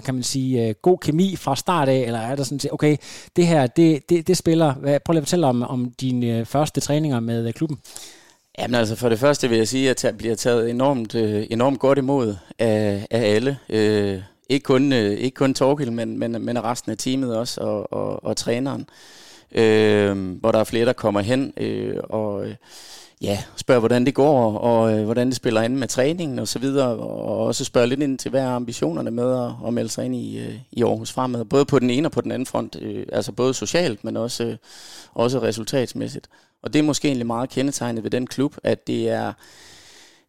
kan 0.04 0.14
man 0.14 0.22
sige, 0.22 0.68
øh, 0.68 0.74
god 0.82 0.98
kemi 0.98 1.36
fra 1.36 1.56
start 1.56 1.88
af, 1.88 1.98
eller 1.98 2.18
er 2.18 2.36
der 2.36 2.44
sådan 2.44 2.60
okay, 2.72 2.96
det 3.36 3.46
her, 3.46 3.66
det, 3.66 4.10
det, 4.10 4.26
det 4.26 4.36
spiller, 4.36 4.74
hvad, 4.74 5.00
prøv 5.04 5.12
lige 5.12 5.20
at 5.20 5.24
fortælle 5.24 5.46
om, 5.46 5.62
om 5.62 5.92
dine 6.00 6.38
øh, 6.38 6.46
første 6.46 6.80
træninger 6.80 7.20
med 7.20 7.46
øh, 7.46 7.52
klubben. 7.52 7.78
Jamen 8.58 8.74
altså, 8.74 8.96
for 8.96 9.08
det 9.08 9.18
første 9.18 9.48
vil 9.48 9.58
jeg 9.58 9.68
sige, 9.68 9.90
at 9.90 10.04
jeg 10.04 10.16
bliver 10.18 10.34
taget 10.34 10.70
enormt, 10.70 11.14
øh, 11.14 11.46
enormt 11.50 11.78
godt 11.78 11.98
imod 11.98 12.36
af, 12.58 13.06
af 13.10 13.34
alle. 13.34 13.58
Øh, 13.68 14.20
ikke 14.48 14.64
kun, 14.64 14.92
øh, 14.92 15.10
ikke 15.10 15.34
kun 15.34 15.54
Torgild, 15.54 15.90
men, 15.90 16.18
men, 16.18 16.44
men 16.44 16.64
resten 16.64 16.92
af 16.92 16.98
teamet 16.98 17.36
også, 17.36 17.60
og, 17.60 17.92
og, 17.92 18.24
og 18.24 18.36
træneren. 18.36 18.80
Øh, 18.80 19.27
Øh, 19.52 20.36
hvor 20.40 20.52
der 20.52 20.58
er 20.58 20.64
flere, 20.64 20.86
der 20.86 20.92
kommer 20.92 21.20
hen 21.20 21.52
øh, 21.56 21.96
og 22.02 22.46
øh, 22.46 22.54
ja, 23.20 23.42
spørger, 23.56 23.78
hvordan 23.78 24.06
det 24.06 24.14
går, 24.14 24.58
og 24.58 24.92
øh, 24.92 25.04
hvordan 25.04 25.26
det 25.26 25.36
spiller 25.36 25.62
ind 25.62 25.76
med 25.76 25.88
træningen 25.88 26.38
og 26.38 26.48
så 26.48 26.58
videre, 26.58 26.88
og 26.88 27.46
også 27.46 27.64
spørger 27.64 27.86
lidt 27.86 28.02
ind 28.02 28.18
til, 28.18 28.30
hvad 28.30 28.42
er 28.42 28.48
ambitionerne 28.48 29.10
med 29.10 29.44
at, 29.44 29.50
at 29.66 29.74
melde 29.74 29.88
sig 29.88 30.04
ind 30.04 30.16
i, 30.16 30.38
øh, 30.38 30.54
i 30.72 30.82
Aarhus 30.82 31.12
Fremad, 31.12 31.44
både 31.44 31.64
på 31.64 31.78
den 31.78 31.90
ene 31.90 32.08
og 32.08 32.12
på 32.12 32.20
den 32.20 32.32
anden 32.32 32.46
front, 32.46 32.76
øh, 32.80 33.06
altså 33.12 33.32
både 33.32 33.54
socialt, 33.54 34.04
men 34.04 34.16
også, 34.16 34.44
øh, 34.44 34.56
også 35.14 35.42
resultatsmæssigt. 35.42 36.28
Og 36.62 36.72
det 36.72 36.78
er 36.78 36.82
måske 36.82 37.08
egentlig 37.08 37.26
meget 37.26 37.50
kendetegnet 37.50 38.04
ved 38.04 38.10
den 38.10 38.26
klub, 38.26 38.56
at 38.62 38.86
det 38.86 39.08
er, 39.08 39.32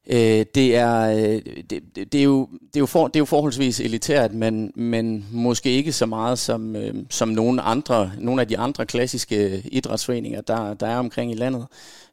Øh, 0.07 0.45
det, 0.55 0.75
er, 0.75 1.01
øh, 1.01 1.41
det, 1.69 2.11
det, 2.11 2.19
er 2.19 2.23
jo, 2.23 2.49
det, 2.51 2.75
er 2.75 2.79
jo 2.79 2.85
for, 2.85 3.07
det 3.07 3.15
er 3.15 3.19
jo 3.19 3.25
forholdsvis 3.25 3.79
elitært, 3.79 4.33
men, 4.33 4.71
men 4.75 5.25
måske 5.31 5.69
ikke 5.69 5.91
så 5.91 6.05
meget 6.05 6.39
som, 6.39 6.75
øh, 6.75 6.93
som 7.09 7.29
nogle, 7.29 7.61
andre, 7.61 8.11
nogle 8.17 8.41
af 8.41 8.47
de 8.47 8.57
andre 8.57 8.85
klassiske 8.85 9.63
idrætsforeninger, 9.71 10.41
der, 10.41 10.73
der 10.73 10.87
er 10.87 10.97
omkring 10.97 11.31
i 11.31 11.35
landet. 11.35 11.65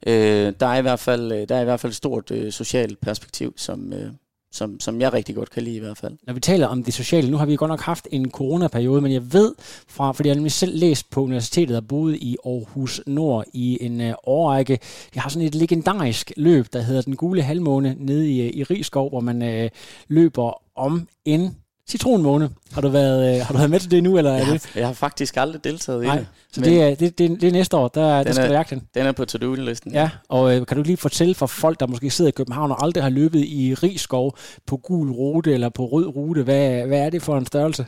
Øh, 0.07 0.53
der, 0.61 0.67
er 0.67 0.79
i 0.79 0.83
hvert 0.83 1.01
fald, 1.01 1.33
øh, 1.33 1.49
der 1.49 1.57
er 1.57 1.61
i 1.61 1.65
hvert 1.65 1.81
fald 1.81 1.91
et 1.91 1.97
stort 1.97 2.31
øh, 2.31 2.53
socialt 2.53 3.01
perspektiv, 3.01 3.55
som, 3.57 3.93
øh, 3.93 4.11
som, 4.57 4.81
som 4.81 5.01
jeg 5.01 5.13
rigtig 5.13 5.35
godt 5.35 5.51
kan 5.51 5.63
lide 5.63 5.77
i 5.77 5.79
hvert 5.79 5.99
fald. 5.99 6.17
Når 6.27 6.35
vi 6.35 6.41
taler 6.41 6.67
om 6.67 6.85
det 6.85 6.95
sociale, 6.95 7.31
nu 7.31 7.37
har 7.37 7.47
vi 7.47 7.57
godt 7.57 7.69
nok 7.69 7.81
haft 7.81 8.09
en 8.11 8.31
coronaperiode, 8.31 9.01
men 9.01 9.13
jeg 9.13 9.33
ved 9.33 9.55
fra, 9.89 10.13
fordi 10.13 10.29
jeg 10.29 10.37
nemlig 10.37 10.53
selv 10.53 10.79
læst 10.79 11.11
på 11.11 11.23
universitetet 11.23 11.77
og 11.77 11.89
boet 11.89 12.17
i 12.17 12.37
Aarhus 12.45 13.01
Nord 13.07 13.45
i 13.53 13.79
en 13.81 14.01
øh, 14.01 14.15
årrække, 14.25 14.79
jeg 15.15 15.23
har 15.23 15.31
sådan 15.31 15.47
et 15.47 15.55
legendarisk 15.55 16.33
løb, 16.37 16.67
der 16.73 16.81
hedder 16.81 17.03
Den 17.03 17.17
Gule 17.17 17.43
Halvmåne 17.43 17.97
nede 17.99 18.31
i, 18.33 18.41
øh, 18.41 18.51
i 18.55 18.63
Rigskov, 18.63 19.09
hvor 19.09 19.21
man 19.21 19.43
øh, 19.43 19.71
løber 20.09 20.63
om 20.77 21.09
en 21.25 21.57
citronmåne. 21.89 22.51
Har 22.73 22.81
du 22.81 22.89
været, 22.89 23.35
øh, 23.35 23.47
har 23.47 23.53
du 23.53 23.59
været 23.59 23.71
med 23.71 23.81
til 23.81 23.91
det 23.91 24.03
nu, 24.03 24.19
eller 24.19 24.33
er 24.33 24.37
jeg 24.37 24.47
det? 24.47 24.77
Jeg 24.77 24.87
har 24.87 24.95
faktisk 24.95 25.37
aldrig 25.37 25.65
deltaget 25.65 26.03
Nej, 26.03 26.15
i 26.15 26.19
det. 26.19 26.27
Så 26.53 26.61
det 26.61 26.83
er, 26.83 26.95
det, 26.95 27.19
det, 27.19 27.41
det 27.41 27.49
er 27.49 27.53
næste 27.53 27.77
år, 27.77 27.89
der, 27.89 28.23
der 28.23 28.33
skal 28.33 28.49
du 28.49 28.55
jagte 28.55 28.75
den. 28.75 28.83
Den 28.95 29.07
er 29.07 29.13
på 29.13 29.25
to-do-listen. 29.25 29.93
Ja, 29.93 30.11
og 30.29 30.57
øh, 30.57 30.67
kan 30.67 30.77
du 30.77 30.83
lige 30.83 30.97
fortælle 30.97 31.35
for 31.35 31.47
folk, 31.47 31.81
der 31.81 31.87
måske 31.87 32.11
sidder 32.11 32.29
i 32.29 32.33
København 32.33 32.71
og 32.71 32.85
aldrig 32.85 33.03
har 33.03 33.11
løbet 33.11 33.45
i 33.45 33.75
Rigskov 33.75 34.37
på 34.67 34.77
gul 34.77 35.11
rute 35.11 35.55
eller 35.55 35.69
på 35.69 35.87
rød 35.87 36.07
rute, 36.07 36.43
hvad, 36.43 36.87
hvad 36.87 36.99
er 36.99 37.11
det 37.11 37.23
for 37.23 37.39
en 37.39 37.47
størrelse? 37.47 37.87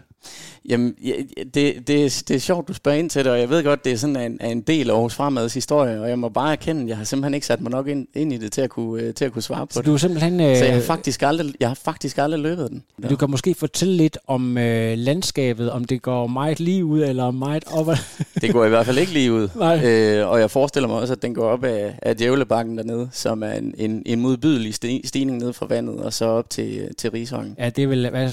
Jamen, 0.68 0.94
ja, 1.04 1.12
det, 1.54 1.88
det, 1.88 2.22
det 2.28 2.30
er 2.30 2.38
sjovt, 2.38 2.68
du 2.68 2.74
spørger 2.74 2.98
ind 2.98 3.10
til 3.10 3.24
det, 3.24 3.32
og 3.32 3.40
jeg 3.40 3.50
ved 3.50 3.64
godt, 3.64 3.84
det 3.84 3.92
er 3.92 3.96
sådan 3.96 4.16
en, 4.16 4.40
en 4.44 4.60
del 4.60 4.90
af 4.90 4.94
Aarhus 4.94 5.14
Fremads 5.14 5.54
historie, 5.54 6.00
og 6.00 6.08
jeg 6.08 6.18
må 6.18 6.28
bare 6.28 6.52
erkende, 6.52 6.82
at 6.82 6.88
jeg 6.88 6.96
har 6.96 7.04
simpelthen 7.04 7.34
ikke 7.34 7.46
sat 7.46 7.60
mig 7.60 7.70
nok 7.70 7.88
ind, 7.88 8.06
ind 8.14 8.32
i 8.32 8.36
det 8.36 8.52
til 8.52 8.60
at 8.60 8.70
kunne, 8.70 9.02
øh, 9.02 9.14
til 9.14 9.24
at 9.24 9.32
kunne 9.32 9.42
svare 9.42 9.66
på 9.66 9.72
så 9.72 9.80
det. 9.80 9.86
Du 9.86 9.92
er 9.92 9.96
simpelthen, 9.96 10.40
øh, 10.40 10.56
så 10.56 10.64
jeg 10.64 10.74
har, 10.74 10.80
faktisk 10.80 11.22
aldrig, 11.22 11.54
jeg 11.60 11.68
har 11.68 11.74
faktisk 11.74 12.18
aldrig 12.18 12.40
løbet 12.40 12.70
den. 12.70 12.84
Ja. 13.02 13.08
Du 13.08 13.16
kan 13.16 13.30
måske 13.30 13.54
fortælle 13.54 13.96
lidt 13.96 14.18
om 14.26 14.58
øh, 14.58 14.98
landskabet, 14.98 15.70
om 15.70 15.84
det 15.84 16.02
går 16.02 16.26
meget 16.26 16.60
lige 16.60 16.84
ud, 16.84 17.02
eller 17.02 17.30
meget 17.30 17.64
op 17.66 17.86
Det 18.42 18.52
går 18.52 18.64
i 18.64 18.68
hvert 18.68 18.86
fald 18.86 18.98
ikke 18.98 19.12
lige 19.12 19.32
ud. 19.32 19.48
Nej. 19.56 19.84
Øh, 19.84 20.28
og 20.28 20.40
jeg 20.40 20.50
forestiller 20.50 20.88
mig 20.88 20.96
også, 20.96 21.12
at 21.12 21.22
den 21.22 21.34
går 21.34 21.48
op 21.48 21.64
af, 21.64 21.98
af 22.02 22.16
Djævlebakken 22.16 22.78
dernede, 22.78 23.08
som 23.12 23.42
er 23.42 23.52
en, 23.52 23.74
en, 23.78 24.02
en 24.06 24.20
modbydelig 24.20 24.74
stigning 25.04 25.38
ned 25.38 25.52
fra 25.52 25.66
vandet, 25.66 25.96
og 25.96 26.12
så 26.12 26.24
op 26.24 26.50
til, 26.50 26.88
til 26.98 27.10
Rishøjen. 27.10 27.54
Ja, 27.58 27.70
det 27.70 27.88
vel, 27.88 28.10
hvad 28.10 28.30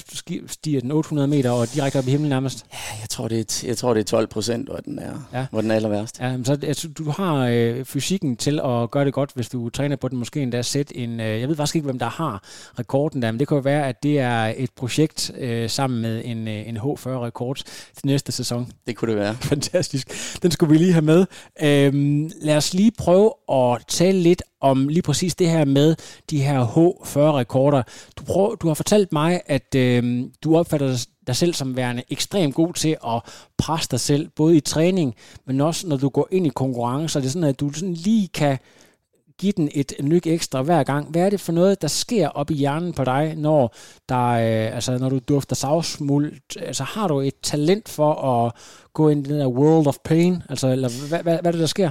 stiger 0.48 0.80
den 0.80 0.90
800 0.90 1.28
meter 1.28 1.50
og 1.50 1.75
direkte 1.76 1.98
op 1.98 2.06
i 2.06 2.10
himlen 2.10 2.28
nærmest? 2.28 2.66
Ja, 2.72 2.78
jeg 3.00 3.08
tror, 3.08 3.28
det 3.28 3.64
er, 3.64 3.66
jeg 3.68 3.76
tror, 3.76 3.94
det 3.94 4.00
er 4.00 4.04
12 4.04 4.26
procent, 4.26 4.68
hvor 4.68 4.76
den 4.76 4.98
er, 4.98 5.28
ja. 5.32 5.46
hvor 5.50 5.60
den 5.60 5.70
er 5.70 5.74
aller 5.74 5.88
værst. 5.88 6.20
Ja, 6.20 6.36
så, 6.44 6.58
altså, 6.62 6.88
du 6.88 7.10
har 7.10 7.48
øh, 7.50 7.84
fysikken 7.84 8.36
til 8.36 8.60
at 8.64 8.90
gøre 8.90 9.04
det 9.04 9.12
godt, 9.12 9.30
hvis 9.34 9.48
du 9.48 9.68
træner 9.68 9.96
på 9.96 10.08
den, 10.08 10.18
måske 10.18 10.42
endda 10.42 10.62
sætte 10.62 10.96
en, 10.96 11.20
øh, 11.20 11.40
jeg 11.40 11.48
ved 11.48 11.56
faktisk 11.56 11.74
ikke, 11.74 11.84
hvem 11.84 11.98
der 11.98 12.08
har 12.08 12.42
rekorden 12.78 13.22
der, 13.22 13.30
men 13.32 13.38
det 13.40 13.48
kan 13.48 13.56
jo 13.56 13.60
være, 13.60 13.88
at 13.88 14.02
det 14.02 14.18
er 14.18 14.54
et 14.56 14.70
projekt 14.76 15.32
øh, 15.38 15.70
sammen 15.70 16.02
med 16.02 16.22
en, 16.24 16.48
øh, 16.48 16.68
en 16.68 16.76
H40-rekord 16.76 17.56
til 17.56 18.06
næste 18.06 18.32
sæson. 18.32 18.70
Det 18.86 18.96
kunne 18.96 19.10
det 19.10 19.20
være. 19.20 19.34
Fantastisk. 19.52 20.08
Den 20.42 20.50
skulle 20.50 20.72
vi 20.72 20.78
lige 20.78 20.92
have 20.92 21.04
med. 21.04 21.26
Øhm, 21.62 22.30
lad 22.40 22.56
os 22.56 22.74
lige 22.74 22.92
prøve 22.98 23.32
at 23.52 23.84
tale 23.88 24.18
lidt 24.18 24.42
om 24.60 24.88
lige 24.88 25.02
præcis 25.02 25.34
det 25.34 25.50
her 25.50 25.64
med 25.64 25.96
de 26.30 26.42
her 26.42 26.66
H40-rekorder. 26.66 27.82
Du, 28.18 28.24
prøver, 28.24 28.54
du 28.54 28.66
har 28.68 28.74
fortalt 28.74 29.12
mig, 29.12 29.40
at 29.46 29.74
øh, 29.74 30.24
du 30.44 30.56
opfatter 30.56 31.06
dig 31.26 31.36
selv 31.36 31.54
som 31.54 31.76
værende 31.76 32.02
ekstremt 32.10 32.54
god 32.54 32.72
til 32.72 32.96
at 33.06 33.22
presse 33.58 33.90
dig 33.90 34.00
selv, 34.00 34.28
både 34.36 34.56
i 34.56 34.60
træning, 34.60 35.14
men 35.46 35.60
også 35.60 35.88
når 35.88 35.96
du 35.96 36.08
går 36.08 36.28
ind 36.30 36.46
i 36.46 36.50
konkurrencer. 36.50 37.20
Det 37.20 37.26
er 37.26 37.30
sådan, 37.30 37.48
at 37.48 37.60
du 37.60 37.72
sådan 37.72 37.94
lige 37.94 38.28
kan 38.28 38.58
give 39.38 39.52
den 39.56 39.70
et 39.74 39.92
nyk 40.00 40.26
ekstra 40.26 40.62
hver 40.62 40.82
gang. 40.82 41.10
Hvad 41.10 41.22
er 41.22 41.30
det 41.30 41.40
for 41.40 41.52
noget, 41.52 41.82
der 41.82 41.88
sker 41.88 42.28
op 42.28 42.50
i 42.50 42.54
hjernen 42.54 42.92
på 42.92 43.04
dig, 43.04 43.34
når, 43.36 43.74
der, 44.08 44.28
øh, 44.28 44.74
altså, 44.74 44.98
når 44.98 45.08
du 45.08 45.18
dufter 45.18 45.56
savsmuld? 45.56 46.32
Altså, 46.56 46.84
har 46.84 47.08
du 47.08 47.20
et 47.20 47.34
talent 47.42 47.88
for 47.88 48.14
at 48.14 48.52
gå 48.92 49.08
ind 49.08 49.26
i 49.26 49.30
den 49.30 49.40
der 49.40 49.48
world 49.48 49.86
of 49.86 49.96
pain? 50.04 50.42
Altså, 50.48 50.68
eller, 50.68 51.08
hvad, 51.08 51.22
hvad, 51.22 51.38
hvad 51.38 51.46
er 51.46 51.52
det, 51.52 51.60
der 51.60 51.66
sker? 51.66 51.90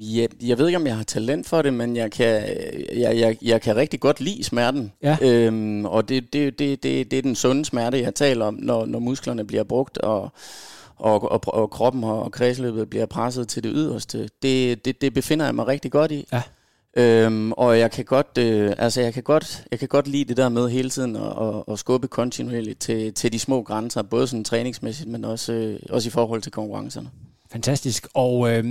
Jeg, 0.00 0.28
jeg 0.42 0.58
ved 0.58 0.66
ikke, 0.66 0.76
om 0.76 0.86
jeg 0.86 0.96
har 0.96 1.02
talent 1.02 1.46
for 1.46 1.62
det, 1.62 1.74
men 1.74 1.96
jeg 1.96 2.10
kan, 2.10 2.42
jeg, 2.96 3.18
jeg, 3.18 3.36
jeg 3.42 3.60
kan 3.60 3.76
rigtig 3.76 4.00
godt 4.00 4.20
lide 4.20 4.44
smerten. 4.44 4.92
Ja. 5.02 5.16
Øhm, 5.22 5.84
og 5.84 6.08
det, 6.08 6.32
det, 6.32 6.58
det, 6.58 6.82
det, 6.82 7.10
det 7.10 7.18
er 7.18 7.22
den 7.22 7.34
sunde 7.34 7.64
smerte, 7.64 8.00
jeg 8.00 8.14
taler 8.14 8.44
om, 8.44 8.54
når, 8.54 8.86
når 8.86 8.98
musklerne 8.98 9.44
bliver 9.44 9.64
brugt, 9.64 9.98
og, 9.98 10.32
og, 10.96 11.32
og, 11.32 11.40
og 11.46 11.70
kroppen 11.70 12.04
og 12.04 12.32
kredsløbet 12.32 12.90
bliver 12.90 13.06
presset 13.06 13.48
til 13.48 13.62
det 13.62 13.72
yderste. 13.74 14.28
Det, 14.42 14.84
det, 14.84 15.00
det 15.00 15.14
befinder 15.14 15.44
jeg 15.44 15.54
mig 15.54 15.66
rigtig 15.66 15.90
godt 15.90 16.12
i. 16.12 16.26
Ja. 16.32 16.42
Øhm, 16.96 17.52
og 17.52 17.78
jeg 17.78 17.90
kan 17.90 18.04
godt, 18.04 18.38
øh, 18.38 18.72
altså 18.78 19.00
jeg 19.00 19.14
kan 19.14 19.22
godt, 19.22 19.64
jeg 19.70 19.78
kan 19.78 19.88
godt 19.88 20.08
lide 20.08 20.24
det 20.24 20.36
der 20.36 20.48
med 20.48 20.68
hele 20.68 20.90
tiden 20.90 21.16
at, 21.16 21.22
at, 21.22 21.64
at 21.72 21.78
skubbe 21.78 22.08
kontinuerligt 22.08 22.80
til, 22.80 23.14
til 23.14 23.32
de 23.32 23.38
små 23.38 23.62
grænser, 23.62 24.02
både 24.02 24.26
sådan 24.26 24.44
træningsmæssigt, 24.44 25.08
men 25.08 25.24
også, 25.24 25.52
øh, 25.52 25.80
også 25.90 26.08
i 26.08 26.10
forhold 26.10 26.42
til 26.42 26.52
konkurrencerne. 26.52 27.08
Fantastisk. 27.52 28.08
Og 28.14 28.52
øh, 28.52 28.64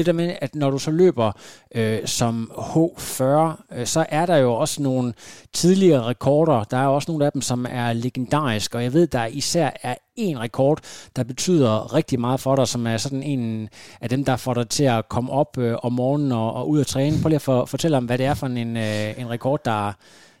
det 0.00 0.06
der 0.06 0.12
med, 0.12 0.34
at 0.40 0.54
når 0.54 0.70
du 0.70 0.78
så 0.78 0.90
løber 0.90 1.32
øh, 1.74 2.06
som 2.06 2.50
H40, 2.54 3.22
øh, 3.22 3.86
så 3.86 4.06
er 4.08 4.26
der 4.26 4.36
jo 4.36 4.54
også 4.54 4.82
nogle 4.82 5.14
tidligere 5.52 6.02
rekorder. 6.02 6.64
Der 6.64 6.76
er 6.76 6.86
også 6.86 7.10
nogle 7.10 7.26
af 7.26 7.32
dem, 7.32 7.42
som 7.42 7.66
er 7.70 7.92
legendariske, 7.92 8.78
og 8.78 8.82
jeg 8.82 8.92
ved, 8.92 9.06
der 9.06 9.26
især 9.26 9.70
er 9.82 9.94
en 10.16 10.40
rekord, 10.40 10.80
der 11.16 11.24
betyder 11.24 11.94
rigtig 11.94 12.20
meget 12.20 12.40
for 12.40 12.56
dig, 12.56 12.68
som 12.68 12.86
er 12.86 12.96
sådan 12.96 13.22
en 13.22 13.68
af 14.00 14.08
dem, 14.08 14.24
der 14.24 14.36
får 14.36 14.54
dig 14.54 14.68
til 14.68 14.84
at 14.84 15.08
komme 15.08 15.32
op 15.32 15.58
øh, 15.58 15.76
om 15.82 15.92
morgenen 15.92 16.32
og, 16.32 16.54
og 16.54 16.68
ud 16.68 16.80
og 16.80 16.86
træne. 16.86 17.16
Prøv 17.22 17.28
lige 17.28 17.36
at 17.36 17.42
for, 17.42 17.64
fortælle 17.64 17.96
om, 17.96 18.04
hvad 18.04 18.18
det 18.18 18.26
er 18.26 18.34
for 18.34 18.46
en, 18.46 18.76
øh, 18.76 19.20
en 19.20 19.30
rekord, 19.30 19.64
der, 19.64 19.92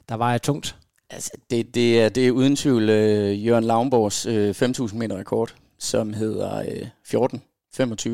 der 0.08 0.16
vejer 0.16 0.38
tungt. 0.38 0.76
Altså, 1.10 1.30
det, 1.50 1.74
det, 1.74 2.00
er, 2.00 2.08
det 2.08 2.26
er 2.26 2.30
uden 2.30 2.56
tvivl 2.56 2.90
øh, 2.90 3.46
Jørgen 3.46 3.64
Lavnborgs 3.64 4.26
øh, 4.26 4.50
5.000 4.50 4.96
meter 4.96 5.16
rekord, 5.16 5.54
som 5.78 6.12
hedder 6.12 6.58
øh, 6.58 6.86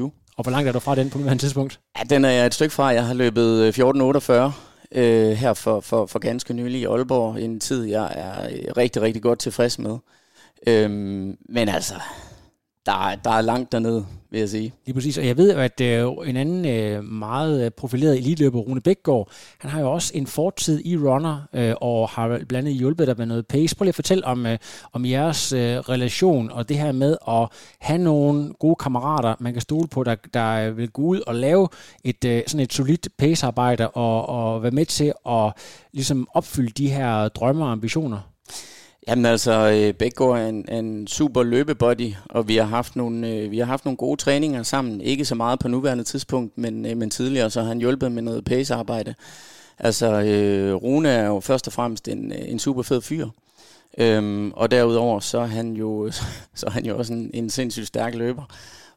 14.25. 0.07 0.26
Og 0.37 0.43
hvor 0.43 0.51
langt 0.51 0.69
er 0.69 0.73
du 0.73 0.79
fra 0.79 0.95
den 0.95 1.11
på 1.11 1.19
nuværende 1.19 1.43
tidspunkt? 1.43 1.81
Ja, 1.99 2.03
den 2.05 2.25
er 2.25 2.31
jeg 2.31 2.47
et 2.47 2.55
stykke 2.55 2.75
fra. 2.75 2.87
Jeg 2.87 3.07
har 3.07 3.15
løbet 3.15 3.79
øh, 3.79 4.49
14.48 4.49 4.53
øh, 4.93 5.33
her 5.33 5.55
for, 5.55 5.81
for, 5.81 6.07
for 6.07 6.19
ganske 6.19 6.55
nylig 6.55 6.81
i 6.81 6.85
Aalborg. 6.85 7.41
En 7.41 7.61
tid, 7.61 7.85
jeg 7.85 8.13
er 8.15 8.45
øh, 8.45 8.77
rigtig, 8.77 9.03
rigtig 9.03 9.23
godt 9.23 9.39
tilfreds 9.39 9.79
med. 9.79 9.99
Øhm, 10.67 11.37
men 11.49 11.69
altså, 11.69 11.95
der, 12.87 13.15
der 13.25 13.31
er 13.31 13.41
langt 13.41 13.73
dernede, 13.73 14.07
vil 14.31 14.41
jeg 14.41 14.49
sige. 14.49 14.75
Lige 14.87 14.95
præcis, 14.95 15.19
og 15.19 15.27
jeg 15.27 15.37
ved 15.37 15.51
at 15.51 15.81
øh, 15.81 16.09
en 16.27 16.37
anden 16.37 16.67
øh, 16.67 17.05
meget 17.05 17.65
øh, 17.65 17.71
profileret 17.71 18.19
elitløber, 18.19 18.59
Rune 18.59 18.81
Bækgaard, 18.81 19.31
han 19.59 19.71
har 19.71 19.81
jo 19.81 19.93
også 19.93 20.13
en 20.15 20.27
fortid 20.27 20.81
i 20.85 20.97
runner, 20.97 21.49
øh, 21.53 21.75
og 21.81 22.09
har 22.09 22.29
blandt 22.29 22.55
andet 22.55 22.75
hjulpet 22.75 23.07
dig 23.07 23.19
med 23.19 23.27
noget 23.27 23.47
pace. 23.47 23.77
Prøv 23.77 23.85
lige 23.85 23.91
at 23.91 23.95
fortælle 23.95 24.25
om, 24.25 24.47
øh, 24.47 24.59
om 24.93 25.07
jeres 25.07 25.53
øh, 25.53 25.79
relation, 25.79 26.51
og 26.51 26.69
det 26.69 26.79
her 26.79 26.93
med 26.93 27.17
at 27.29 27.49
have 27.81 27.99
nogle 27.99 28.53
gode 28.61 28.77
kammerater, 28.77 29.35
man 29.41 29.53
kan 29.53 29.63
stole 29.63 29.89
på, 29.89 30.05
der, 30.05 30.15
der 30.35 30.71
vil 30.71 30.91
gå 30.91 31.03
ud 31.03 31.21
og 31.27 31.35
lave 31.35 31.69
et 32.05 32.25
øh, 32.25 32.43
sådan 32.47 32.65
et 32.65 32.73
solidt 32.73 33.09
pacearbejde, 33.19 33.89
og, 33.89 34.29
og 34.29 34.63
være 34.63 34.71
med 34.71 34.87
til 34.87 35.13
at 35.29 35.53
ligesom 35.93 36.29
opfylde 36.35 36.71
de 36.71 36.89
her 36.91 37.29
drømme 37.29 37.65
og 37.65 37.73
ambitioner. 37.73 38.21
Jamen 39.09 39.27
altså, 39.27 39.71
øh, 39.71 39.95
Bækgaard 39.95 40.39
er 40.39 40.47
en, 40.47 40.69
en 40.73 41.07
super 41.07 41.43
løbebody, 41.43 42.15
og 42.25 42.49
vi 42.49 42.57
har, 42.57 42.65
haft 42.65 42.97
nogle, 42.97 43.29
øh, 43.29 43.51
vi 43.51 43.59
har 43.59 43.67
haft 43.67 43.85
nogle 43.85 43.97
gode 43.97 44.21
træninger 44.21 44.63
sammen. 44.63 45.01
Ikke 45.01 45.25
så 45.25 45.35
meget 45.35 45.59
på 45.59 45.69
nuværende 45.69 46.05
tidspunkt, 46.05 46.59
men, 46.59 46.87
øh, 46.87 46.97
men 46.97 47.11
tidligere, 47.11 47.51
så 47.51 47.61
har 47.61 47.69
han 47.69 47.79
hjulpet 47.79 48.13
med 48.13 48.23
noget 48.23 48.45
pacearbejde. 48.45 49.15
Altså, 49.79 50.23
øh, 50.23 50.75
Rune 50.75 51.09
er 51.09 51.27
jo 51.27 51.41
først 51.41 51.67
og 51.67 51.73
fremmest 51.73 52.09
en, 52.09 52.33
en 52.33 52.59
super 52.59 52.83
fed 52.83 53.01
fyr. 53.01 53.29
Øhm, 53.99 54.53
og 54.53 54.71
derudover, 54.71 55.21
så 55.21 55.39
er 55.39 55.47
han 55.47 55.73
jo, 55.73 56.11
så 56.55 56.67
er 56.67 56.71
han 56.71 56.87
jo 56.87 56.99
også 56.99 57.13
en, 57.13 57.31
en 57.35 57.51
sindssygt 57.51 57.87
stærk 57.87 58.15
løber. 58.15 58.45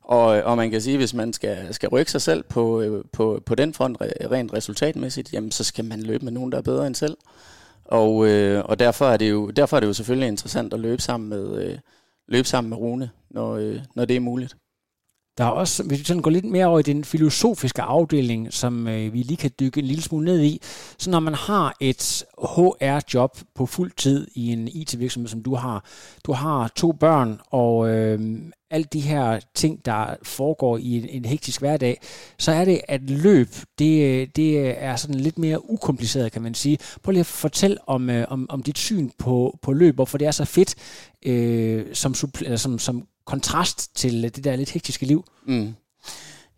Og, 0.01 0.25
og 0.25 0.57
man 0.57 0.71
kan 0.71 0.81
sige, 0.81 0.97
hvis 0.97 1.13
man 1.13 1.33
skal, 1.33 1.73
skal 1.73 1.89
rykke 1.89 2.11
sig 2.11 2.21
selv 2.21 2.43
på, 2.43 2.83
på, 3.11 3.41
på 3.45 3.55
den 3.55 3.73
front 3.73 3.97
rent 4.31 4.53
resultatmæssigt, 4.53 5.33
jamen 5.33 5.51
så 5.51 5.63
skal 5.63 5.85
man 5.85 6.01
løbe 6.01 6.25
med 6.25 6.31
nogen, 6.31 6.51
der 6.51 6.57
er 6.57 6.61
bedre 6.61 6.87
end 6.87 6.95
selv. 6.95 7.17
Og, 7.91 8.27
øh, 8.27 8.63
og 8.65 8.79
derfor, 8.79 9.05
er 9.05 9.17
det 9.17 9.29
jo, 9.29 9.49
derfor 9.49 9.77
er 9.77 9.79
det 9.79 9.87
jo 9.87 9.93
selvfølgelig 9.93 10.27
interessant 10.27 10.73
at 10.73 10.79
løbe 10.79 11.01
sammen 11.01 11.29
med, 11.29 11.63
øh, 11.63 11.77
løbe 12.27 12.47
sammen 12.47 12.69
med 12.69 12.77
Rune, 12.77 13.09
når, 13.29 13.55
øh, 13.55 13.79
når 13.95 14.05
det 14.05 14.15
er 14.15 14.19
muligt. 14.19 14.55
Der 15.39 15.45
er 15.45 15.49
også, 15.49 15.83
hvis 15.83 15.99
vi 15.99 16.03
sådan 16.03 16.21
går 16.21 16.31
lidt 16.31 16.45
mere 16.45 16.65
over 16.65 16.79
i 16.79 16.83
den 16.83 17.03
filosofiske 17.03 17.81
afdeling, 17.81 18.53
som 18.53 18.87
øh, 18.87 19.13
vi 19.13 19.21
lige 19.21 19.37
kan 19.37 19.51
dykke 19.59 19.79
en 19.79 19.85
lille 19.85 20.03
smule 20.03 20.25
ned 20.25 20.41
i, 20.41 20.61
så 20.97 21.09
når 21.09 21.19
man 21.19 21.33
har 21.33 21.75
et 21.79 22.23
HR-job 22.39 23.37
på 23.55 23.65
fuld 23.65 23.91
tid 23.97 24.27
i 24.35 24.51
en 24.51 24.67
IT-virksomhed, 24.67 25.29
som 25.29 25.43
du 25.43 25.55
har, 25.55 25.85
du 26.25 26.33
har 26.33 26.71
to 26.75 26.91
børn, 26.91 27.39
og 27.51 27.89
øh, 27.89 28.41
alt 28.71 28.93
de 28.93 28.99
her 28.99 29.39
ting, 29.55 29.85
der 29.85 30.15
foregår 30.23 30.77
i 30.77 30.97
en, 30.97 31.09
en 31.09 31.25
hektisk 31.25 31.59
hverdag, 31.59 32.01
så 32.37 32.51
er 32.51 32.65
det, 32.65 32.81
at 32.87 33.09
løb, 33.09 33.47
det, 33.79 34.03
øh, 34.03 34.27
det 34.35 34.83
er 34.83 34.95
sådan 34.95 35.19
lidt 35.19 35.37
mere 35.37 35.71
ukompliceret, 35.71 36.31
kan 36.31 36.41
man 36.41 36.53
sige. 36.53 36.77
Prøv 37.03 37.11
lige 37.11 37.19
at 37.19 37.25
fortælle 37.25 37.77
om, 37.87 38.09
øh, 38.09 38.25
om, 38.29 38.45
om 38.49 38.63
dit 38.63 38.77
syn 38.77 39.09
på, 39.17 39.59
på 39.61 39.73
løb, 39.73 39.95
hvorfor 39.95 40.17
det 40.17 40.27
er 40.27 40.31
så 40.31 40.45
fedt 40.45 40.75
øh, 41.25 41.85
som, 41.93 42.13
som, 42.55 42.79
som 42.79 43.07
kontrast 43.29 43.95
til 43.95 44.25
øh, 44.25 44.31
det 44.35 44.43
der 44.43 44.55
lidt 44.55 44.69
hektiske 44.69 45.05
liv. 45.05 45.25
Mm. 45.45 45.75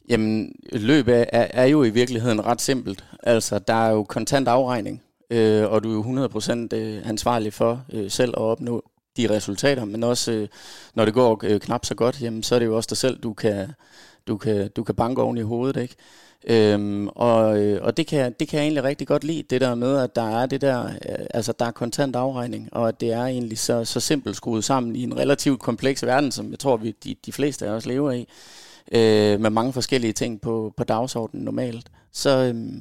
Jamen, 0.10 0.55
løb 0.71 1.07
er, 1.07 1.25
er 1.31 1.65
jo 1.65 1.84
i 1.84 1.89
virkeligheden 1.89 2.45
ret 2.45 2.62
simpelt. 2.62 3.05
Altså, 3.23 3.60
der 3.60 3.73
er 3.73 3.91
jo 3.91 4.03
kontant 4.03 4.47
afregning, 4.47 5.01
øh, 5.29 5.71
og 5.71 5.84
du 5.84 5.89
er 5.89 5.93
jo 5.93 6.27
100% 6.27 6.75
øh, 6.75 7.10
ansvarlig 7.10 7.53
for 7.53 7.86
øh, 7.93 8.12
selv 8.12 8.29
at 8.29 8.41
opnå 8.41 8.84
de 9.17 9.29
resultater, 9.29 9.86
men 9.86 10.03
også 10.03 10.31
øh, 10.31 10.47
når 10.95 11.05
det 11.05 11.13
går 11.13 11.39
øh, 11.43 11.60
knap 11.60 11.86
så 11.86 11.95
godt, 11.95 12.21
jamen, 12.21 12.43
så 12.43 12.55
er 12.55 12.60
det 12.60 12.65
jo 12.65 12.75
også 12.75 12.88
dig 12.89 12.97
selv, 12.97 13.19
du 13.19 13.34
kan, 13.34 13.67
du 14.27 14.38
kan, 14.38 14.69
du 14.75 14.84
kan 14.84 14.95
banke 14.95 15.21
oven 15.21 15.38
i 15.38 15.41
hovedet, 15.41 15.81
ikke? 15.81 15.95
Øhm, 16.47 17.08
og 17.08 17.60
øh, 17.60 17.84
og 17.84 17.97
det, 17.97 18.08
kan, 18.08 18.36
det 18.39 18.47
kan 18.47 18.58
jeg 18.58 18.63
egentlig 18.63 18.84
rigtig 18.84 19.08
godt 19.08 19.23
lide, 19.23 19.43
det 19.43 19.62
der 19.62 19.75
med, 19.75 19.97
at 19.97 20.15
der 20.15 20.41
er 20.41 20.45
det 20.45 20.62
der, 20.62 20.86
øh, 20.86 21.25
altså 21.34 21.54
der 21.60 21.65
er 21.65 21.71
kontant 21.71 22.15
afregning, 22.15 22.69
og 22.71 22.88
at 22.88 23.01
det 23.01 23.12
er 23.12 23.25
egentlig 23.25 23.60
så, 23.60 23.86
så 23.86 23.99
simpelt 23.99 24.36
skruet 24.36 24.63
sammen 24.63 24.95
i 24.95 25.04
en 25.04 25.17
relativt 25.17 25.60
kompleks 25.60 26.06
verden, 26.06 26.32
som 26.32 26.51
jeg 26.51 26.60
tror, 26.60 26.77
vi 26.77 26.95
de, 27.04 27.15
de 27.25 27.32
fleste 27.32 27.65
af 27.65 27.71
os 27.71 27.86
lever 27.86 28.12
i, 28.12 28.27
øh, 28.91 29.39
med 29.39 29.49
mange 29.49 29.73
forskellige 29.73 30.13
ting 30.13 30.41
på, 30.41 30.73
på 30.77 30.84
dagsordenen 30.84 31.45
normalt. 31.45 31.91
Så, 32.12 32.30
øh, 32.30 32.71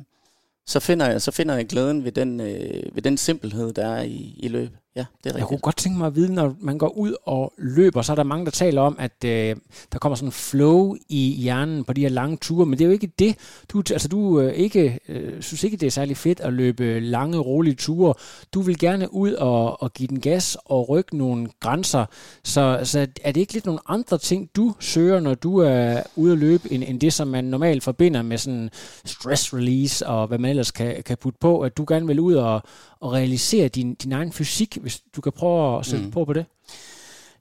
så, 0.66 0.80
finder 0.80 1.06
jeg, 1.06 1.22
så 1.22 1.30
finder 1.30 1.54
jeg 1.54 1.66
glæden 1.66 2.04
ved 2.04 2.12
den, 2.12 2.40
øh, 2.40 2.94
ved 2.94 3.02
den 3.02 3.16
simpelhed, 3.16 3.72
der 3.72 3.86
er 3.86 4.02
i, 4.02 4.34
i 4.38 4.48
løbet. 4.48 4.78
Ja, 4.96 5.00
det 5.00 5.06
er 5.06 5.28
rigtigt. 5.28 5.38
Jeg 5.38 5.46
kunne 5.46 5.58
godt 5.58 5.76
tænke 5.76 5.98
mig 5.98 6.06
at 6.06 6.16
vide, 6.16 6.34
når 6.34 6.56
man 6.60 6.78
går 6.78 6.88
ud 6.88 7.14
og 7.24 7.52
løber, 7.58 8.02
så 8.02 8.12
er 8.12 8.16
der 8.16 8.22
mange, 8.22 8.44
der 8.44 8.50
taler 8.50 8.82
om, 8.82 8.96
at 8.98 9.24
øh, 9.24 9.56
der 9.92 9.98
kommer 9.98 10.16
sådan 10.16 10.28
en 10.28 10.32
flow 10.32 10.96
i 11.08 11.34
hjernen 11.38 11.84
på 11.84 11.92
de 11.92 12.00
her 12.00 12.08
lange 12.08 12.36
ture, 12.36 12.66
men 12.66 12.78
det 12.78 12.84
er 12.84 12.86
jo 12.86 12.92
ikke 12.92 13.12
det. 13.18 13.36
Du, 13.68 13.78
altså, 13.90 14.08
du 14.08 14.40
øh, 14.40 14.52
ikke, 14.52 14.98
øh, 15.08 15.42
synes 15.42 15.64
ikke, 15.64 15.76
det 15.76 15.86
er 15.86 15.90
særlig 15.90 16.16
fedt 16.16 16.40
at 16.40 16.52
løbe 16.52 17.00
lange, 17.00 17.38
rolige 17.38 17.74
ture. 17.74 18.14
Du 18.54 18.60
vil 18.60 18.78
gerne 18.78 19.14
ud 19.14 19.32
og, 19.32 19.82
og 19.82 19.92
give 19.92 20.06
den 20.06 20.20
gas 20.20 20.56
og 20.64 20.88
rykke 20.88 21.16
nogle 21.16 21.48
grænser. 21.60 22.04
Så, 22.44 22.80
så 22.84 23.06
er 23.24 23.32
det 23.32 23.40
ikke 23.40 23.52
lidt 23.52 23.66
nogle 23.66 23.80
andre 23.86 24.18
ting, 24.18 24.50
du 24.56 24.74
søger, 24.80 25.20
når 25.20 25.34
du 25.34 25.58
er 25.58 26.02
ude 26.16 26.32
at 26.32 26.38
løbe, 26.38 26.72
end, 26.72 26.84
end 26.86 27.00
det, 27.00 27.12
som 27.12 27.28
man 27.28 27.44
normalt 27.44 27.82
forbinder 27.82 28.22
med 28.22 28.38
sådan 28.38 28.70
stress 29.04 29.54
release 29.54 30.06
og 30.06 30.26
hvad 30.26 30.38
man 30.38 30.50
ellers 30.50 30.70
kan, 30.70 31.02
kan 31.02 31.16
putte 31.16 31.38
på, 31.40 31.60
at 31.60 31.76
du 31.76 31.84
gerne 31.88 32.06
vil 32.06 32.20
ud 32.20 32.34
og, 32.34 32.62
og 33.00 33.12
realisere 33.12 33.68
din, 33.68 33.94
din 33.94 34.12
egen 34.12 34.32
fysik, 34.32 34.78
hvis 34.80 35.02
du 35.16 35.20
kan 35.20 35.32
prøve 35.32 35.78
at 35.78 35.86
sætte 35.86 36.04
mm. 36.04 36.10
på 36.10 36.24
på 36.24 36.32
det? 36.32 36.44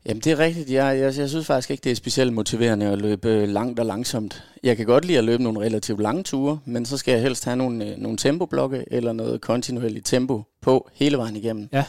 Jamen 0.06 0.22
det 0.22 0.32
er 0.32 0.40
rigtigt. 0.40 0.70
Jeg, 0.70 1.00
jeg, 1.00 1.18
jeg 1.18 1.30
synes 1.30 1.46
faktisk 1.46 1.72
ikke, 1.72 1.82
det 1.82 1.92
er 1.92 1.96
specielt 1.96 2.34
motiverende 2.34 2.86
at 2.86 3.02
løbe 3.02 3.46
langt 3.46 3.80
og 3.80 3.86
langsomt. 3.86 4.44
Jeg 4.64 4.78
kan 4.78 4.86
godt 4.86 5.06
lide 5.06 5.18
at 5.18 5.24
løbe 5.24 5.44
nogle 5.44 5.60
relativt 5.60 6.02
lange 6.02 6.24
ture, 6.24 6.60
men 6.66 6.86
så 6.86 6.98
skal 6.98 7.12
jeg 7.12 7.22
helst 7.22 7.46
have 7.46 7.58
nogle, 7.58 7.86
øh, 7.86 7.98
nogle 7.98 8.18
tempoblokke 8.18 8.86
eller 8.88 9.14
noget 9.14 9.42
kontinuerligt 9.42 10.06
tempo 10.06 10.44
på 10.62 10.90
hele 10.94 11.18
vejen 11.18 11.36
igennem. 11.36 11.70
Ja. 11.74 11.84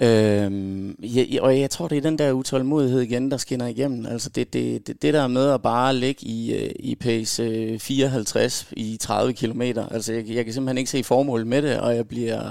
Øhm, 0.00 0.90
ja, 0.90 1.42
og 1.42 1.60
jeg 1.60 1.70
tror, 1.70 1.88
det 1.88 1.98
er 1.98 2.02
den 2.02 2.18
der 2.18 2.32
utålmodighed 2.32 3.00
igen, 3.00 3.30
der 3.30 3.36
skinner 3.36 3.66
igennem. 3.66 4.06
Altså 4.06 4.28
det, 4.28 4.52
det, 4.52 4.86
det, 4.86 5.02
det 5.02 5.14
der 5.14 5.26
med 5.26 5.50
at 5.50 5.62
bare 5.62 5.96
ligge 5.96 6.26
i, 6.26 6.54
øh, 6.54 6.70
i 6.80 6.94
pace 6.94 7.78
54 7.78 8.66
øh, 8.70 8.82
i 8.82 8.96
30 8.96 9.32
km. 9.32 9.62
Altså 9.62 10.12
jeg, 10.12 10.28
jeg 10.28 10.44
kan 10.44 10.54
simpelthen 10.54 10.78
ikke 10.78 10.90
se 10.90 11.04
formålet 11.04 11.46
med 11.46 11.62
det, 11.62 11.78
og 11.78 11.96
jeg 11.96 12.08
bliver, 12.08 12.50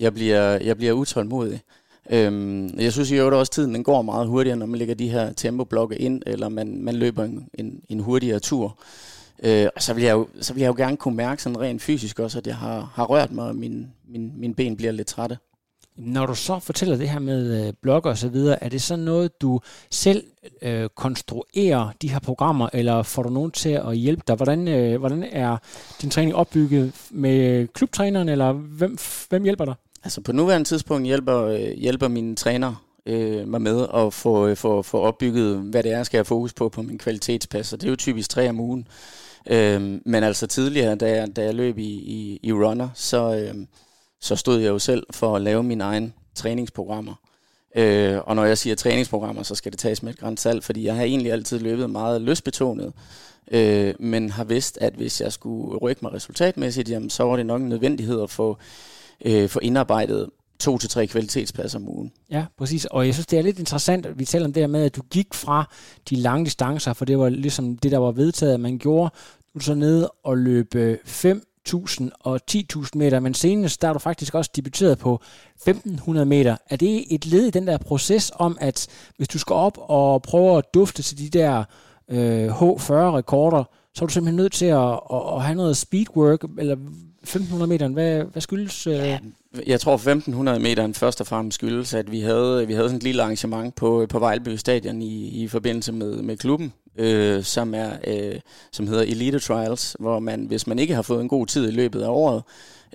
jeg 0.00 0.14
bliver, 0.14 0.42
jeg 0.42 0.76
bliver 0.76 0.92
utålmodig. 0.92 1.60
Øhm, 2.10 2.78
jeg 2.78 2.92
synes 2.92 3.10
i 3.10 3.16
øvrigt 3.16 3.34
også, 3.34 3.50
at 3.50 3.54
tiden 3.54 3.74
den 3.74 3.84
går 3.84 4.02
meget 4.02 4.28
hurtigere, 4.28 4.56
når 4.56 4.66
man 4.66 4.78
lægger 4.78 4.94
de 4.94 5.08
her 5.08 5.32
tempoblokke 5.32 5.96
ind, 5.96 6.22
eller 6.26 6.48
man, 6.48 6.82
man 6.82 6.94
løber 6.94 7.24
en, 7.24 7.48
en, 7.54 7.80
en 7.88 8.00
hurtigere 8.00 8.40
tur. 8.40 8.78
Øh, 9.42 9.68
og 9.76 9.82
så 9.82 9.94
vil, 9.94 10.04
jeg 10.04 10.12
jo, 10.12 10.28
så 10.40 10.54
vil 10.54 10.60
jeg 10.60 10.68
jo 10.68 10.74
gerne 10.76 10.96
kunne 10.96 11.16
mærke 11.16 11.42
sådan 11.42 11.60
rent 11.60 11.82
fysisk 11.82 12.18
også, 12.18 12.38
at 12.38 12.46
jeg 12.46 12.56
har, 12.56 12.92
har 12.94 13.04
rørt 13.04 13.32
mig, 13.32 13.44
og 13.44 13.56
min, 13.56 13.86
min, 14.08 14.32
min 14.36 14.54
ben 14.54 14.76
bliver 14.76 14.92
lidt 14.92 15.08
trætte. 15.08 15.38
Når 15.96 16.26
du 16.26 16.34
så 16.34 16.58
fortæller 16.58 16.96
det 16.96 17.08
her 17.08 17.18
med 17.18 17.66
øh, 17.66 17.72
blogger 17.82 18.10
og 18.10 18.18
så 18.18 18.28
videre, 18.28 18.64
er 18.64 18.68
det 18.68 18.82
så 18.82 18.96
noget, 18.96 19.40
du 19.40 19.60
selv 19.90 20.24
øh, 20.62 20.88
konstruerer 20.96 21.90
de 22.02 22.10
her 22.10 22.18
programmer, 22.18 22.68
eller 22.72 23.02
får 23.02 23.22
du 23.22 23.30
nogen 23.30 23.50
til 23.50 23.68
at 23.68 23.96
hjælpe 23.96 24.22
dig? 24.28 24.36
Hvordan, 24.36 24.68
øh, 24.68 24.98
hvordan 24.98 25.22
er 25.22 25.56
din 26.02 26.10
træning 26.10 26.34
opbygget 26.34 26.92
med 27.10 27.60
øh, 27.60 27.68
klubtræneren, 27.68 28.28
eller 28.28 28.52
hvem, 28.52 28.98
hvem 29.28 29.42
hjælper 29.42 29.64
dig? 29.64 29.74
Altså 30.04 30.20
på 30.20 30.32
nuværende 30.32 30.68
tidspunkt 30.68 31.06
hjælper, 31.06 31.42
øh, 31.42 31.72
hjælper 31.76 32.08
mine 32.08 32.36
træner 32.36 32.84
øh, 33.06 33.48
mig 33.48 33.62
med 33.62 33.86
at 33.94 34.12
få, 34.12 34.46
øh, 34.46 34.56
få, 34.56 34.82
få 34.82 35.00
opbygget, 35.00 35.58
hvad 35.58 35.82
det 35.82 35.92
er, 35.92 35.96
jeg 35.96 36.06
skal 36.06 36.18
have 36.18 36.24
fokus 36.24 36.52
på 36.52 36.68
på 36.68 36.82
min 36.82 36.98
kvalitetspas, 36.98 37.72
og 37.72 37.80
det 37.80 37.86
er 37.86 37.90
jo 37.90 37.96
typisk 37.96 38.30
tre 38.30 38.48
om 38.48 38.60
ugen. 38.60 38.88
Øh, 39.50 40.00
men 40.06 40.24
altså 40.24 40.46
tidligere, 40.46 40.94
da 40.94 41.10
jeg, 41.16 41.36
da 41.36 41.44
jeg 41.44 41.54
løb 41.54 41.78
i, 41.78 41.92
i, 41.92 42.40
i 42.42 42.52
runner, 42.52 42.88
så... 42.94 43.36
Øh, 43.36 43.66
så 44.24 44.36
stod 44.36 44.60
jeg 44.60 44.68
jo 44.68 44.78
selv 44.78 45.06
for 45.10 45.36
at 45.36 45.42
lave 45.42 45.62
mine 45.62 45.84
egne 45.84 46.12
træningsprogrammer. 46.34 47.14
Øh, 47.76 48.18
og 48.24 48.36
når 48.36 48.44
jeg 48.44 48.58
siger 48.58 48.76
træningsprogrammer, 48.76 49.42
så 49.42 49.54
skal 49.54 49.72
det 49.72 49.78
tages 49.78 50.02
med 50.02 50.12
et 50.12 50.18
grænt 50.18 50.40
salt, 50.40 50.64
fordi 50.64 50.84
jeg 50.84 50.94
har 50.94 51.02
egentlig 51.02 51.32
altid 51.32 51.58
løbet 51.58 51.90
meget 51.90 52.22
løsbetonet, 52.22 52.92
øh, 53.50 53.94
men 53.98 54.30
har 54.30 54.44
vidst, 54.44 54.78
at 54.80 54.92
hvis 54.94 55.20
jeg 55.20 55.32
skulle 55.32 55.78
rykke 55.78 55.98
mig 56.02 56.12
resultatmæssigt, 56.12 56.90
jamen, 56.90 57.10
så 57.10 57.24
var 57.24 57.36
det 57.36 57.46
nok 57.46 57.60
en 57.62 57.68
nødvendighed 57.68 58.22
at 58.22 58.30
få, 58.30 58.58
øh, 59.24 59.48
få 59.48 59.58
indarbejdet 59.58 60.30
to 60.60 60.78
til 60.78 60.90
tre 60.90 61.06
kvalitetspasser 61.06 61.78
om 61.78 61.88
ugen. 61.88 62.12
Ja, 62.30 62.44
præcis. 62.58 62.84
Og 62.84 63.06
jeg 63.06 63.14
synes, 63.14 63.26
det 63.26 63.38
er 63.38 63.42
lidt 63.42 63.58
interessant, 63.58 64.06
at 64.06 64.18
vi 64.18 64.24
taler 64.24 64.46
om 64.46 64.52
det 64.52 64.62
her 64.62 64.66
med, 64.66 64.84
at 64.84 64.96
du 64.96 65.02
gik 65.10 65.34
fra 65.34 65.70
de 66.10 66.16
lange 66.16 66.44
distancer, 66.44 66.92
for 66.92 67.04
det 67.04 67.18
var 67.18 67.28
ligesom 67.28 67.76
det, 67.76 67.92
der 67.92 67.98
var 67.98 68.12
vedtaget, 68.12 68.54
at 68.54 68.60
man 68.60 68.78
gjorde. 68.78 69.10
Du 69.54 69.60
så 69.60 69.74
ned 69.74 70.06
og 70.24 70.38
løb 70.38 70.74
5.000 70.74 72.08
og 72.20 72.40
10.000 72.50 72.90
meter, 72.94 73.20
men 73.20 73.34
senest 73.34 73.82
der 73.82 73.88
er 73.88 73.92
du 73.92 73.98
faktisk 73.98 74.34
også 74.34 74.50
debuteret 74.56 74.98
på 74.98 75.20
1500 75.56 76.26
meter. 76.26 76.56
Er 76.70 76.76
det 76.76 77.14
et 77.14 77.26
led 77.26 77.46
i 77.46 77.50
den 77.50 77.66
der 77.66 77.78
proces 77.78 78.32
om, 78.34 78.58
at 78.60 78.86
hvis 79.16 79.28
du 79.28 79.38
skal 79.38 79.54
op 79.54 79.78
og 79.80 80.22
prøve 80.22 80.58
at 80.58 80.64
dufte 80.74 81.02
til 81.02 81.18
de 81.18 81.38
der 81.38 81.64
øh, 82.08 82.48
H40-rekorder, 82.48 83.64
så 83.94 84.04
er 84.04 84.06
du 84.06 84.12
simpelthen 84.12 84.36
nødt 84.36 84.52
til 84.52 84.66
at, 84.66 85.00
at, 85.12 85.22
at 85.36 85.42
have 85.42 85.54
noget 85.54 85.76
speedwork, 85.76 86.44
eller 86.58 86.76
1500 87.24 87.68
meter, 87.68 87.88
hvad, 87.88 88.24
hvad 88.24 88.42
skyldes? 88.42 88.86
Øh? 88.86 88.94
Ja, 88.94 89.18
jeg 89.66 89.80
tror 89.80 89.94
1500 89.94 90.58
meter 90.58 90.92
først 90.92 91.20
og 91.20 91.26
fremmest 91.26 91.54
skyldes, 91.54 91.94
at 91.94 92.12
vi 92.12 92.20
havde, 92.20 92.66
vi 92.66 92.74
havde 92.74 92.88
sådan 92.88 92.96
et 92.96 93.02
lille 93.02 93.22
arrangement 93.22 93.74
på, 93.74 94.06
på 94.08 94.18
Vejlby 94.18 94.56
Stadion 94.56 95.02
i, 95.02 95.42
i 95.42 95.48
forbindelse 95.48 95.92
med, 95.92 96.16
med 96.16 96.36
klubben, 96.36 96.72
øh, 96.98 97.42
som, 97.42 97.74
er, 97.74 97.90
øh, 98.06 98.40
som 98.72 98.86
hedder 98.86 99.02
Elite 99.02 99.38
Trials, 99.38 99.96
hvor 99.98 100.18
man, 100.18 100.44
hvis 100.44 100.66
man 100.66 100.78
ikke 100.78 100.94
har 100.94 101.02
fået 101.02 101.20
en 101.20 101.28
god 101.28 101.46
tid 101.46 101.68
i 101.68 101.72
løbet 101.72 102.02
af 102.02 102.08
året, 102.08 102.42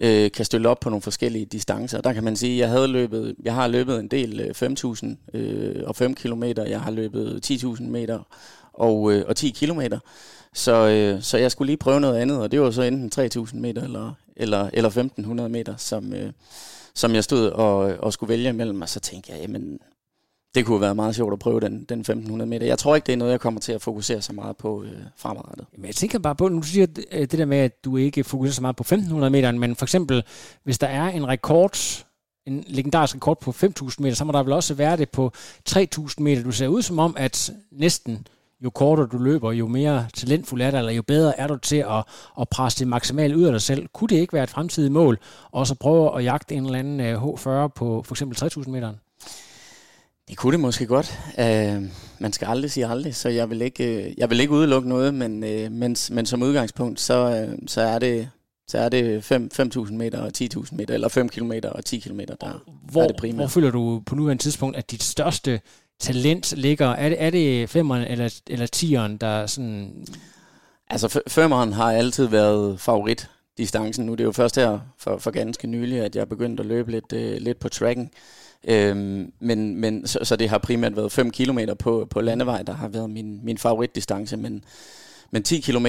øh, 0.02 0.32
kan 0.32 0.46
stille 0.46 0.70
op 0.70 0.80
på 0.80 0.90
nogle 0.90 1.02
forskellige 1.02 1.46
distancer. 1.46 2.02
Der 2.02 2.14
kan 2.14 2.24
man 2.24 2.36
sige, 2.36 2.54
at 2.54 2.60
jeg, 2.60 2.70
havde 2.70 2.88
løbet, 2.88 3.36
jeg 3.44 3.54
har 3.54 3.68
løbet 3.68 4.00
en 4.00 4.08
del 4.08 4.40
øh, 4.40 4.70
5.000 5.34 5.38
øh, 5.38 5.84
og 5.86 5.96
5 5.96 6.16
km, 6.16 6.44
jeg 6.44 6.82
har 6.82 6.92
løbet 6.92 7.52
10.000 7.52 7.84
meter 7.84 8.20
og, 8.74 9.14
øh, 9.14 9.24
og 9.28 9.36
10 9.36 9.50
km. 9.50 9.82
Så, 10.56 10.88
øh, 10.88 11.22
så 11.22 11.38
jeg 11.38 11.52
skulle 11.52 11.68
lige 11.68 11.78
prøve 11.78 12.00
noget 12.00 12.18
andet, 12.18 12.38
og 12.42 12.52
det 12.52 12.62
var 12.62 12.72
så 12.72 12.82
enten 12.82 13.26
3.000 13.26 13.56
meter 13.56 13.84
eller, 13.84 14.14
eller, 14.36 14.70
eller 14.74 14.90
1.500 15.20 15.48
meter, 15.48 15.78
som, 15.78 16.14
øh, 16.14 16.32
som 16.96 17.16
jeg 17.16 17.24
stod 17.24 17.50
og, 17.50 17.78
og 17.78 18.14
skulle 18.14 18.30
vælge 18.30 18.50
imellem, 18.50 18.82
og 18.82 18.90
så 18.90 19.00
tænkte 19.00 19.32
jeg, 19.32 19.42
jamen, 19.42 19.80
det 20.56 20.66
kunne 20.66 20.82
være 20.82 20.96
meget 20.96 21.16
sjovt 21.16 21.34
at 21.34 21.40
prøve 21.40 21.60
den, 21.60 21.84
den 21.90 22.00
1500 22.00 22.50
meter. 22.50 22.66
Jeg 22.66 22.78
tror 22.78 22.96
ikke, 22.96 23.06
det 23.06 23.14
er 23.14 23.18
noget, 23.18 23.32
jeg 23.32 23.40
kommer 23.40 23.60
til 23.60 23.72
at 23.72 23.82
fokusere 23.82 24.22
så 24.22 24.34
meget 24.34 24.58
på 24.58 24.84
øh, 24.84 24.92
fremadrettet. 25.18 25.68
Men 25.78 25.86
jeg 25.86 25.96
tænker 25.96 26.20
bare 26.20 26.36
på, 26.36 26.48
nu 26.48 26.62
siger 26.62 26.88
øh, 27.12 27.22
det 27.22 27.32
der 27.32 27.46
med, 27.46 27.58
at 27.58 27.86
du 27.86 27.98
ikke 27.98 28.24
fokuserer 28.24 28.54
så 28.54 28.62
meget 28.62 28.76
på 28.76 28.82
1500 28.82 29.30
meter, 29.30 29.52
men 29.52 29.76
for 29.76 29.86
eksempel, 29.86 30.24
hvis 30.64 30.78
der 30.78 30.88
er 30.88 31.08
en 31.08 31.28
rekord, 31.28 31.78
en 32.48 32.64
legendarisk 32.68 33.16
rekord 33.16 33.42
på 33.42 33.52
5000 33.52 34.04
meter, 34.04 34.16
så 34.16 34.26
må 34.26 34.32
der 34.32 34.44
vel 34.44 34.54
også 34.54 34.74
være 34.74 34.98
det 34.98 35.10
på 35.10 35.32
3000 35.66 36.24
meter. 36.24 36.44
Du 36.44 36.52
ser 36.52 36.68
ud 36.68 36.82
som 36.82 37.00
om, 37.00 37.16
at 37.18 37.52
næsten 37.72 38.28
jo 38.64 38.70
kortere 38.70 39.08
du 39.08 39.18
løber, 39.18 39.52
jo 39.52 39.68
mere 39.68 40.08
talentfuld 40.14 40.62
er 40.62 40.72
du, 40.72 40.78
eller 40.78 40.92
jo 40.92 41.02
bedre 41.02 41.40
er 41.40 41.48
du 41.48 41.58
til 41.58 41.76
at, 41.76 42.04
at 42.42 42.50
presse 42.50 42.80
det 42.80 42.88
maksimalt 42.88 43.36
ud 43.36 43.44
af 43.44 43.52
dig 43.52 43.62
selv. 43.62 43.88
Kunne 43.94 44.08
det 44.08 44.16
ikke 44.16 44.34
være 44.34 44.44
et 44.44 44.50
fremtidigt 44.50 44.94
mål, 44.94 45.20
og 45.52 45.68
så 45.68 45.76
prøve 45.76 46.18
at 46.18 46.24
jagte 46.24 46.56
en 46.56 46.66
eller 46.66 46.80
anden 46.80 47.16
H40 47.16 47.50
øh, 47.50 47.70
på 47.76 48.04
for 48.06 48.14
eksempel 48.14 48.38
3000 48.38 48.76
meter? 48.76 48.94
Det 50.30 50.38
kunne 50.38 50.52
det 50.52 50.60
måske 50.60 50.86
godt. 50.86 51.20
Uh, 51.38 51.84
man 52.20 52.34
skal 52.34 52.48
aldrig 52.48 52.72
sige 52.72 52.88
aldrig, 52.88 53.16
så 53.16 53.30
jeg 53.30 53.50
vil 53.50 53.62
ikke, 53.62 54.06
uh, 54.08 54.20
jeg 54.20 54.30
vil 54.30 54.40
ikke 54.40 54.54
udelukke 54.54 54.90
noget, 54.90 55.14
men, 55.14 55.44
uh, 55.44 55.72
men, 55.72 55.96
men 56.12 56.26
som 56.26 56.44
udgangspunkt, 56.44 57.00
så, 57.00 57.48
så 57.68 57.82
er 57.82 58.00
det 58.00 58.30
så 58.68 58.78
er 58.78 58.90
det 58.90 59.32
5.000 59.32 59.94
meter 59.94 60.20
og 60.20 60.32
10.000 60.38 60.76
meter, 60.76 60.94
eller 60.94 61.08
5 61.08 61.30
km 61.30 61.52
og 61.72 61.86
10 61.86 62.00
km, 62.00 62.20
der, 62.20 62.64
hvor, 62.92 63.04
er 63.04 63.08
det 63.08 63.16
primære. 63.16 63.36
Hvor 63.36 63.48
føler 63.48 63.72
du 63.72 64.02
på 64.06 64.16
nuværende 64.16 64.44
tidspunkt, 64.44 64.78
at 64.78 64.92
dit 64.92 65.04
største 65.04 65.60
talent 66.00 66.54
ligger? 66.58 66.88
Er 66.88 67.10
det, 67.10 67.24
er 67.24 67.30
det 67.30 67.70
femmeren 67.70 68.04
eller, 68.04 68.40
eller 68.48 68.68
tieren, 68.68 69.18
der 69.18 69.46
sådan... 69.46 70.06
Altså 70.90 71.22
femmeren 71.28 71.74
har 71.74 71.92
altid 71.92 72.26
været 72.26 72.80
favorit 72.80 73.30
distancen. 73.58 74.06
Nu 74.06 74.12
det 74.12 74.20
er 74.20 74.26
jo 74.26 74.32
først 74.32 74.56
her 74.56 74.80
for, 74.98 75.18
for 75.18 75.32
ganske 75.32 75.68
nylig, 75.68 76.00
at 76.00 76.16
jeg 76.16 76.22
er 76.22 76.26
begyndt 76.26 76.60
at 76.60 76.66
løbe 76.66 76.92
lidt, 76.92 77.14
øh, 77.14 77.38
lidt 77.38 77.60
på 77.60 77.70
tracken. 77.70 78.12
Øhm, 78.68 79.34
men, 79.40 79.76
men 79.76 80.08
så, 80.08 80.20
så 80.24 80.36
det 80.36 80.50
har 80.50 80.58
primært 80.58 80.96
været 80.96 81.12
5 81.12 81.32
km 81.32 81.60
på, 81.80 82.08
på 82.10 82.22
landevej, 82.22 82.62
der 82.62 82.74
har 82.74 82.88
været 82.88 83.10
min, 83.10 83.46
min 83.46 83.58
favoritdistance, 83.58 84.38
men, 84.38 84.64
men 85.32 85.44
10 85.44 85.60
km 85.60 85.88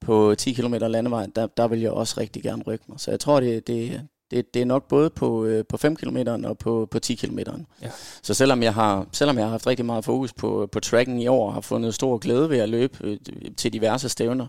på 0.00 0.34
10 0.38 0.52
km 0.52 0.74
landevej, 0.74 1.26
der, 1.36 1.46
der 1.46 1.68
vil 1.68 1.80
jeg 1.80 1.90
også 1.90 2.20
rigtig 2.20 2.42
gerne 2.42 2.62
rykke 2.62 2.84
mig. 2.88 3.00
Så 3.00 3.10
jeg 3.10 3.20
tror, 3.20 3.40
det, 3.40 3.66
det, 3.66 4.00
det, 4.30 4.54
det 4.54 4.62
er 4.62 4.66
nok 4.66 4.88
både 4.88 5.10
på, 5.10 5.44
øh, 5.44 5.64
på 5.68 5.76
5 5.76 5.96
km 5.96 6.16
og 6.44 6.58
på, 6.58 6.88
på 6.90 6.98
10 6.98 7.14
km. 7.14 7.38
Ja. 7.82 7.90
Så 8.22 8.34
selvom 8.34 8.62
jeg, 8.62 8.74
har, 8.74 9.06
selvom 9.12 9.36
jeg 9.36 9.44
har 9.44 9.50
haft 9.50 9.66
rigtig 9.66 9.86
meget 9.86 10.04
fokus 10.04 10.32
på, 10.32 10.68
på 10.72 10.80
tracken 10.80 11.18
i 11.18 11.26
år, 11.26 11.46
og 11.46 11.54
har 11.54 11.60
fundet 11.60 11.94
stor 11.94 12.18
glæde 12.18 12.50
ved 12.50 12.58
at 12.58 12.68
løbe 12.68 12.98
øh, 13.00 13.18
til 13.56 13.72
diverse 13.72 14.08
stævner, 14.08 14.46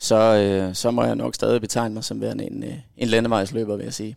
så, 0.00 0.16
øh, 0.16 0.74
så 0.74 0.90
må 0.90 1.04
jeg 1.04 1.16
nok 1.16 1.34
stadig 1.34 1.60
betegne 1.60 1.94
mig 1.94 2.04
som 2.04 2.20
værende 2.20 2.44
en, 2.44 2.64
øh, 2.64 2.74
en 2.96 3.08
landevejsløber, 3.08 3.76
vil 3.76 3.84
jeg 3.84 3.94
sige. 3.94 4.16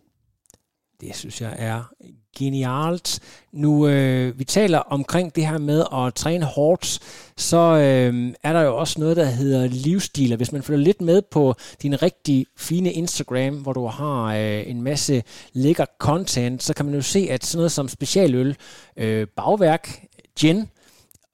Det 1.00 1.16
synes 1.16 1.40
jeg 1.40 1.54
er 1.58 1.92
genialt. 2.34 3.20
Nu 3.52 3.88
øh, 3.88 4.38
vi 4.38 4.44
taler 4.44 4.78
omkring 4.78 5.36
det 5.36 5.46
her 5.46 5.58
med 5.58 5.84
at 5.92 6.14
træne 6.14 6.44
hårdt, 6.44 6.98
så 7.36 7.56
øh, 7.56 8.34
er 8.42 8.52
der 8.52 8.60
jo 8.60 8.76
også 8.76 9.00
noget, 9.00 9.16
der 9.16 9.24
hedder 9.24 9.66
livsstil. 9.66 10.36
Hvis 10.36 10.52
man 10.52 10.62
følger 10.62 10.84
lidt 10.84 11.00
med 11.00 11.22
på 11.22 11.54
din 11.82 12.02
rigtig 12.02 12.46
fine 12.56 12.92
Instagram, 12.92 13.54
hvor 13.54 13.72
du 13.72 13.86
har 13.86 14.34
øh, 14.34 14.70
en 14.70 14.82
masse 14.82 15.22
lækker 15.52 15.86
content, 15.98 16.62
så 16.62 16.74
kan 16.74 16.86
man 16.86 16.94
jo 16.94 17.02
se, 17.02 17.28
at 17.30 17.44
sådan 17.44 17.58
noget 17.58 17.72
som 17.72 17.88
specialøl, 17.88 18.56
øh, 18.96 19.26
bagværk, 19.36 20.04
gin, 20.38 20.68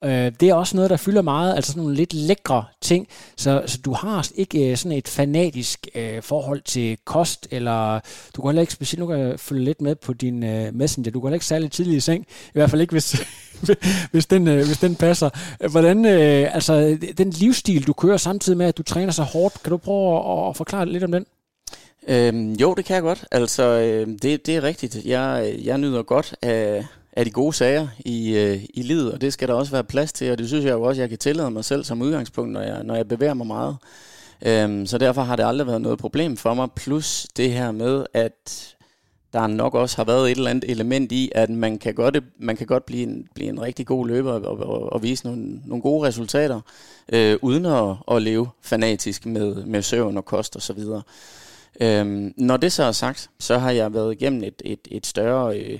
Øh, 0.03 0.31
det 0.39 0.49
er 0.49 0.53
også 0.53 0.75
noget, 0.75 0.89
der 0.89 0.97
fylder 0.97 1.21
meget, 1.21 1.55
altså 1.55 1.71
sådan 1.71 1.83
nogle 1.83 1.95
lidt 1.95 2.13
lækre 2.13 2.65
ting. 2.81 3.07
Så, 3.37 3.63
så 3.65 3.77
du 3.85 3.93
har 3.93 4.27
ikke 4.35 4.71
øh, 4.71 4.77
sådan 4.77 4.97
et 4.97 5.07
fanatisk 5.07 5.87
øh, 5.95 6.23
forhold 6.23 6.61
til 6.61 6.97
kost, 7.05 7.47
eller 7.51 7.99
du 8.35 8.41
kan 8.41 8.49
heller 8.49 8.61
ikke 8.61 8.73
specielt, 8.73 8.99
nu 8.99 9.07
kan 9.07 9.19
jeg 9.19 9.39
følge 9.39 9.63
lidt 9.63 9.81
med 9.81 9.95
på 9.95 10.13
din 10.13 10.43
øh, 10.43 10.75
messenger, 10.75 11.11
du 11.11 11.19
går 11.19 11.27
heller 11.27 11.35
ikke 11.35 11.45
særlig 11.45 11.71
tidlig 11.71 11.97
i 11.97 11.99
seng, 11.99 12.25
i 12.47 12.51
hvert 12.53 12.69
fald 12.69 12.81
ikke, 12.81 12.91
hvis, 12.91 13.25
hvis, 14.11 14.25
den, 14.25 14.47
øh, 14.47 14.65
hvis 14.65 14.77
den 14.77 14.95
passer. 14.95 15.29
Hvordan, 15.69 16.05
øh, 16.05 16.55
altså 16.55 16.97
den 17.17 17.29
livsstil, 17.29 17.87
du 17.87 17.93
kører 17.93 18.17
samtidig 18.17 18.57
med, 18.57 18.65
at 18.65 18.77
du 18.77 18.83
træner 18.83 19.11
så 19.11 19.23
hårdt, 19.23 19.63
kan 19.63 19.71
du 19.71 19.77
prøve 19.77 20.17
at, 20.17 20.49
at 20.49 20.57
forklare 20.57 20.85
lidt 20.85 21.03
om 21.03 21.11
den? 21.11 21.25
Øhm, 22.07 22.53
jo, 22.53 22.73
det 22.73 22.85
kan 22.85 22.93
jeg 22.93 23.03
godt. 23.03 23.25
Altså, 23.31 23.63
øh, 23.63 24.07
det, 24.07 24.45
det 24.45 24.55
er 24.55 24.63
rigtigt. 24.63 25.05
Jeg, 25.05 25.55
jeg 25.63 25.77
nyder 25.77 26.03
godt 26.03 26.35
af 26.41 26.85
af 27.13 27.25
de 27.25 27.31
gode 27.31 27.53
sager 27.53 27.87
i, 27.99 28.37
øh, 28.37 28.63
i 28.73 28.81
livet, 28.81 29.11
og 29.11 29.21
det 29.21 29.33
skal 29.33 29.47
der 29.47 29.53
også 29.53 29.71
være 29.71 29.83
plads 29.83 30.13
til, 30.13 30.31
og 30.31 30.37
det 30.37 30.47
synes 30.47 30.65
jeg 30.65 30.71
jo 30.71 30.81
også, 30.81 31.01
jeg 31.01 31.09
kan 31.09 31.17
tillade 31.17 31.51
mig 31.51 31.65
selv 31.65 31.83
som 31.83 32.01
udgangspunkt, 32.01 32.51
når 32.51 32.61
jeg, 32.61 32.83
når 32.83 32.95
jeg 32.95 33.07
bevæger 33.07 33.33
mig 33.33 33.47
meget. 33.47 33.77
Øhm, 34.45 34.85
så 34.85 34.97
derfor 34.97 35.21
har 35.21 35.35
det 35.35 35.45
aldrig 35.45 35.67
været 35.67 35.81
noget 35.81 35.99
problem 35.99 36.37
for 36.37 36.53
mig, 36.53 36.71
plus 36.75 37.27
det 37.37 37.51
her 37.51 37.71
med, 37.71 38.05
at 38.13 38.75
der 39.33 39.47
nok 39.47 39.75
også 39.75 39.97
har 39.97 40.03
været 40.03 40.31
et 40.31 40.37
eller 40.37 40.49
andet 40.49 40.71
element 40.71 41.11
i, 41.11 41.31
at 41.35 41.49
man 41.49 41.77
kan 41.77 41.93
godt, 41.93 42.17
man 42.39 42.57
kan 42.57 42.67
godt 42.67 42.85
blive, 42.85 43.03
en, 43.03 43.27
blive 43.35 43.49
en 43.49 43.61
rigtig 43.61 43.85
god 43.85 44.07
løber 44.07 44.31
og, 44.31 44.59
og, 44.59 44.93
og 44.93 45.03
vise 45.03 45.25
nogle, 45.25 45.61
nogle 45.65 45.81
gode 45.81 46.07
resultater, 46.07 46.61
øh, 47.13 47.37
uden 47.41 47.65
at, 47.65 47.95
at 48.11 48.21
leve 48.21 48.49
fanatisk 48.61 49.25
med, 49.25 49.55
med 49.65 49.81
søvn 49.81 50.17
og 50.17 50.25
kost 50.25 50.55
osv. 50.55 50.79
Og 50.79 51.03
øhm, 51.81 52.33
når 52.37 52.57
det 52.57 52.71
så 52.71 52.83
er 52.83 52.91
sagt, 52.91 53.29
så 53.39 53.57
har 53.57 53.71
jeg 53.71 53.93
været 53.93 54.13
igennem 54.13 54.43
et, 54.43 54.61
et, 54.65 54.87
et 54.91 55.05
større 55.05 55.59
øh, 55.59 55.79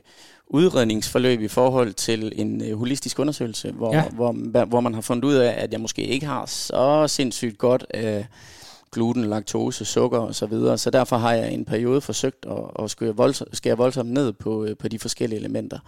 udredningsforløb 0.54 1.42
i 1.42 1.48
forhold 1.48 1.94
til 1.94 2.32
en 2.36 2.64
øh, 2.64 2.78
holistisk 2.78 3.20
undersøgelse, 3.20 3.72
hvor, 3.72 3.96
ja. 3.96 4.04
hvor, 4.10 4.66
hvor 4.66 4.82
man 4.82 4.94
har 4.94 5.02
fundet 5.02 5.26
ud 5.26 5.34
af, 5.34 5.64
at 5.64 5.72
jeg 5.72 5.82
måske 5.82 6.02
ikke 6.02 6.26
har 6.26 6.46
så 6.46 7.08
sindssygt 7.08 7.58
godt 7.58 7.86
af 7.90 8.28
gluten, 8.92 9.26
laktose, 9.26 9.86
sukker 9.86 10.20
osv. 10.20 10.34
Så, 10.34 10.46
videre. 10.46 10.78
så 10.78 10.90
derfor 10.90 11.18
har 11.18 11.34
jeg 11.34 11.54
en 11.54 11.66
periode 11.66 12.02
forsøgt 12.02 12.46
at, 12.46 12.84
at 12.84 12.92
skære, 12.92 13.16
voldsomt, 13.16 13.58
skære 13.58 13.78
voldsomt 13.78 14.12
ned 14.12 14.34
på, 14.34 14.66
øh, 14.66 14.78
på 14.78 14.88
de 14.88 15.00
forskellige 15.00 15.40
elementer. 15.40 15.80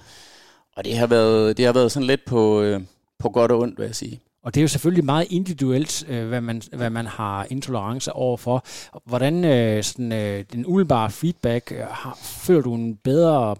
Og 0.75 0.85
det 0.85 0.97
har 0.97 1.07
været, 1.07 1.57
det 1.57 1.65
har 1.65 1.73
været 1.73 1.91
sådan 1.91 2.07
lidt 2.07 2.25
på, 2.25 2.61
øh, 2.61 2.81
på 3.19 3.29
godt 3.29 3.51
og 3.51 3.59
ondt, 3.59 3.79
vil 3.79 3.85
jeg 3.85 3.95
sige. 3.95 4.19
Og 4.43 4.53
det 4.53 4.59
er 4.59 4.63
jo 4.63 4.67
selvfølgelig 4.67 5.05
meget 5.05 5.27
individuelt, 5.29 6.05
øh, 6.09 6.27
hvad, 6.27 6.41
man, 6.41 6.61
hvad 6.73 6.89
man 6.89 7.05
har 7.05 7.47
intolerance 7.49 8.13
overfor. 8.13 8.65
Hvordan 9.05 9.45
øh, 9.45 9.83
sådan, 9.83 10.11
øh, 10.11 10.45
den 10.51 10.65
umiddelbare 10.65 11.11
feedback, 11.11 11.71
øh, 11.71 11.79
har, 11.89 12.17
føler 12.21 12.61
du 12.61 12.75
en 12.75 12.95
bedre 12.95 13.55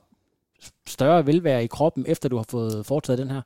større 0.87 1.27
velvære 1.27 1.63
i 1.63 1.67
kroppen, 1.67 2.05
efter 2.07 2.29
du 2.29 2.37
har 2.37 2.45
fået 2.49 2.85
foretaget 2.85 3.19
den 3.19 3.31
her? 3.31 3.41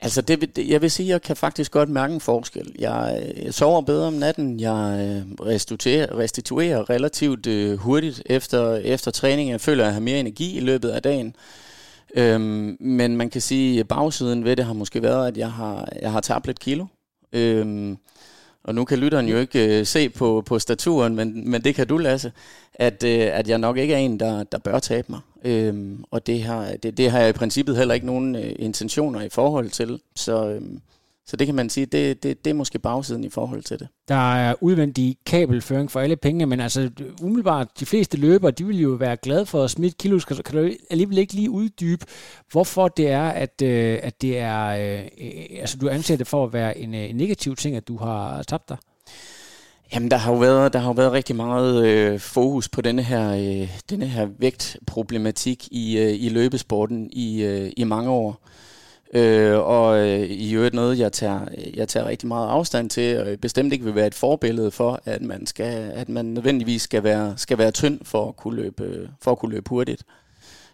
Altså, 0.00 0.20
det, 0.20 0.58
jeg 0.68 0.82
vil 0.82 0.90
sige, 0.90 1.06
at 1.06 1.10
jeg 1.10 1.22
kan 1.22 1.36
faktisk 1.36 1.72
godt 1.72 1.88
mærke 1.88 2.14
en 2.14 2.20
forskel. 2.20 2.74
Jeg, 2.78 3.22
øh, 3.22 3.44
jeg 3.44 3.54
sover 3.54 3.80
bedre 3.80 4.06
om 4.06 4.12
natten, 4.12 4.60
jeg 4.60 4.98
øh, 5.00 5.46
restituerer, 5.46 6.18
restituerer 6.18 6.90
relativt 6.90 7.46
øh, 7.46 7.78
hurtigt 7.78 8.22
efter, 8.26 8.76
efter 8.76 9.10
træning. 9.10 9.50
Jeg 9.50 9.60
føler, 9.60 9.84
at 9.84 9.86
jeg 9.86 9.94
har 9.94 10.00
mere 10.00 10.20
energi 10.20 10.56
i 10.56 10.60
løbet 10.60 10.88
af 10.88 11.02
dagen. 11.02 11.36
Øhm, 12.14 12.76
men 12.80 13.16
man 13.16 13.30
kan 13.30 13.40
sige, 13.40 13.80
at 13.80 13.88
bagsiden 13.88 14.44
ved 14.44 14.56
det 14.56 14.64
har 14.64 14.72
måske 14.72 15.02
været, 15.02 15.28
at 15.28 15.36
jeg 15.36 15.52
har, 15.52 15.88
jeg 16.02 16.12
har 16.12 16.20
tabt 16.20 16.46
lidt 16.46 16.60
kilo. 16.60 16.86
Øhm, 17.32 17.98
og 18.64 18.74
nu 18.74 18.84
kan 18.84 18.98
lytteren 18.98 19.28
jo 19.28 19.38
ikke 19.38 19.78
øh, 19.78 19.86
se 19.86 20.08
på, 20.08 20.42
på 20.46 20.58
staturen, 20.58 21.16
men, 21.16 21.50
men 21.50 21.64
det 21.64 21.74
kan 21.74 21.86
du, 21.86 21.98
Lasse, 21.98 22.32
at, 22.74 23.04
øh, 23.04 23.28
at 23.32 23.48
jeg 23.48 23.58
nok 23.58 23.76
ikke 23.76 23.94
er 23.94 23.98
en, 23.98 24.20
der, 24.20 24.42
der 24.42 24.58
bør 24.58 24.78
tabe 24.78 25.06
mig. 25.10 25.20
Øhm, 25.44 26.04
og 26.10 26.26
det 26.26 26.42
har, 26.42 26.72
det, 26.82 26.96
det 26.96 27.10
har 27.10 27.18
jeg 27.18 27.28
i 27.28 27.32
princippet 27.32 27.76
heller 27.76 27.94
ikke 27.94 28.06
nogen 28.06 28.36
øh, 28.36 28.52
intentioner 28.58 29.20
i 29.20 29.28
forhold 29.28 29.70
til. 29.70 30.00
Så, 30.16 30.48
øhm, 30.48 30.80
så 31.26 31.36
det 31.36 31.46
kan 31.46 31.54
man 31.54 31.70
sige, 31.70 31.86
det, 31.86 32.22
det, 32.22 32.44
det 32.44 32.50
er 32.50 32.54
måske 32.54 32.78
bagsiden 32.78 33.24
i 33.24 33.28
forhold 33.28 33.62
til 33.62 33.78
det. 33.78 33.88
Der 34.08 34.34
er 34.34 34.54
udvendig 34.60 35.16
kabelføring 35.26 35.90
for 35.90 36.00
alle 36.00 36.16
pengene, 36.16 36.46
men 36.46 36.60
altså 36.60 36.90
umiddelbart, 37.22 37.68
de 37.80 37.86
fleste 37.86 38.16
løbere, 38.16 38.50
de 38.50 38.66
vil 38.66 38.80
jo 38.80 38.88
være 38.88 39.16
glade 39.16 39.46
for 39.46 39.64
at 39.64 39.70
smide 39.70 39.92
kilo. 39.98 40.20
Kan, 40.28 40.36
kan 40.36 40.62
du 40.62 40.70
alligevel 40.90 41.18
ikke 41.18 41.34
lige 41.34 41.50
uddybe, 41.50 42.06
hvorfor 42.52 42.88
det 42.88 43.08
er, 43.08 43.28
at, 43.28 43.62
øh, 43.62 43.98
at 44.02 44.22
det 44.22 44.38
er, 44.38 44.66
øh, 44.66 45.08
øh 45.20 45.60
altså 45.60 45.78
du 45.78 45.88
anser 45.88 46.16
det 46.16 46.26
for 46.26 46.44
at 46.44 46.52
være 46.52 46.78
en, 46.78 46.94
øh, 46.94 47.10
en 47.10 47.16
negativ 47.16 47.56
ting, 47.56 47.76
at 47.76 47.88
du 47.88 47.96
har 47.96 48.42
tabt 48.42 48.68
dig? 48.68 48.76
Jamen, 49.94 50.10
der 50.10 50.16
har 50.16 50.32
jo 50.32 50.38
været, 50.38 50.72
der 50.72 50.78
har 50.78 50.88
jo 50.88 50.92
været 50.92 51.12
rigtig 51.12 51.36
meget 51.36 51.86
øh, 51.86 52.20
fokus 52.20 52.68
på 52.68 52.80
denne 52.80 53.02
her, 53.02 53.32
øh, 53.32 53.80
denne 53.90 54.06
her 54.06 54.28
vægtproblematik 54.38 55.68
i, 55.70 55.98
øh, 55.98 56.14
i 56.22 56.28
løbesporten 56.28 57.08
i, 57.12 57.42
øh, 57.42 57.72
i 57.76 57.84
mange 57.84 58.10
år. 58.10 58.48
Øh, 59.14 59.58
og 59.58 60.08
øh, 60.08 60.20
i 60.20 60.52
øvrigt 60.54 60.74
noget, 60.74 60.98
jeg 60.98 61.12
tager, 61.12 61.40
jeg 61.74 61.88
tager 61.88 62.06
rigtig 62.06 62.28
meget 62.28 62.48
afstand 62.48 62.90
til, 62.90 63.18
og 63.18 63.38
bestemt 63.40 63.72
ikke 63.72 63.84
vil 63.84 63.94
være 63.94 64.06
et 64.06 64.14
forbillede 64.14 64.70
for, 64.70 65.00
at 65.04 65.22
man, 65.22 65.46
skal, 65.46 65.92
at 65.94 66.08
man 66.08 66.24
nødvendigvis 66.24 66.82
skal 66.82 67.02
være, 67.02 67.34
skal 67.36 67.58
være 67.58 67.70
tynd 67.70 68.00
for 68.04 68.28
at 68.28 68.36
kunne 68.36 68.56
løbe, 68.56 68.84
øh, 68.84 69.08
for 69.22 69.30
at 69.30 69.38
kunne 69.38 69.52
løbe 69.52 69.68
hurtigt. 69.68 70.02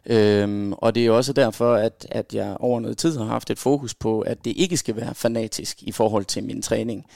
Øhm, 0.06 0.72
og 0.72 0.94
det 0.94 1.06
er 1.06 1.10
også 1.10 1.32
derfor, 1.32 1.74
at, 1.74 2.06
at 2.10 2.34
jeg 2.34 2.56
over 2.60 2.80
noget 2.80 2.98
tid 2.98 3.18
har 3.18 3.24
haft 3.24 3.50
et 3.50 3.58
fokus 3.58 3.94
på, 3.94 4.20
at 4.20 4.44
det 4.44 4.52
ikke 4.56 4.76
skal 4.76 4.96
være 4.96 5.14
fanatisk 5.14 5.82
i 5.82 5.92
forhold 5.92 6.24
til 6.24 6.44
min 6.44 6.62
træning. 6.62 7.06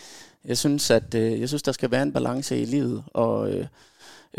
Jeg 0.44 0.58
synes, 0.58 0.90
at 0.90 1.14
øh, 1.14 1.40
jeg 1.40 1.48
synes, 1.48 1.62
der 1.62 1.72
skal 1.72 1.90
være 1.90 2.02
en 2.02 2.12
balance 2.12 2.60
i 2.60 2.64
livet, 2.64 3.04
og, 3.06 3.52
øh, 3.52 3.66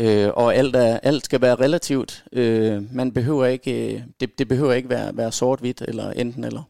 øh, 0.00 0.30
og 0.34 0.54
alt, 0.54 0.76
er, 0.76 0.98
alt 1.02 1.24
skal 1.24 1.40
være 1.40 1.54
relativt. 1.54 2.24
Øh, 2.32 2.94
man 2.94 3.12
behøver 3.12 3.46
ikke, 3.46 3.94
øh, 3.94 4.02
det, 4.20 4.38
det 4.38 4.48
behøver 4.48 4.72
ikke 4.72 4.88
være, 4.88 5.16
være 5.16 5.32
sort-hvidt 5.32 5.82
eller 5.88 6.10
enten 6.10 6.44
eller. 6.44 6.62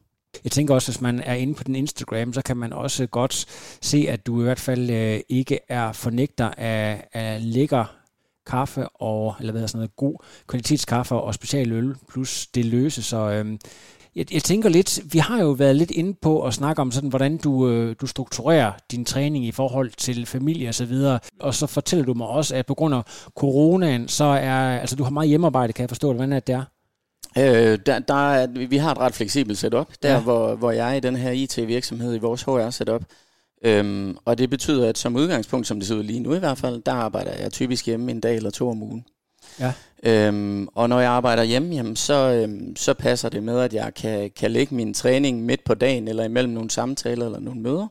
Jeg 0.44 0.52
tænker 0.52 0.74
også, 0.74 0.92
hvis 0.92 1.00
man 1.00 1.20
er 1.20 1.34
inde 1.34 1.54
på 1.54 1.64
den 1.64 1.74
Instagram, 1.74 2.32
så 2.32 2.42
kan 2.42 2.56
man 2.56 2.72
også 2.72 3.06
godt 3.06 3.46
se, 3.80 4.06
at 4.08 4.26
du 4.26 4.40
i 4.40 4.42
hvert 4.42 4.60
fald 4.60 4.90
øh, 4.90 5.20
ikke 5.28 5.58
er 5.68 5.92
fornægter 5.92 6.50
af, 6.56 7.08
af 7.12 7.52
lækker 7.52 7.96
kaffe 8.46 8.88
og, 8.88 9.34
eller 9.40 9.52
hvad 9.52 9.60
hedder 9.60 9.66
sådan 9.66 9.78
noget, 9.78 9.96
god 9.96 10.16
kvalitetskaffe 10.46 11.14
og 11.14 11.34
specialøl 11.34 11.94
plus 12.08 12.46
det 12.46 12.64
løse. 12.64 13.02
Så 13.02 13.30
øh, 13.30 13.58
jeg, 14.16 14.34
jeg 14.34 14.42
tænker 14.42 14.68
lidt, 14.68 15.00
vi 15.12 15.18
har 15.18 15.40
jo 15.40 15.50
været 15.50 15.76
lidt 15.76 15.90
inde 15.90 16.14
på 16.22 16.42
at 16.42 16.54
snakke 16.54 16.82
om 16.82 16.92
sådan, 16.92 17.08
hvordan 17.08 17.36
du, 17.36 17.68
øh, 17.68 17.96
du 18.00 18.06
strukturerer 18.06 18.72
din 18.90 19.04
træning 19.04 19.46
i 19.46 19.52
forhold 19.52 19.90
til 19.96 20.26
familie 20.26 20.68
og 20.68 20.74
så 20.74 20.84
videre. 20.84 21.18
Og 21.40 21.54
så 21.54 21.66
fortæller 21.66 22.04
du 22.04 22.14
mig 22.14 22.26
også, 22.26 22.56
at 22.56 22.66
på 22.66 22.74
grund 22.74 22.94
af 22.94 23.02
coronaen, 23.36 24.08
så 24.08 24.24
er, 24.24 24.78
altså 24.78 24.96
du 24.96 25.02
har 25.02 25.10
meget 25.10 25.28
hjemmearbejde, 25.28 25.72
kan 25.72 25.82
jeg 25.82 25.90
forstå 25.90 26.08
det, 26.08 26.16
hvordan 26.16 26.32
er 26.32 26.40
det 26.40 26.54
er? 26.54 26.64
Øh, 27.38 27.78
der, 27.86 27.98
der 27.98 28.32
er, 28.32 28.46
vi 28.68 28.76
har 28.76 28.92
et 28.92 28.98
ret 28.98 29.14
fleksibelt 29.14 29.58
setup, 29.58 29.88
der 30.02 30.12
ja. 30.12 30.20
hvor, 30.20 30.54
hvor 30.54 30.70
jeg 30.70 30.90
er 30.90 30.94
i 30.94 31.00
den 31.00 31.16
her 31.16 31.30
IT-virksomhed 31.30 32.14
i 32.14 32.18
vores 32.18 32.42
HR-setup. 32.42 33.04
Øhm, 33.64 34.16
og 34.24 34.38
det 34.38 34.50
betyder, 34.50 34.88
at 34.88 34.98
som 34.98 35.16
udgangspunkt, 35.16 35.66
som 35.66 35.78
det 35.78 35.88
ser 35.88 35.94
ud 35.94 36.02
lige 36.02 36.20
nu 36.20 36.34
i 36.34 36.38
hvert 36.38 36.58
fald, 36.58 36.82
der 36.82 36.92
arbejder 36.92 37.32
jeg 37.32 37.52
typisk 37.52 37.86
hjemme 37.86 38.10
en 38.10 38.20
dag 38.20 38.36
eller 38.36 38.50
to 38.50 38.70
om 38.70 38.82
ugen. 38.82 39.04
Ja. 39.60 39.72
Øhm, 40.02 40.68
og 40.74 40.88
når 40.88 41.00
jeg 41.00 41.10
arbejder 41.10 41.42
hjemme, 41.42 41.74
jamen, 41.74 41.96
så, 41.96 42.14
øhm, 42.14 42.76
så 42.76 42.94
passer 42.94 43.28
det 43.28 43.42
med, 43.42 43.60
at 43.60 43.74
jeg 43.74 43.94
kan, 43.94 44.30
kan 44.36 44.50
lægge 44.50 44.74
min 44.74 44.94
træning 44.94 45.42
midt 45.42 45.64
på 45.64 45.74
dagen, 45.74 46.08
eller 46.08 46.24
imellem 46.24 46.52
nogle 46.52 46.70
samtaler 46.70 47.26
eller 47.26 47.40
nogle 47.40 47.60
møder. 47.60 47.86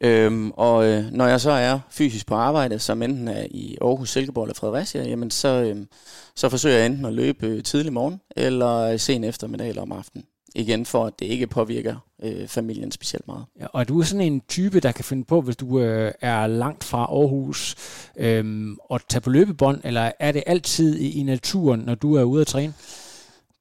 Øhm, 0.00 0.50
og 0.50 0.86
øh, 0.86 1.04
når 1.12 1.26
jeg 1.26 1.40
så 1.40 1.50
er 1.50 1.78
fysisk 1.90 2.26
på 2.26 2.34
arbejde, 2.34 2.78
som 2.78 3.02
enten 3.02 3.28
er 3.28 3.46
i 3.50 3.76
Aarhus, 3.80 4.10
Silkeborg 4.10 4.44
eller 4.44 4.54
Fredericia, 4.54 5.02
jamen 5.02 5.30
så, 5.30 5.48
øhm, 5.48 5.88
så 6.36 6.48
forsøger 6.48 6.76
jeg 6.76 6.86
enten 6.86 7.04
at 7.04 7.12
løbe 7.12 7.46
øh, 7.46 7.62
tidlig 7.62 7.92
morgen, 7.92 8.20
eller 8.36 8.76
øh, 8.76 8.98
sen 8.98 9.24
eftermiddag 9.24 9.68
eller 9.68 9.82
om 9.82 9.92
aftenen. 9.92 10.24
Igen 10.58 10.86
for, 10.86 11.06
at 11.06 11.12
det 11.18 11.26
ikke 11.26 11.46
påvirker 11.46 11.96
øh, 12.22 12.48
familien 12.48 12.92
specielt 12.92 13.26
meget. 13.26 13.44
Ja, 13.60 13.66
og 13.66 13.80
er 13.80 13.84
du 13.84 14.02
sådan 14.02 14.20
en 14.26 14.42
type, 14.48 14.80
der 14.80 14.92
kan 14.92 15.04
finde 15.04 15.24
på, 15.24 15.40
hvis 15.40 15.56
du 15.56 15.80
øh, 15.80 16.12
er 16.20 16.46
langt 16.46 16.84
fra 16.84 16.98
Aarhus, 16.98 17.74
øh, 18.16 18.68
at 18.90 19.02
tage 19.08 19.20
på 19.20 19.30
løbebånd, 19.30 19.80
eller 19.84 20.12
er 20.18 20.32
det 20.32 20.42
altid 20.46 20.98
i, 20.98 21.20
i 21.20 21.22
naturen, 21.22 21.80
når 21.80 21.94
du 21.94 22.14
er 22.14 22.22
ude 22.22 22.40
at 22.40 22.46
træne? 22.46 22.74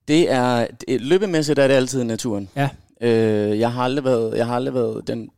Det 0.07 0.31
er, 0.31 0.67
løbemæssigt 0.87 1.59
er 1.59 1.67
det 1.67 1.73
altid 1.73 2.01
i 2.01 2.05
naturen. 2.05 2.49
Ja. 2.55 2.69
Øh, 3.01 3.59
jeg, 3.59 3.71
har 3.71 3.83
aldrig 3.83 4.05
været, 4.05 4.37
jeg 4.37 4.47
har 4.47 4.55
aldrig 4.55 4.73
været 4.73 5.07
den 5.07 5.29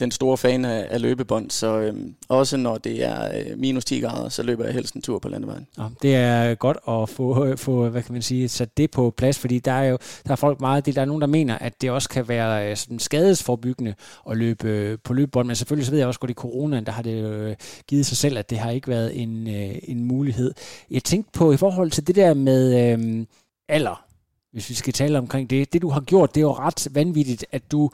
den 0.00 0.10
store 0.10 0.38
fan 0.38 0.64
af, 0.64 0.86
af 0.90 1.00
løbebånd, 1.00 1.50
så 1.50 1.78
øh, 1.78 1.94
også 2.28 2.56
når 2.56 2.78
det 2.78 3.04
er 3.04 3.38
øh, 3.38 3.58
minus 3.58 3.84
10 3.84 4.00
grader, 4.00 4.28
så 4.28 4.42
løber 4.42 4.64
jeg 4.64 4.74
helst 4.74 4.94
en 4.94 5.02
tur 5.02 5.18
på 5.18 5.28
landevejen. 5.28 5.66
Ja, 5.78 5.84
det 6.02 6.14
er 6.14 6.54
godt 6.54 6.76
at 6.88 7.08
få, 7.08 7.56
få, 7.56 7.88
hvad 7.88 8.02
kan 8.02 8.12
man 8.12 8.22
sige, 8.22 8.48
sat 8.48 8.76
det 8.76 8.90
på 8.90 9.14
plads, 9.16 9.38
fordi 9.38 9.58
der 9.58 9.72
er 9.72 9.84
jo 9.84 9.98
der 10.26 10.32
er 10.32 10.36
folk 10.36 10.60
meget, 10.60 10.86
der 10.86 11.00
er 11.00 11.04
nogen, 11.04 11.20
der 11.20 11.26
mener, 11.26 11.58
at 11.58 11.80
det 11.80 11.90
også 11.90 12.08
kan 12.08 12.28
være 12.28 12.70
øh, 12.70 12.76
sådan 12.76 12.98
skadesforbyggende 12.98 13.94
at 14.30 14.36
løbe 14.36 14.68
øh, 14.68 14.98
på 15.04 15.14
løbebånd, 15.14 15.46
men 15.46 15.56
selvfølgelig 15.56 15.86
så 15.86 15.92
ved 15.92 15.98
jeg 15.98 16.08
også 16.08 16.20
godt, 16.20 16.30
i 16.30 16.34
coronaen, 16.34 16.86
der 16.86 16.92
har 16.92 17.02
det 17.02 17.24
øh, 17.24 17.56
givet 17.86 18.06
sig 18.06 18.16
selv, 18.16 18.38
at 18.38 18.50
det 18.50 18.58
har 18.58 18.70
ikke 18.70 18.88
været 18.88 19.22
en, 19.22 19.48
øh, 19.48 19.76
en 19.82 20.04
mulighed. 20.04 20.54
Jeg 20.90 21.04
tænkte 21.04 21.30
på, 21.32 21.52
i 21.52 21.56
forhold 21.56 21.90
til 21.90 22.06
det 22.06 22.16
der 22.16 22.34
med 22.34 22.92
øh, 22.92 23.26
alder, 23.68 24.04
hvis 24.52 24.70
vi 24.70 24.74
skal 24.74 24.92
tale 24.92 25.18
omkring 25.18 25.50
det, 25.50 25.72
det 25.72 25.82
du 25.82 25.88
har 25.88 26.00
gjort, 26.00 26.34
det 26.34 26.40
er 26.40 26.44
jo 26.44 26.52
ret 26.52 26.88
vanvittigt, 26.90 27.46
at 27.52 27.72
du 27.72 27.90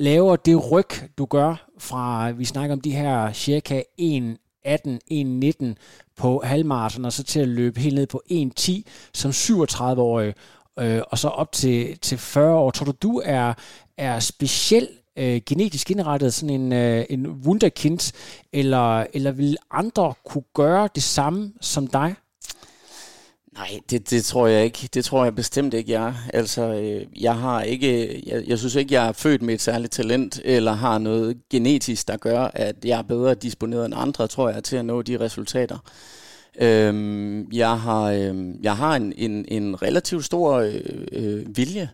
laver 0.00 0.36
det 0.36 0.72
ryg, 0.72 0.90
du 1.18 1.24
gør 1.24 1.68
fra, 1.78 2.30
vi 2.30 2.44
snakker 2.44 2.76
om 2.76 2.80
de 2.80 2.90
her 2.90 3.32
cirka 3.32 3.82
1.18, 4.00 4.68
1.19 4.68 5.74
på 6.16 6.42
halvmarathon, 6.44 7.04
og 7.04 7.12
så 7.12 7.24
til 7.24 7.40
at 7.40 7.48
løbe 7.48 7.80
helt 7.80 7.94
ned 7.94 8.06
på 8.06 8.22
1.10 8.32 8.82
som 9.14 9.30
37-årig, 9.30 10.34
øh, 10.78 11.02
og 11.06 11.18
så 11.18 11.28
op 11.28 11.52
til, 11.52 11.98
til 11.98 12.18
40 12.18 12.54
år. 12.54 12.70
Tror 12.70 12.84
du, 12.84 12.92
du 13.02 13.22
er, 13.24 13.54
er 13.96 14.20
speciel 14.20 14.88
øh, 15.16 15.40
genetisk 15.46 15.90
indrettet, 15.90 16.34
sådan 16.34 16.60
en, 16.60 16.72
øh, 16.72 17.04
en 17.10 17.26
wunderkind, 17.26 18.12
eller, 18.52 19.06
eller 19.12 19.32
vil 19.32 19.56
andre 19.70 20.14
kunne 20.24 20.44
gøre 20.54 20.88
det 20.94 21.02
samme 21.02 21.52
som 21.60 21.86
dig? 21.86 22.14
Nej, 23.54 23.80
det, 23.90 24.10
det 24.10 24.24
tror 24.24 24.46
jeg 24.46 24.64
ikke. 24.64 24.88
Det 24.94 25.04
tror 25.04 25.24
jeg 25.24 25.34
bestemt 25.34 25.74
ikke, 25.74 25.92
jeg 25.92 26.14
Altså, 26.34 26.62
øh, 26.62 27.22
jeg 27.22 27.38
har 27.38 27.62
ikke, 27.62 28.22
jeg, 28.26 28.44
jeg 28.46 28.58
synes 28.58 28.74
ikke, 28.74 28.94
jeg 28.94 29.08
er 29.08 29.12
født 29.12 29.42
med 29.42 29.54
et 29.54 29.60
særligt 29.60 29.92
talent, 29.92 30.40
eller 30.44 30.72
har 30.72 30.98
noget 30.98 31.36
genetisk, 31.50 32.08
der 32.08 32.16
gør, 32.16 32.50
at 32.54 32.76
jeg 32.84 32.98
er 32.98 33.02
bedre 33.02 33.34
disponeret 33.34 33.84
end 33.84 33.94
andre, 33.96 34.28
tror 34.28 34.50
jeg, 34.50 34.64
til 34.64 34.76
at 34.76 34.84
nå 34.84 35.02
de 35.02 35.20
resultater. 35.20 35.78
Øhm, 36.60 37.52
jeg 37.52 37.80
har, 37.80 38.02
øh, 38.10 38.54
jeg 38.62 38.76
har 38.76 38.96
en, 38.96 39.12
en, 39.16 39.44
en 39.48 39.82
relativt 39.82 40.24
stor 40.24 40.54
øh, 40.58 40.74
øh, 41.12 41.56
vilje, 41.56 41.90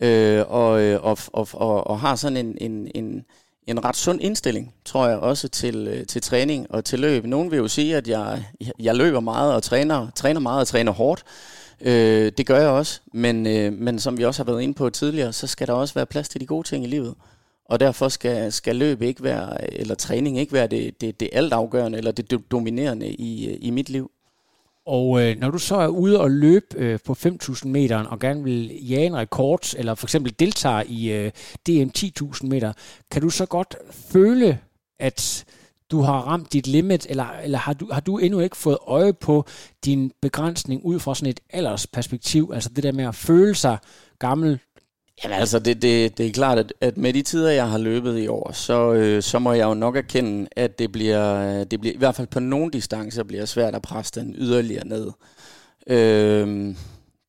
øh, 0.00 0.44
og, 0.48 0.82
øh, 0.82 1.04
og, 1.04 1.18
og, 1.32 1.48
og, 1.52 1.86
og 1.86 2.00
har 2.00 2.16
sådan 2.16 2.36
en, 2.36 2.58
en, 2.60 2.90
en 2.94 3.24
en 3.66 3.84
ret 3.84 3.96
sund 3.96 4.20
indstilling, 4.22 4.74
tror 4.84 5.08
jeg, 5.08 5.18
også 5.18 5.48
til, 5.48 5.88
øh, 5.88 6.06
til 6.06 6.22
træning 6.22 6.66
og 6.70 6.84
til 6.84 7.00
løb. 7.00 7.24
Nogen 7.24 7.50
vil 7.50 7.56
jo 7.56 7.68
sige, 7.68 7.96
at 7.96 8.08
jeg, 8.08 8.44
jeg 8.78 8.96
løber 8.96 9.20
meget 9.20 9.54
og 9.54 9.62
træner, 9.62 10.10
træner 10.14 10.40
meget 10.40 10.60
og 10.60 10.66
træner 10.66 10.92
hårdt. 10.92 11.24
Øh, 11.80 12.32
det 12.38 12.46
gør 12.46 12.58
jeg 12.58 12.68
også, 12.68 13.00
men, 13.12 13.46
øh, 13.46 13.72
men 13.72 13.98
som 13.98 14.18
vi 14.18 14.24
også 14.24 14.44
har 14.44 14.52
været 14.52 14.62
inde 14.62 14.74
på 14.74 14.90
tidligere, 14.90 15.32
så 15.32 15.46
skal 15.46 15.66
der 15.66 15.72
også 15.72 15.94
være 15.94 16.06
plads 16.06 16.28
til 16.28 16.40
de 16.40 16.46
gode 16.46 16.68
ting 16.68 16.84
i 16.84 16.88
livet. 16.88 17.14
Og 17.64 17.80
derfor 17.80 18.08
skal, 18.08 18.52
skal 18.52 18.76
løb 18.76 19.02
ikke 19.02 19.22
være, 19.22 19.74
eller 19.74 19.94
træning 19.94 20.38
ikke 20.38 20.52
være 20.52 20.66
det, 20.66 21.00
det, 21.00 21.20
det 21.20 21.28
altafgørende, 21.32 21.98
eller 21.98 22.12
det 22.12 22.50
dominerende 22.50 23.08
i, 23.08 23.48
øh, 23.48 23.58
i 23.60 23.70
mit 23.70 23.90
liv. 23.90 24.10
Og 24.86 25.22
øh, 25.22 25.36
når 25.40 25.50
du 25.50 25.58
så 25.58 25.76
er 25.76 25.88
ude 25.88 26.20
og 26.20 26.30
løbe 26.30 26.66
øh, 26.76 26.98
på 27.04 27.16
5.000 27.26 27.68
meter 27.68 28.04
og 28.04 28.18
gerne 28.18 28.44
vil 28.44 28.86
jage 28.88 29.06
en 29.06 29.16
rekord, 29.16 29.74
eller 29.76 29.94
for 29.94 30.06
eksempel 30.06 30.34
deltager 30.38 30.82
i 30.86 31.12
øh, 31.12 31.30
DM 31.66 31.88
10.000 31.98 32.46
meter, 32.46 32.72
kan 33.10 33.22
du 33.22 33.30
så 33.30 33.46
godt 33.46 33.76
føle, 33.90 34.58
at 34.98 35.44
du 35.90 36.00
har 36.00 36.20
ramt 36.20 36.52
dit 36.52 36.66
limit, 36.66 37.06
eller, 37.10 37.26
eller 37.42 37.58
har, 37.58 37.72
du, 37.72 37.88
har 37.92 38.00
du 38.00 38.18
endnu 38.18 38.40
ikke 38.40 38.56
fået 38.56 38.78
øje 38.86 39.12
på 39.12 39.44
din 39.84 40.12
begrænsning 40.22 40.84
ud 40.84 41.00
fra 41.00 41.14
sådan 41.14 41.30
et 41.30 41.40
aldersperspektiv, 41.50 42.50
altså 42.54 42.68
det 42.68 42.84
der 42.84 42.92
med 42.92 43.04
at 43.04 43.14
føle 43.14 43.54
sig 43.54 43.78
gammel, 44.18 44.60
Jamen 45.24 45.38
altså, 45.38 45.58
det, 45.58 45.82
det, 45.82 46.18
det 46.18 46.26
er 46.26 46.32
klart, 46.32 46.58
at, 46.58 46.72
at 46.80 46.96
med 46.96 47.12
de 47.12 47.22
tider, 47.22 47.50
jeg 47.50 47.70
har 47.70 47.78
løbet 47.78 48.18
i 48.18 48.26
år, 48.26 48.52
så, 48.52 48.92
øh, 48.92 49.22
så 49.22 49.38
må 49.38 49.52
jeg 49.52 49.64
jo 49.64 49.74
nok 49.74 49.96
erkende, 49.96 50.48
at 50.56 50.78
det 50.78 50.92
bliver, 50.92 51.64
det 51.64 51.80
bliver, 51.80 51.94
i 51.94 51.98
hvert 51.98 52.14
fald 52.14 52.26
på 52.26 52.40
nogle 52.40 52.70
distancer, 52.70 53.22
bliver 53.22 53.44
svært 53.44 53.74
at 53.74 53.82
presse 53.82 54.20
den 54.20 54.34
yderligere 54.38 54.86
ned. 54.86 55.10
Øh, 55.86 56.74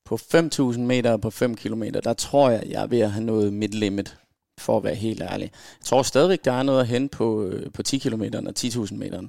på 0.05 0.15
5.000 0.15 0.79
meter 0.79 1.11
og 1.11 1.21
på 1.21 1.29
5 1.29 1.55
km, 1.55 1.83
der 2.03 2.13
tror 2.13 2.49
jeg, 2.49 2.63
jeg 2.69 2.83
er 2.83 2.87
ved 2.87 2.99
at 2.99 3.11
have 3.11 3.25
nået 3.25 3.53
mit 3.53 3.73
limit, 3.73 4.17
for 4.59 4.77
at 4.77 4.83
være 4.83 4.95
helt 4.95 5.21
ærlig. 5.21 5.51
Jeg 5.79 5.85
tror 5.85 6.01
stadigvæk, 6.01 6.45
der 6.45 6.51
er 6.51 6.63
noget 6.63 6.79
at 6.79 6.87
hente 6.87 7.17
på, 7.17 7.43
øh, 7.43 7.71
på 7.73 7.83
10 7.83 7.97
km 7.97 8.23
og 8.33 8.53
10.000 8.59 8.95
meter. 8.95 9.21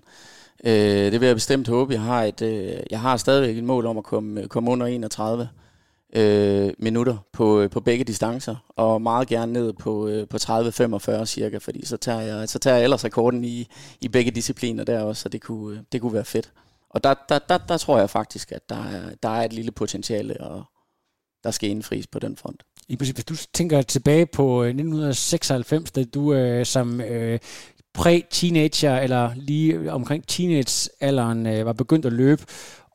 Øh, 0.64 1.12
det 1.12 1.20
vil 1.20 1.26
jeg 1.26 1.36
bestemt 1.36 1.68
håbe. 1.68 1.92
Jeg 1.92 2.02
har, 2.02 2.24
et, 2.24 2.42
øh, 2.42 2.76
jeg 2.90 3.00
har 3.00 3.16
stadigvæk 3.16 3.56
et 3.56 3.64
mål 3.64 3.86
om 3.86 3.98
at 3.98 4.04
komme, 4.04 4.40
øh, 4.40 4.46
komme 4.46 4.70
under 4.70 4.86
31 4.86 5.48
øh, 6.16 6.72
minutter 6.78 7.16
på, 7.32 7.60
øh, 7.60 7.70
på 7.70 7.80
begge 7.80 8.04
distancer, 8.04 8.56
og 8.68 9.02
meget 9.02 9.28
gerne 9.28 9.52
ned 9.52 9.72
på, 9.72 10.08
øh, 10.08 10.28
på 10.28 10.36
30-45 10.36 11.24
cirka, 11.24 11.58
fordi 11.58 11.86
så 11.86 11.96
tager 11.96 12.20
jeg, 12.20 12.48
så 12.48 12.58
tager 12.58 12.76
jeg 12.76 12.84
ellers 12.84 13.04
rekorden 13.04 13.44
i, 13.44 13.68
i 14.00 14.08
begge 14.08 14.30
discipliner 14.30 14.84
der 14.84 15.02
også, 15.02 15.22
så 15.22 15.28
det 15.28 15.42
kunne, 15.42 15.78
øh, 15.78 15.82
det 15.92 16.00
kunne 16.00 16.14
være 16.14 16.24
fedt. 16.24 16.52
Og 16.90 17.04
der, 17.04 17.14
der, 17.28 17.38
der, 17.38 17.58
der 17.58 17.76
tror 17.78 17.98
jeg 17.98 18.10
faktisk, 18.10 18.52
at 18.52 18.68
der 18.68 18.84
er, 18.84 19.14
der 19.22 19.28
er 19.28 19.44
et 19.44 19.52
lille 19.52 19.70
potentiale, 19.70 20.40
og 20.40 20.64
der 21.44 21.50
skal 21.50 21.70
indfries 21.70 22.06
på 22.06 22.18
den 22.18 22.36
front. 22.36 22.62
I 22.88 22.96
princip, 22.96 23.16
hvis 23.16 23.24
du 23.24 23.34
tænker 23.54 23.82
tilbage 23.82 24.26
på 24.26 24.62
øh, 24.62 24.68
1996, 24.68 25.90
da 25.90 26.04
du 26.04 26.34
øh, 26.34 26.66
som 26.66 27.00
øh, 27.00 27.38
præ-teenager, 27.94 28.98
eller 28.98 29.30
lige 29.34 29.92
omkring 29.92 30.26
teenage-alderen, 30.26 31.46
øh, 31.46 31.66
var 31.66 31.72
begyndt 31.72 32.06
at 32.06 32.12
løbe, 32.12 32.42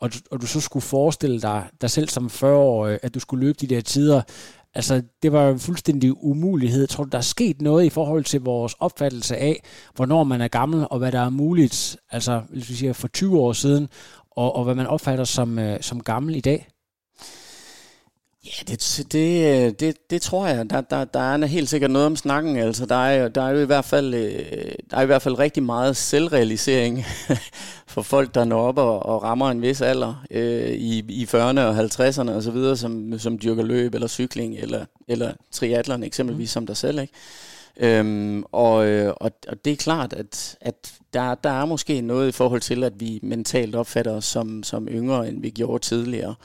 og 0.03 0.13
du, 0.13 0.17
og 0.31 0.41
du 0.41 0.47
så 0.47 0.59
skulle 0.61 0.83
forestille 0.83 1.41
dig, 1.41 1.67
dig 1.81 1.91
selv 1.91 2.09
som 2.09 2.25
40-årig, 2.25 2.99
at 3.01 3.13
du 3.13 3.19
skulle 3.19 3.45
løbe 3.45 3.57
de 3.61 3.67
der 3.67 3.81
tider, 3.81 4.21
altså 4.73 5.01
det 5.23 5.31
var 5.31 5.49
en 5.49 5.59
fuldstændig 5.59 6.23
umulighed. 6.23 6.87
Tror 6.87 7.03
du, 7.03 7.09
der 7.09 7.17
er 7.17 7.21
sket 7.21 7.61
noget 7.61 7.85
i 7.85 7.89
forhold 7.89 8.23
til 8.23 8.41
vores 8.41 8.75
opfattelse 8.79 9.37
af, 9.37 9.63
hvornår 9.95 10.23
man 10.23 10.41
er 10.41 10.47
gammel, 10.47 10.87
og 10.89 10.99
hvad 10.99 11.11
der 11.11 11.19
er 11.19 11.29
muligt, 11.29 11.97
altså 12.11 12.41
hvis 12.49 12.69
vi 12.69 12.73
siger 12.73 12.93
for 12.93 13.07
20 13.07 13.39
år 13.39 13.53
siden, 13.53 13.87
og, 14.31 14.55
og 14.55 14.63
hvad 14.63 14.75
man 14.75 14.87
opfatter 14.87 15.23
som, 15.23 15.59
øh, 15.59 15.81
som 15.81 16.03
gammel 16.03 16.35
i 16.35 16.41
dag? 16.41 16.67
Ja, 18.45 18.63
det, 18.67 19.05
det, 19.11 19.79
det, 19.79 20.09
det 20.09 20.21
tror 20.21 20.47
jeg. 20.47 20.69
Der, 20.69 20.81
der, 20.81 21.05
der 21.05 21.19
er 21.19 21.45
helt 21.45 21.69
sikkert 21.69 21.91
noget 21.91 22.05
om 22.05 22.15
snakken. 22.15 22.57
Altså, 22.57 22.85
der, 22.85 22.95
er, 22.95 23.27
der 23.27 23.41
er 23.41 23.49
jo 23.49 23.59
i 23.59 23.65
hvert 23.65 23.85
fald, 23.85 24.13
øh, 24.13 24.71
der 24.91 24.97
er 24.97 25.01
i 25.01 25.05
hvert 25.05 25.21
fald 25.21 25.39
rigtig 25.39 25.63
meget 25.63 25.97
selvrealisering 25.97 27.05
for 27.93 28.01
folk, 28.01 28.35
der 28.35 28.45
når 28.45 28.61
op 28.61 28.77
og, 28.77 29.05
og 29.05 29.23
rammer 29.23 29.51
en 29.51 29.61
vis 29.61 29.81
alder 29.81 30.23
øh, 30.31 30.69
i, 30.69 31.05
i 31.09 31.23
40'erne 31.23 31.59
og 31.59 31.79
50'erne 31.79 32.31
og 32.31 32.43
så 32.43 32.51
videre, 32.51 32.77
som, 32.77 33.19
som 33.19 33.39
dyrker 33.39 33.63
løb 33.63 33.93
eller 33.93 34.07
cykling 34.07 34.57
eller, 34.57 34.85
eller 35.07 35.33
triathlon 35.51 36.03
eksempelvis 36.03 36.49
mm. 36.49 36.53
som 36.53 36.67
der 36.67 36.73
selv. 36.73 36.99
Ikke? 36.99 37.13
Øhm, 37.77 38.43
og, 38.51 38.85
øh, 38.85 39.13
og, 39.17 39.31
og 39.47 39.65
det 39.65 39.73
er 39.73 39.77
klart, 39.77 40.13
at, 40.13 40.57
at 40.61 40.93
der, 41.13 41.35
der 41.35 41.49
er 41.49 41.65
måske 41.65 42.01
noget 42.01 42.29
i 42.29 42.31
forhold 42.31 42.61
til, 42.61 42.83
at 42.83 42.99
vi 42.99 43.19
mentalt 43.23 43.75
opfatter 43.75 44.11
os 44.11 44.25
som, 44.25 44.63
som 44.63 44.87
yngre, 44.87 45.27
end 45.27 45.41
vi 45.41 45.49
gjorde 45.49 45.83
tidligere. 45.83 46.35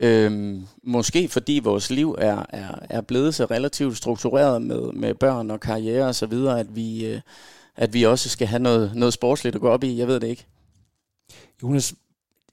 Øhm, 0.00 0.66
måske 0.82 1.28
fordi 1.28 1.60
vores 1.64 1.90
liv 1.90 2.16
er, 2.18 2.46
er, 2.48 2.78
er 2.90 3.00
blevet 3.00 3.34
så 3.34 3.44
relativt 3.44 3.96
struktureret 3.96 4.62
med, 4.62 4.92
med 4.92 5.14
børn 5.14 5.50
og 5.50 5.60
karriere 5.60 6.06
og 6.06 6.14
så 6.14 6.26
videre, 6.26 6.60
at 6.60 6.76
vi, 6.76 7.06
øh, 7.06 7.20
at 7.76 7.94
vi 7.94 8.02
også 8.02 8.28
skal 8.28 8.46
have 8.46 8.62
noget, 8.62 8.92
noget 8.94 9.14
sportsligt 9.14 9.54
at 9.54 9.60
gå 9.60 9.68
op 9.68 9.84
i. 9.84 9.98
Jeg 9.98 10.08
ved 10.08 10.20
det 10.20 10.28
ikke. 10.28 10.46
Jonas, 11.62 11.94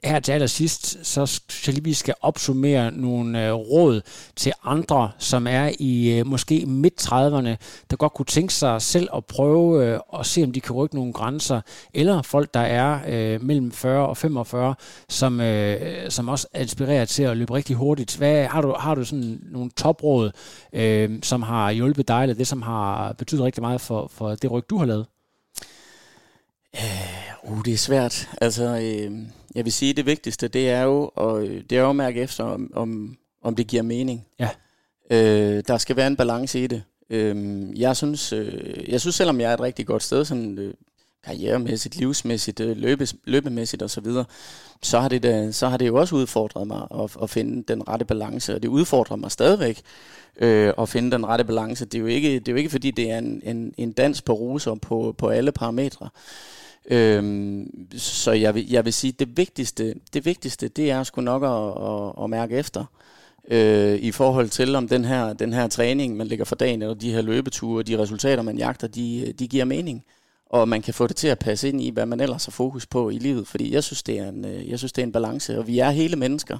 her 0.06 0.20
til 0.20 0.32
allersidst, 0.32 1.06
så 1.06 1.26
synes 1.26 1.68
jeg 1.68 1.74
lige, 1.74 1.84
vi 1.84 1.94
skal 1.94 2.14
opsummere 2.22 2.92
nogle 2.92 3.48
øh, 3.48 3.54
råd 3.54 4.02
til 4.36 4.54
andre, 4.64 5.12
som 5.20 5.48
er 5.48 5.72
i 5.80 6.20
øh, 6.20 6.28
måske 6.28 6.66
midt-30'erne, 6.66 7.56
der 7.90 7.96
godt 7.96 8.14
kunne 8.14 8.26
tænke 8.26 8.54
sig 8.54 8.82
selv 8.82 9.10
at 9.16 9.26
prøve 9.26 9.86
øh, 9.86 10.00
at 10.20 10.26
se, 10.26 10.44
om 10.44 10.52
de 10.52 10.62
kan 10.62 10.76
rykke 10.76 10.96
nogle 10.96 11.14
grænser, 11.14 11.62
eller 11.94 12.22
folk, 12.22 12.54
der 12.54 12.60
er 12.60 13.00
øh, 13.08 13.44
mellem 13.44 13.72
40 13.72 14.08
og 14.08 14.18
45, 14.18 14.76
som, 15.10 15.42
øh, 15.42 16.12
som 16.12 16.30
også 16.30 16.48
er 16.54 16.62
inspireret 16.62 17.10
til 17.10 17.24
at 17.24 17.38
løbe 17.38 17.54
rigtig 17.54 17.76
hurtigt. 17.76 18.18
Hvad, 18.18 18.46
har, 18.46 18.62
du, 18.62 18.76
har 18.80 18.96
du 18.96 19.06
sådan 19.06 19.40
nogle 19.52 19.72
topråd, 19.72 20.32
øh, 20.74 21.20
som 21.24 21.42
har 21.42 21.72
hjulpet 21.72 22.08
dig, 22.08 22.22
eller 22.22 22.36
det, 22.36 22.48
som 22.48 22.62
har 22.62 23.14
betydet 23.14 23.44
rigtig 23.44 23.62
meget 23.62 23.82
for, 23.82 24.12
for 24.14 24.36
det 24.36 24.52
ryg, 24.52 24.70
du 24.70 24.78
har 24.78 24.86
lavet? 24.86 25.06
Øh, 26.76 27.35
Uh, 27.48 27.66
det 27.66 27.74
er 27.74 27.78
svært. 27.78 28.30
Altså, 28.42 28.64
øh, 28.64 29.12
jeg 29.56 29.66
vil 29.66 29.74
sige, 29.74 29.90
at 29.90 29.98
det 29.98 30.06
vigtigste, 30.06 30.48
det 30.48 30.70
er 30.70 30.82
jo, 30.82 31.12
og 31.16 31.42
det 31.42 31.72
er 31.72 31.82
jo 31.82 31.90
at 31.90 31.96
mærke 31.96 32.22
efter, 32.22 32.44
om, 32.44 32.72
om, 32.74 33.18
om 33.44 33.56
det 33.56 33.68
giver 33.68 33.84
mening. 33.84 34.26
Ja. 34.40 34.50
Øh, 35.12 35.64
der 35.68 35.78
skal 35.78 35.96
være 35.96 36.08
en 36.08 36.16
balance 36.16 36.60
i 36.60 36.68
det. 36.68 36.84
Øh, 37.10 37.80
jeg, 37.80 37.96
synes, 37.96 38.34
øh, 38.34 38.90
jeg 38.90 39.02
synes, 39.02 39.16
selvom 39.16 39.40
jeg 39.40 39.50
er 39.50 39.54
et 39.54 39.62
rigtig 39.62 39.88
godt 39.88 40.04
sted, 40.04 40.26
sådan 40.26 40.58
øh, 40.58 40.74
karrieremæssigt, 41.24 41.96
livsmæssigt, 41.96 42.60
øh, 42.60 42.78
løbe, 42.78 43.08
løbemæssigt 43.24 43.84
osv., 43.84 44.04
så, 44.04 44.24
så, 44.82 45.00
har 45.00 45.10
det 45.10 45.24
da, 45.24 45.52
så 45.52 45.68
har 45.68 45.78
det 45.78 45.88
jo 45.88 45.96
også 45.96 46.16
udfordret 46.16 46.68
mig 46.68 46.88
at, 47.04 47.18
at 47.22 47.30
finde 47.30 47.64
den 47.74 47.88
rette 47.88 48.06
balance, 48.06 48.56
og 48.56 48.62
det 48.62 48.68
udfordrer 48.68 49.16
mig 49.16 49.32
stadigvæk 49.32 49.82
øh, 50.38 50.74
at 50.78 50.90
finde 50.90 51.12
den 51.12 51.26
rette 51.26 51.44
balance. 51.44 51.86
Det 51.86 51.96
er 51.96 52.00
jo 52.00 52.06
ikke, 52.06 52.34
det 52.40 52.48
er 52.48 52.52
jo 52.52 52.58
ikke 52.58 52.70
fordi, 52.70 52.92
det 52.92 53.12
er 53.12 53.18
en, 53.18 53.42
en, 53.44 53.74
en 53.78 53.92
dans 53.92 54.22
på 54.22 54.34
roser 54.34 54.76
på, 54.76 55.16
på 55.18 55.30
alle 55.30 55.52
parametre. 55.52 56.10
Øhm, 56.92 57.88
så 57.98 58.32
jeg 58.32 58.56
vil, 58.56 58.70
jeg 58.70 58.86
vil 58.86 58.94
sige, 58.94 59.12
det 59.12 59.38
vigtigste, 59.38 59.96
det 60.14 60.26
vigtigste, 60.26 60.68
det 60.68 60.92
er 60.92 61.04
sgu 61.04 61.22
nok 61.22 61.44
at, 61.44 61.84
at, 61.84 62.24
at 62.24 62.30
mærke 62.30 62.56
efter. 62.56 62.86
øh, 63.48 63.96
i 64.00 64.12
forhold 64.12 64.50
til, 64.50 64.76
om 64.76 64.88
den 64.88 65.06
her, 65.06 65.34
den 65.34 65.54
her 65.54 65.68
træning, 65.68 66.18
man 66.18 66.28
lægger 66.28 66.46
for 66.46 66.56
dagen, 66.56 66.82
eller 66.82 66.96
de 66.96 67.12
her 67.14 67.22
løbeture, 67.22 67.84
de 67.84 68.00
resultater, 68.00 68.44
man 68.44 68.58
jagter, 68.58 68.88
de, 68.88 69.34
de 69.40 69.48
giver 69.48 69.66
mening. 69.66 70.04
Og 70.50 70.70
man 70.70 70.82
kan 70.82 70.94
få 70.94 71.08
det 71.08 71.16
til 71.16 71.28
at 71.28 71.40
passe 71.40 71.70
ind 71.70 71.82
i, 71.82 71.90
hvad 71.90 72.06
man 72.06 72.20
ellers 72.20 72.46
har 72.46 72.52
fokus 72.52 72.86
på 72.86 73.10
i 73.10 73.18
livet. 73.18 73.48
Fordi 73.48 73.74
jeg 73.74 73.84
synes, 73.84 74.04
det 74.04 74.20
er 74.20 74.30
en, 74.30 74.46
øh, 74.46 74.70
jeg 74.70 74.78
synes, 74.80 74.92
det 74.94 75.02
er 75.02 75.06
en 75.06 75.12
balance, 75.12 75.60
og 75.60 75.68
vi 75.68 75.80
er 75.80 75.90
hele 75.90 76.16
mennesker. 76.16 76.58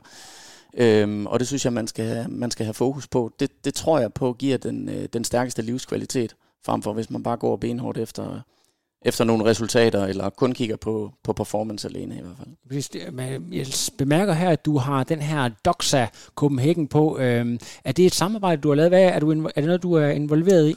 Øhm, 0.78 1.28
og 1.28 1.40
det 1.40 1.48
synes 1.48 1.66
jeg, 1.66 1.74
man 1.74 1.88
skal, 1.88 2.26
man 2.30 2.52
skal 2.52 2.66
have 2.66 2.74
fokus 2.74 3.08
på. 3.08 3.32
Det, 3.40 3.66
det 3.66 3.74
tror 3.74 4.00
jeg 4.00 4.14
på 4.14 4.34
giver 4.34 4.58
den, 4.58 4.90
øh, 4.90 5.08
den 5.14 5.24
stærkeste 5.24 5.62
livskvalitet, 5.62 6.36
frem 6.66 6.82
for 6.82 6.94
hvis 6.94 7.10
man 7.10 7.24
bare 7.24 7.38
går 7.38 7.56
benhårdt 7.56 7.98
efter, 7.98 8.42
efter 9.06 9.24
nogle 9.24 9.46
resultater, 9.46 10.06
eller 10.06 10.30
kun 10.30 10.52
kigger 10.52 10.76
på, 10.76 11.12
på 11.24 11.34
performance 11.34 11.88
alene 11.88 12.16
i 12.16 12.22
hvert 12.22 12.36
fald. 12.38 13.52
Jeg 13.52 13.66
bemærker 13.98 14.34
her, 14.34 14.50
at 14.50 14.66
du 14.66 14.78
har 14.78 15.04
den 15.04 15.22
her 15.22 15.50
Doxa 15.66 16.08
Copenhagen 16.36 16.88
på. 16.88 17.18
Øhm, 17.20 17.60
er 17.84 17.92
det 17.92 18.06
et 18.06 18.16
samarbejde, 18.16 18.62
du 18.62 18.70
har 18.70 18.76
lavet? 18.76 18.92
Hvad 18.92 19.04
er, 19.04 19.20
du, 19.20 19.32
er 19.32 19.52
det 19.56 19.66
noget, 19.66 19.84
du 19.84 19.94
er 19.94 20.08
involveret 20.08 20.70
i? 20.70 20.76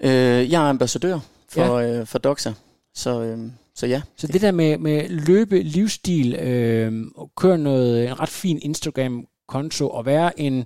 Øh, 0.00 0.52
jeg 0.52 0.64
er 0.64 0.68
ambassadør 0.68 1.18
for, 1.48 1.78
ja. 1.78 1.98
øh, 2.00 2.06
for 2.06 2.18
Doxa, 2.18 2.52
så, 2.94 3.22
øh, 3.22 3.38
så 3.74 3.86
ja. 3.86 4.02
Så 4.16 4.26
det 4.26 4.40
der 4.40 4.50
med, 4.50 4.78
med 4.78 5.08
løbe, 5.08 5.62
livsstil, 5.62 6.34
øh, 6.34 7.04
køre 7.36 7.58
noget, 7.58 8.08
en 8.08 8.20
ret 8.20 8.28
fin 8.28 8.58
Instagram-konto, 8.62 9.88
og 9.88 10.06
være 10.06 10.40
en 10.40 10.64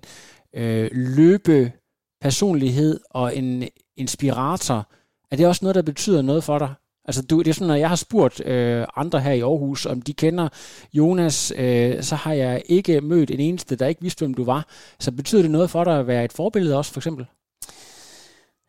øh, 0.57 0.91
løbe 0.93 1.73
personlighed 2.21 3.01
og 3.11 3.37
en 3.37 3.65
inspirator, 3.97 4.89
er 5.31 5.37
det 5.37 5.47
også 5.47 5.65
noget, 5.65 5.75
der 5.75 5.83
betyder 5.83 6.23
noget 6.23 6.45
for 6.45 6.59
dig? 6.59 6.75
Altså, 7.05 7.23
du, 7.23 7.39
det 7.39 7.49
er 7.49 7.55
sådan, 7.55 7.69
når 7.69 7.75
jeg 7.75 7.89
har 7.89 7.97
spurgt 7.97 8.47
øh, 8.47 8.87
andre 8.97 9.21
her 9.21 9.33
i 9.33 9.41
Aarhus, 9.41 9.87
om 9.87 10.03
de 10.03 10.13
kender 10.13 10.49
Jonas, 10.93 11.53
øh, 11.57 12.03
så 12.03 12.15
har 12.15 12.33
jeg 12.33 12.63
ikke 12.67 13.01
mødt 13.01 13.31
en 13.31 13.41
eneste, 13.41 13.77
der 13.77 13.87
ikke 13.87 14.03
vidste, 14.03 14.19
hvem 14.19 14.35
du 14.35 14.45
var. 14.45 14.67
Så 14.99 15.13
betyder 15.13 15.43
det 15.43 15.51
noget 15.51 15.71
for 15.71 15.85
dig 15.85 15.99
at 15.99 16.07
være 16.07 16.25
et 16.25 16.33
forbillede 16.33 16.77
også, 16.77 16.93
for 16.93 17.01
eksempel? 17.01 17.27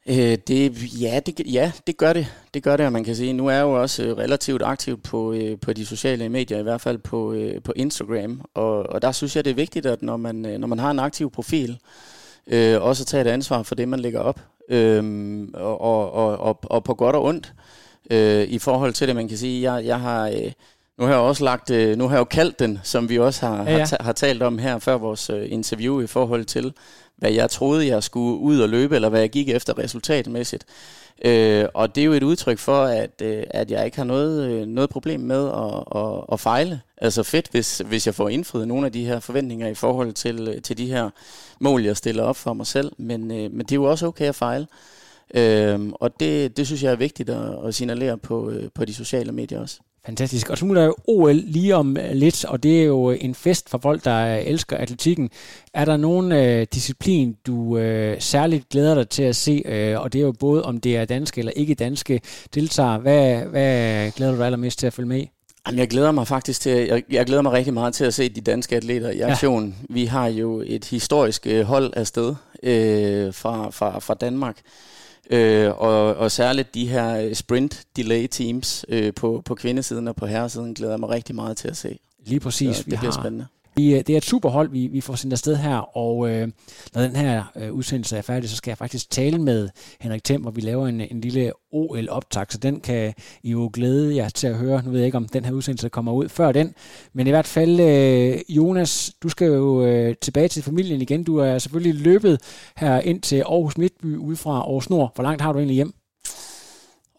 Øh, 0.07 0.37
det, 0.47 1.01
ja, 1.01 1.19
det, 1.25 1.53
ja, 1.53 1.71
det 1.87 1.97
gør 1.97 2.13
det. 2.13 2.27
Det 2.53 2.63
gør 2.63 2.77
det, 2.77 2.85
og 2.85 2.91
man 2.91 3.03
kan 3.03 3.15
sige, 3.15 3.33
nu 3.33 3.47
er 3.47 3.51
jeg 3.51 3.61
jo 3.61 3.81
også 3.81 4.03
øh, 4.03 4.17
relativt 4.17 4.61
aktiv 4.61 5.01
på, 5.01 5.33
øh, 5.33 5.59
på 5.59 5.73
de 5.73 5.85
sociale 5.85 6.29
medier, 6.29 6.59
i 6.59 6.63
hvert 6.63 6.81
fald 6.81 6.97
på, 6.97 7.33
øh, 7.33 7.61
på 7.61 7.73
Instagram. 7.75 8.41
Og, 8.53 8.83
og 8.83 9.01
der 9.01 9.11
synes 9.11 9.35
jeg, 9.35 9.45
det 9.45 9.51
er 9.51 9.55
vigtigt, 9.55 9.85
at 9.85 10.01
når 10.01 10.17
man, 10.17 10.45
øh, 10.45 10.57
når 10.57 10.67
man 10.67 10.79
har 10.79 10.91
en 10.91 10.99
aktiv 10.99 11.31
profil, 11.31 11.79
øh, 12.47 12.81
også 12.81 13.03
at 13.03 13.07
tage 13.07 13.21
et 13.21 13.27
ansvar 13.27 13.63
for 13.63 13.75
det, 13.75 13.87
man 13.87 13.99
lægger 13.99 14.19
op. 14.19 14.39
Øh, 14.71 15.03
og, 15.53 15.81
og, 15.81 16.11
og, 16.11 16.37
og, 16.37 16.59
og 16.63 16.83
på 16.83 16.93
godt 16.93 17.15
og 17.15 17.23
ondt 17.23 17.53
øh, 18.09 18.43
i 18.43 18.59
forhold 18.59 18.93
til 18.93 19.07
det. 19.07 19.15
Man 19.15 19.27
kan 19.27 19.37
sige, 19.37 19.73
jeg, 19.73 19.85
jeg 19.85 19.99
har... 19.99 20.27
Øh, 20.27 20.51
nu 20.97 21.05
har 21.05 21.13
jeg 21.13 21.21
også 21.21 21.43
lagt, 21.43 21.69
øh, 21.69 21.97
nu 21.97 22.07
har 22.07 22.15
jeg 22.15 22.19
jo 22.19 22.23
kaldt 22.25 22.59
den, 22.59 22.79
som 22.83 23.09
vi 23.09 23.19
også 23.19 23.45
har, 23.45 23.63
ja, 23.63 23.77
ja. 23.77 23.77
har, 23.77 24.03
har 24.03 24.13
talt 24.13 24.43
om 24.43 24.57
her 24.57 24.79
før 24.79 24.97
vores 24.97 25.29
øh, 25.29 25.51
interview 25.51 26.01
i 26.01 26.07
forhold 26.07 26.45
til, 26.45 26.73
hvad 27.17 27.31
jeg 27.31 27.49
troede, 27.49 27.87
jeg 27.87 28.03
skulle 28.03 28.39
ud 28.39 28.59
og 28.59 28.69
løbe, 28.69 28.95
eller 28.95 29.09
hvad 29.09 29.19
jeg 29.19 29.29
gik 29.29 29.49
efter 29.49 29.77
resultatmæssigt. 29.77 30.65
Øh, 31.25 31.65
og 31.73 31.95
det 31.95 32.01
er 32.01 32.05
jo 32.05 32.13
et 32.13 32.23
udtryk 32.23 32.57
for, 32.57 32.83
at, 32.83 33.21
øh, 33.21 33.43
at 33.49 33.71
jeg 33.71 33.85
ikke 33.85 33.97
har 33.97 34.03
noget, 34.03 34.51
øh, 34.51 34.67
noget 34.67 34.89
problem 34.89 35.19
med 35.19 35.47
at, 35.47 36.01
at, 36.01 36.23
at 36.31 36.39
fejle. 36.39 36.81
Altså 36.97 37.23
fedt, 37.23 37.47
hvis, 37.51 37.81
hvis 37.85 38.05
jeg 38.05 38.15
får 38.15 38.29
indfriet 38.29 38.67
nogle 38.67 38.85
af 38.85 38.91
de 38.91 39.05
her 39.05 39.19
forventninger 39.19 39.67
i 39.67 39.73
forhold 39.73 40.13
til, 40.13 40.47
øh, 40.47 40.61
til 40.61 40.77
de 40.77 40.87
her 40.87 41.09
mål, 41.59 41.83
jeg 41.83 41.97
stiller 41.97 42.23
op 42.23 42.35
for 42.35 42.53
mig 42.53 42.67
selv. 42.67 42.91
Men, 42.97 43.31
øh, 43.31 43.51
men 43.51 43.59
det 43.59 43.71
er 43.71 43.75
jo 43.75 43.83
også 43.83 44.07
okay 44.07 44.25
at 44.25 44.35
fejle. 44.35 44.67
Øh, 45.33 45.79
og 45.93 46.19
det, 46.19 46.57
det 46.57 46.67
synes 46.67 46.83
jeg 46.83 46.91
er 46.91 46.95
vigtigt 46.95 47.29
at, 47.29 47.67
at 47.67 47.75
signalere 47.75 48.17
på, 48.17 48.49
øh, 48.49 48.69
på 48.75 48.85
de 48.85 48.93
sociale 48.93 49.31
medier 49.31 49.59
også. 49.59 49.79
Fantastisk. 50.05 50.49
Og 50.49 50.57
så 50.57 50.65
der 50.65 50.83
jo 50.83 50.95
OL 51.07 51.35
lige 51.35 51.75
om 51.75 51.97
øh, 51.97 52.11
lidt, 52.11 52.45
og 52.45 52.63
det 52.63 52.81
er 52.81 52.85
jo 52.85 53.09
en 53.09 53.35
fest 53.35 53.69
for 53.69 53.77
folk, 53.77 54.05
der 54.05 54.37
øh, 54.37 54.45
elsker 54.45 54.77
atletikken. 54.77 55.29
Er 55.73 55.85
der 55.85 55.97
nogen 55.97 56.31
øh, 56.31 56.67
disciplin, 56.73 57.37
du 57.47 57.77
øh, 57.77 58.21
særligt 58.21 58.69
glæder 58.69 58.95
dig 58.95 59.09
til 59.09 59.23
at 59.23 59.35
se, 59.35 59.63
øh, 59.65 60.01
og 60.01 60.13
det 60.13 60.19
er 60.19 60.25
jo 60.25 60.31
både 60.31 60.63
om 60.63 60.79
det 60.79 60.97
er 60.97 61.05
danske 61.05 61.39
eller 61.39 61.51
ikke 61.55 61.75
danske 61.75 62.21
deltagere. 62.55 62.97
Hvad, 62.97 63.41
hvad 63.41 64.11
glæder 64.11 64.31
du 64.31 64.37
dig 64.37 64.45
allermest 64.45 64.79
til 64.79 64.87
at 64.87 64.93
følge 64.93 65.09
med 65.09 65.17
i? 65.17 65.29
Jamen, 65.67 65.79
jeg 65.79 65.87
glæder 65.87 66.11
mig 66.11 66.27
faktisk 66.27 66.61
til, 66.61 66.71
jeg, 66.71 67.03
jeg 67.11 67.25
glæder 67.25 67.41
mig 67.41 67.51
rigtig 67.51 67.73
meget 67.73 67.93
til 67.93 68.05
at 68.05 68.13
se 68.13 68.29
de 68.29 68.41
danske 68.41 68.75
atleter 68.75 69.09
i 69.09 69.19
aktion. 69.19 69.67
Ja. 69.67 69.93
Vi 69.93 70.05
har 70.05 70.27
jo 70.27 70.63
et 70.65 70.85
historisk 70.85 71.47
hold 71.63 71.93
afsted 71.95 72.35
øh, 72.63 73.33
fra, 73.33 73.69
fra, 73.69 73.99
fra 73.99 74.13
Danmark. 74.13 74.57
Øh, 75.31 75.81
og, 75.81 76.15
og 76.15 76.31
særligt 76.31 76.75
de 76.75 76.87
her 76.87 77.17
øh, 77.17 77.33
sprint 77.33 77.83
delay 77.95 78.27
teams 78.27 78.85
øh, 78.89 79.13
på, 79.13 79.41
på 79.45 79.55
kvindesiden 79.55 80.07
og 80.07 80.15
på 80.15 80.25
herresiden 80.25 80.73
glæder 80.73 80.93
jeg 80.93 80.99
mig 80.99 81.09
rigtig 81.09 81.35
meget 81.35 81.57
til 81.57 81.67
at 81.67 81.77
se. 81.77 81.99
Lige 82.25 82.39
præcis. 82.39 82.75
Så 82.75 82.83
det 82.83 82.91
vi 82.91 82.97
bliver 82.97 83.11
har, 83.11 83.21
spændende. 83.21 83.45
Vi, 83.75 84.01
det 84.01 84.09
er 84.09 84.17
et 84.17 84.25
super 84.25 84.49
hold, 84.49 84.69
vi, 84.69 84.87
vi 84.87 85.01
får 85.01 85.15
sendt 85.15 85.33
afsted 85.33 85.55
her, 85.55 85.97
og 85.97 86.29
øh, 86.29 86.47
når 86.93 87.01
den 87.01 87.15
her 87.15 87.43
øh, 87.55 87.73
udsendelse 87.73 88.17
er 88.17 88.21
færdig, 88.21 88.49
så 88.49 88.55
skal 88.55 88.71
jeg 88.71 88.77
faktisk 88.77 89.09
tale 89.09 89.37
med 89.37 89.69
Henrik 89.99 90.23
Thiem, 90.23 90.41
hvor 90.41 90.51
vi 90.51 90.61
laver 90.61 90.87
en, 90.87 91.01
en 91.01 91.21
lille 91.21 91.51
OL-optag, 91.71 92.45
så 92.49 92.57
den 92.57 92.79
kan 92.79 93.13
I 93.43 93.51
jo 93.51 93.69
glæde 93.73 94.15
jer 94.15 94.29
til 94.29 94.47
at 94.47 94.55
høre. 94.55 94.83
Nu 94.83 94.91
ved 94.91 94.99
jeg 94.99 95.05
ikke, 95.05 95.17
om 95.17 95.27
den 95.27 95.45
her 95.45 95.51
udsendelse 95.51 95.89
kommer 95.89 96.11
ud 96.11 96.29
før 96.29 96.51
den, 96.51 96.73
men 97.13 97.27
i 97.27 97.29
hvert 97.29 97.47
fald, 97.47 97.79
øh, 97.79 98.39
Jonas, 98.49 99.11
du 99.23 99.29
skal 99.29 99.47
jo 99.47 99.85
øh, 99.85 100.15
tilbage 100.21 100.47
til 100.47 100.63
familien 100.63 101.01
igen. 101.01 101.23
Du 101.23 101.37
er 101.37 101.59
selvfølgelig 101.59 102.01
løbet 102.01 102.41
her 102.77 102.99
ind 102.99 103.21
til 103.21 103.35
Aarhus 103.35 103.77
Midtby 103.77 104.17
ude 104.17 104.35
fra 104.35 104.51
Aarhus 104.51 104.89
Nord. 104.89 105.11
Hvor 105.15 105.23
langt 105.23 105.41
har 105.41 105.53
du 105.53 105.59
egentlig 105.59 105.75
hjem? 105.75 105.93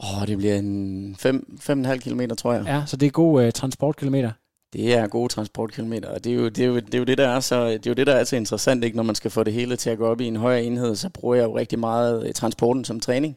Åh, 0.02 0.22
oh, 0.22 0.26
det 0.26 0.38
bliver 0.38 0.58
en 0.58 1.16
5,5 1.18 1.96
km, 1.96 2.20
tror 2.38 2.52
jeg. 2.52 2.64
Ja, 2.66 2.82
så 2.86 2.96
det 2.96 3.06
er 3.06 3.10
gode 3.10 3.46
øh, 3.46 3.52
transportkilometer. 3.52 4.30
Det 4.72 4.94
er 4.94 5.06
gode 5.06 5.32
transportkilometer, 5.32 6.08
og 6.08 6.24
det 6.24 6.32
er, 6.32 6.36
jo, 6.36 6.48
det, 6.48 6.58
er 6.58 6.66
jo, 6.66 6.76
det 6.76 6.94
er 6.94 6.98
jo 6.98 7.04
det, 7.04 7.18
der 7.18 7.28
er 7.28 7.40
så, 7.40 7.68
det 7.68 7.86
er 7.86 7.90
jo 7.90 7.94
det, 7.94 8.06
der 8.06 8.14
er 8.14 8.24
så 8.24 8.36
interessant, 8.36 8.84
ikke? 8.84 8.96
når 8.96 9.02
man 9.02 9.14
skal 9.14 9.30
få 9.30 9.44
det 9.44 9.52
hele 9.52 9.76
til 9.76 9.90
at 9.90 9.98
gå 9.98 10.06
op 10.06 10.20
i 10.20 10.26
en 10.26 10.36
højere 10.36 10.64
enhed, 10.64 10.96
så 10.96 11.08
bruger 11.08 11.34
jeg 11.34 11.44
jo 11.44 11.58
rigtig 11.58 11.78
meget 11.78 12.26
øh, 12.26 12.32
transporten 12.32 12.84
som 12.84 13.00
træning. 13.00 13.36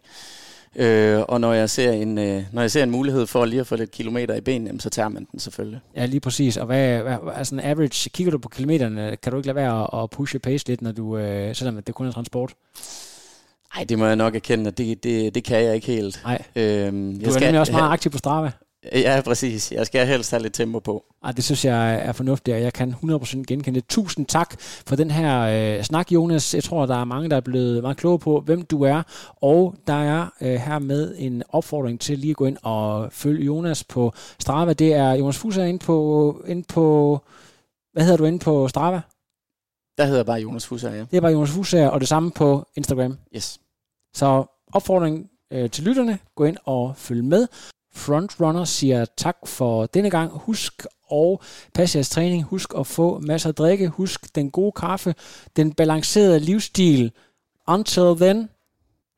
Øh, 0.76 1.22
og 1.22 1.42
når 1.42 1.54
jeg, 1.54 1.70
ser 1.70 1.92
en, 1.92 2.18
øh, 2.18 2.44
når 2.52 2.62
jeg 2.62 2.72
ser 2.72 2.84
en 2.84 2.92
mulighed 2.92 3.28
for 3.28 3.46
lige 3.46 3.60
at 3.60 3.68
få 3.68 3.76
lidt 3.76 3.92
kilometer 3.92 4.36
i 4.36 4.42
benene, 4.42 4.82
så 4.82 4.90
tager 4.90 5.10
man 5.10 5.28
den 5.32 5.40
selvfølgelig. 5.40 5.80
Ja, 5.96 6.06
lige 6.06 6.20
præcis. 6.20 6.58
Og 6.58 6.66
hvad, 6.66 7.02
hvad 7.02 7.18
altså 7.36 7.56
en 7.56 7.62
average, 7.62 8.10
kigger 8.10 8.32
du 8.32 8.38
på 8.38 8.50
kilometerne, 8.50 9.18
kan 9.24 9.32
du 9.32 9.38
ikke 9.38 9.48
lade 9.48 9.56
være 9.56 9.82
at, 9.94 10.04
at 10.04 10.10
pushe 10.10 10.40
pace 10.40 10.68
lidt, 10.68 10.82
når 10.82 10.92
du, 10.92 11.18
øh, 11.18 11.56
selvom 11.56 11.84
det 11.84 11.96
kun 11.96 12.08
er 12.08 12.12
transport? 12.12 12.54
Nej, 13.76 13.84
det 13.84 14.00
må 14.00 14.06
jeg 14.06 14.16
nok 14.16 14.36
erkende, 14.36 14.68
at 14.68 14.78
det, 14.78 15.04
det, 15.04 15.36
det 15.36 15.44
kan 15.44 15.64
jeg 15.64 15.76
ikke 15.76 15.88
helt. 15.88 16.22
Nej. 16.24 16.42
Øhm, 16.56 17.12
jeg 17.12 17.26
du 17.26 17.30
er 17.30 17.34
skal, 17.34 17.46
nemlig 17.46 17.60
også 17.60 17.72
meget 17.72 17.92
aktiv 17.92 18.12
på 18.12 18.18
Strava. 18.18 18.52
Ja, 18.94 19.22
præcis. 19.26 19.72
Jeg 19.72 19.86
skal 19.86 20.08
helst 20.08 20.32
have 20.32 20.44
lidt 20.44 20.54
tempo 20.54 20.80
på. 20.80 21.06
Ej, 21.24 21.32
det 21.32 21.44
synes 21.44 21.66
jeg 21.66 21.96
er 21.96 22.12
fornuftigt, 22.12 22.56
og 22.56 22.62
jeg 22.62 22.74
kan 22.74 22.96
100% 23.04 23.44
genkende 23.44 23.80
det. 23.80 23.88
Tusind 23.90 24.26
tak 24.26 24.56
for 24.60 24.96
den 24.96 25.12
her 25.12 25.42
øh, 25.78 25.84
snak, 25.84 26.12
Jonas. 26.12 26.54
Jeg 26.54 26.64
tror, 26.64 26.86
der 26.86 26.96
er 26.96 27.06
mange, 27.06 27.30
der 27.30 27.36
er 27.36 27.42
blevet 27.42 27.82
meget 27.82 27.98
kloge 27.98 28.20
på, 28.20 28.40
hvem 28.40 28.62
du 28.62 28.84
er. 28.84 29.04
Og 29.42 29.76
der 29.88 29.94
er 29.94 30.28
øh, 30.42 30.56
her 30.56 30.80
med 30.80 31.16
en 31.18 31.44
opfordring 31.50 32.00
til 32.00 32.20
lige 32.20 32.32
at 32.32 32.38
gå 32.38 32.46
ind 32.46 32.58
og 32.64 33.14
følge 33.14 33.46
Jonas 33.46 33.84
på 33.84 34.14
Strava. 34.40 34.74
Det 34.74 34.94
er 34.94 35.12
Jonas 35.12 35.38
Fuser 35.38 35.64
ind 35.64 35.80
på, 35.80 36.44
ind 36.48 36.64
på... 36.64 37.20
Hvad 37.94 38.04
hedder 38.04 38.18
du 38.18 38.26
inde 38.26 38.40
på 38.40 38.68
Strava? 38.68 39.02
Der 39.98 40.06
hedder 40.06 40.24
bare 40.24 40.42
Jonas 40.42 40.68
Fuser, 40.68 40.92
ja. 40.92 41.00
Det 41.00 41.18
er 41.18 41.22
bare 41.22 41.32
Jonas 41.32 41.52
Fuser, 41.52 41.88
og 41.88 42.00
det 42.00 42.08
samme 42.08 42.32
på 42.32 42.68
Instagram. 42.76 43.18
Yes. 43.36 43.60
Så 44.14 44.46
opfordring 44.74 45.30
øh, 45.54 45.70
til 45.70 45.84
lytterne. 45.84 46.20
Gå 46.36 46.44
ind 46.44 46.58
og 46.66 46.94
følg 46.98 47.24
med. 47.24 47.48
Frontrunner 47.96 48.66
siger 48.66 49.06
tak 49.06 49.38
for 49.46 49.86
denne 49.86 50.10
gang. 50.10 50.32
Husk 50.32 50.86
og 51.08 51.42
pas 51.74 51.96
jeres 51.96 52.10
træning. 52.10 52.44
Husk 52.44 52.74
at 52.78 52.88
få 52.88 53.20
masser 53.20 53.50
af 53.50 53.56
drikke. 53.56 53.88
Husk 53.88 54.36
den 54.36 54.52
gode 54.52 54.72
kaffe. 54.72 55.16
Den 55.56 55.74
balancerede 55.74 56.40
livsstil. 56.40 57.12
Until 57.68 58.16
then, 58.16 58.50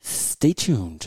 stay 0.03 0.53
tuned. 0.53 0.99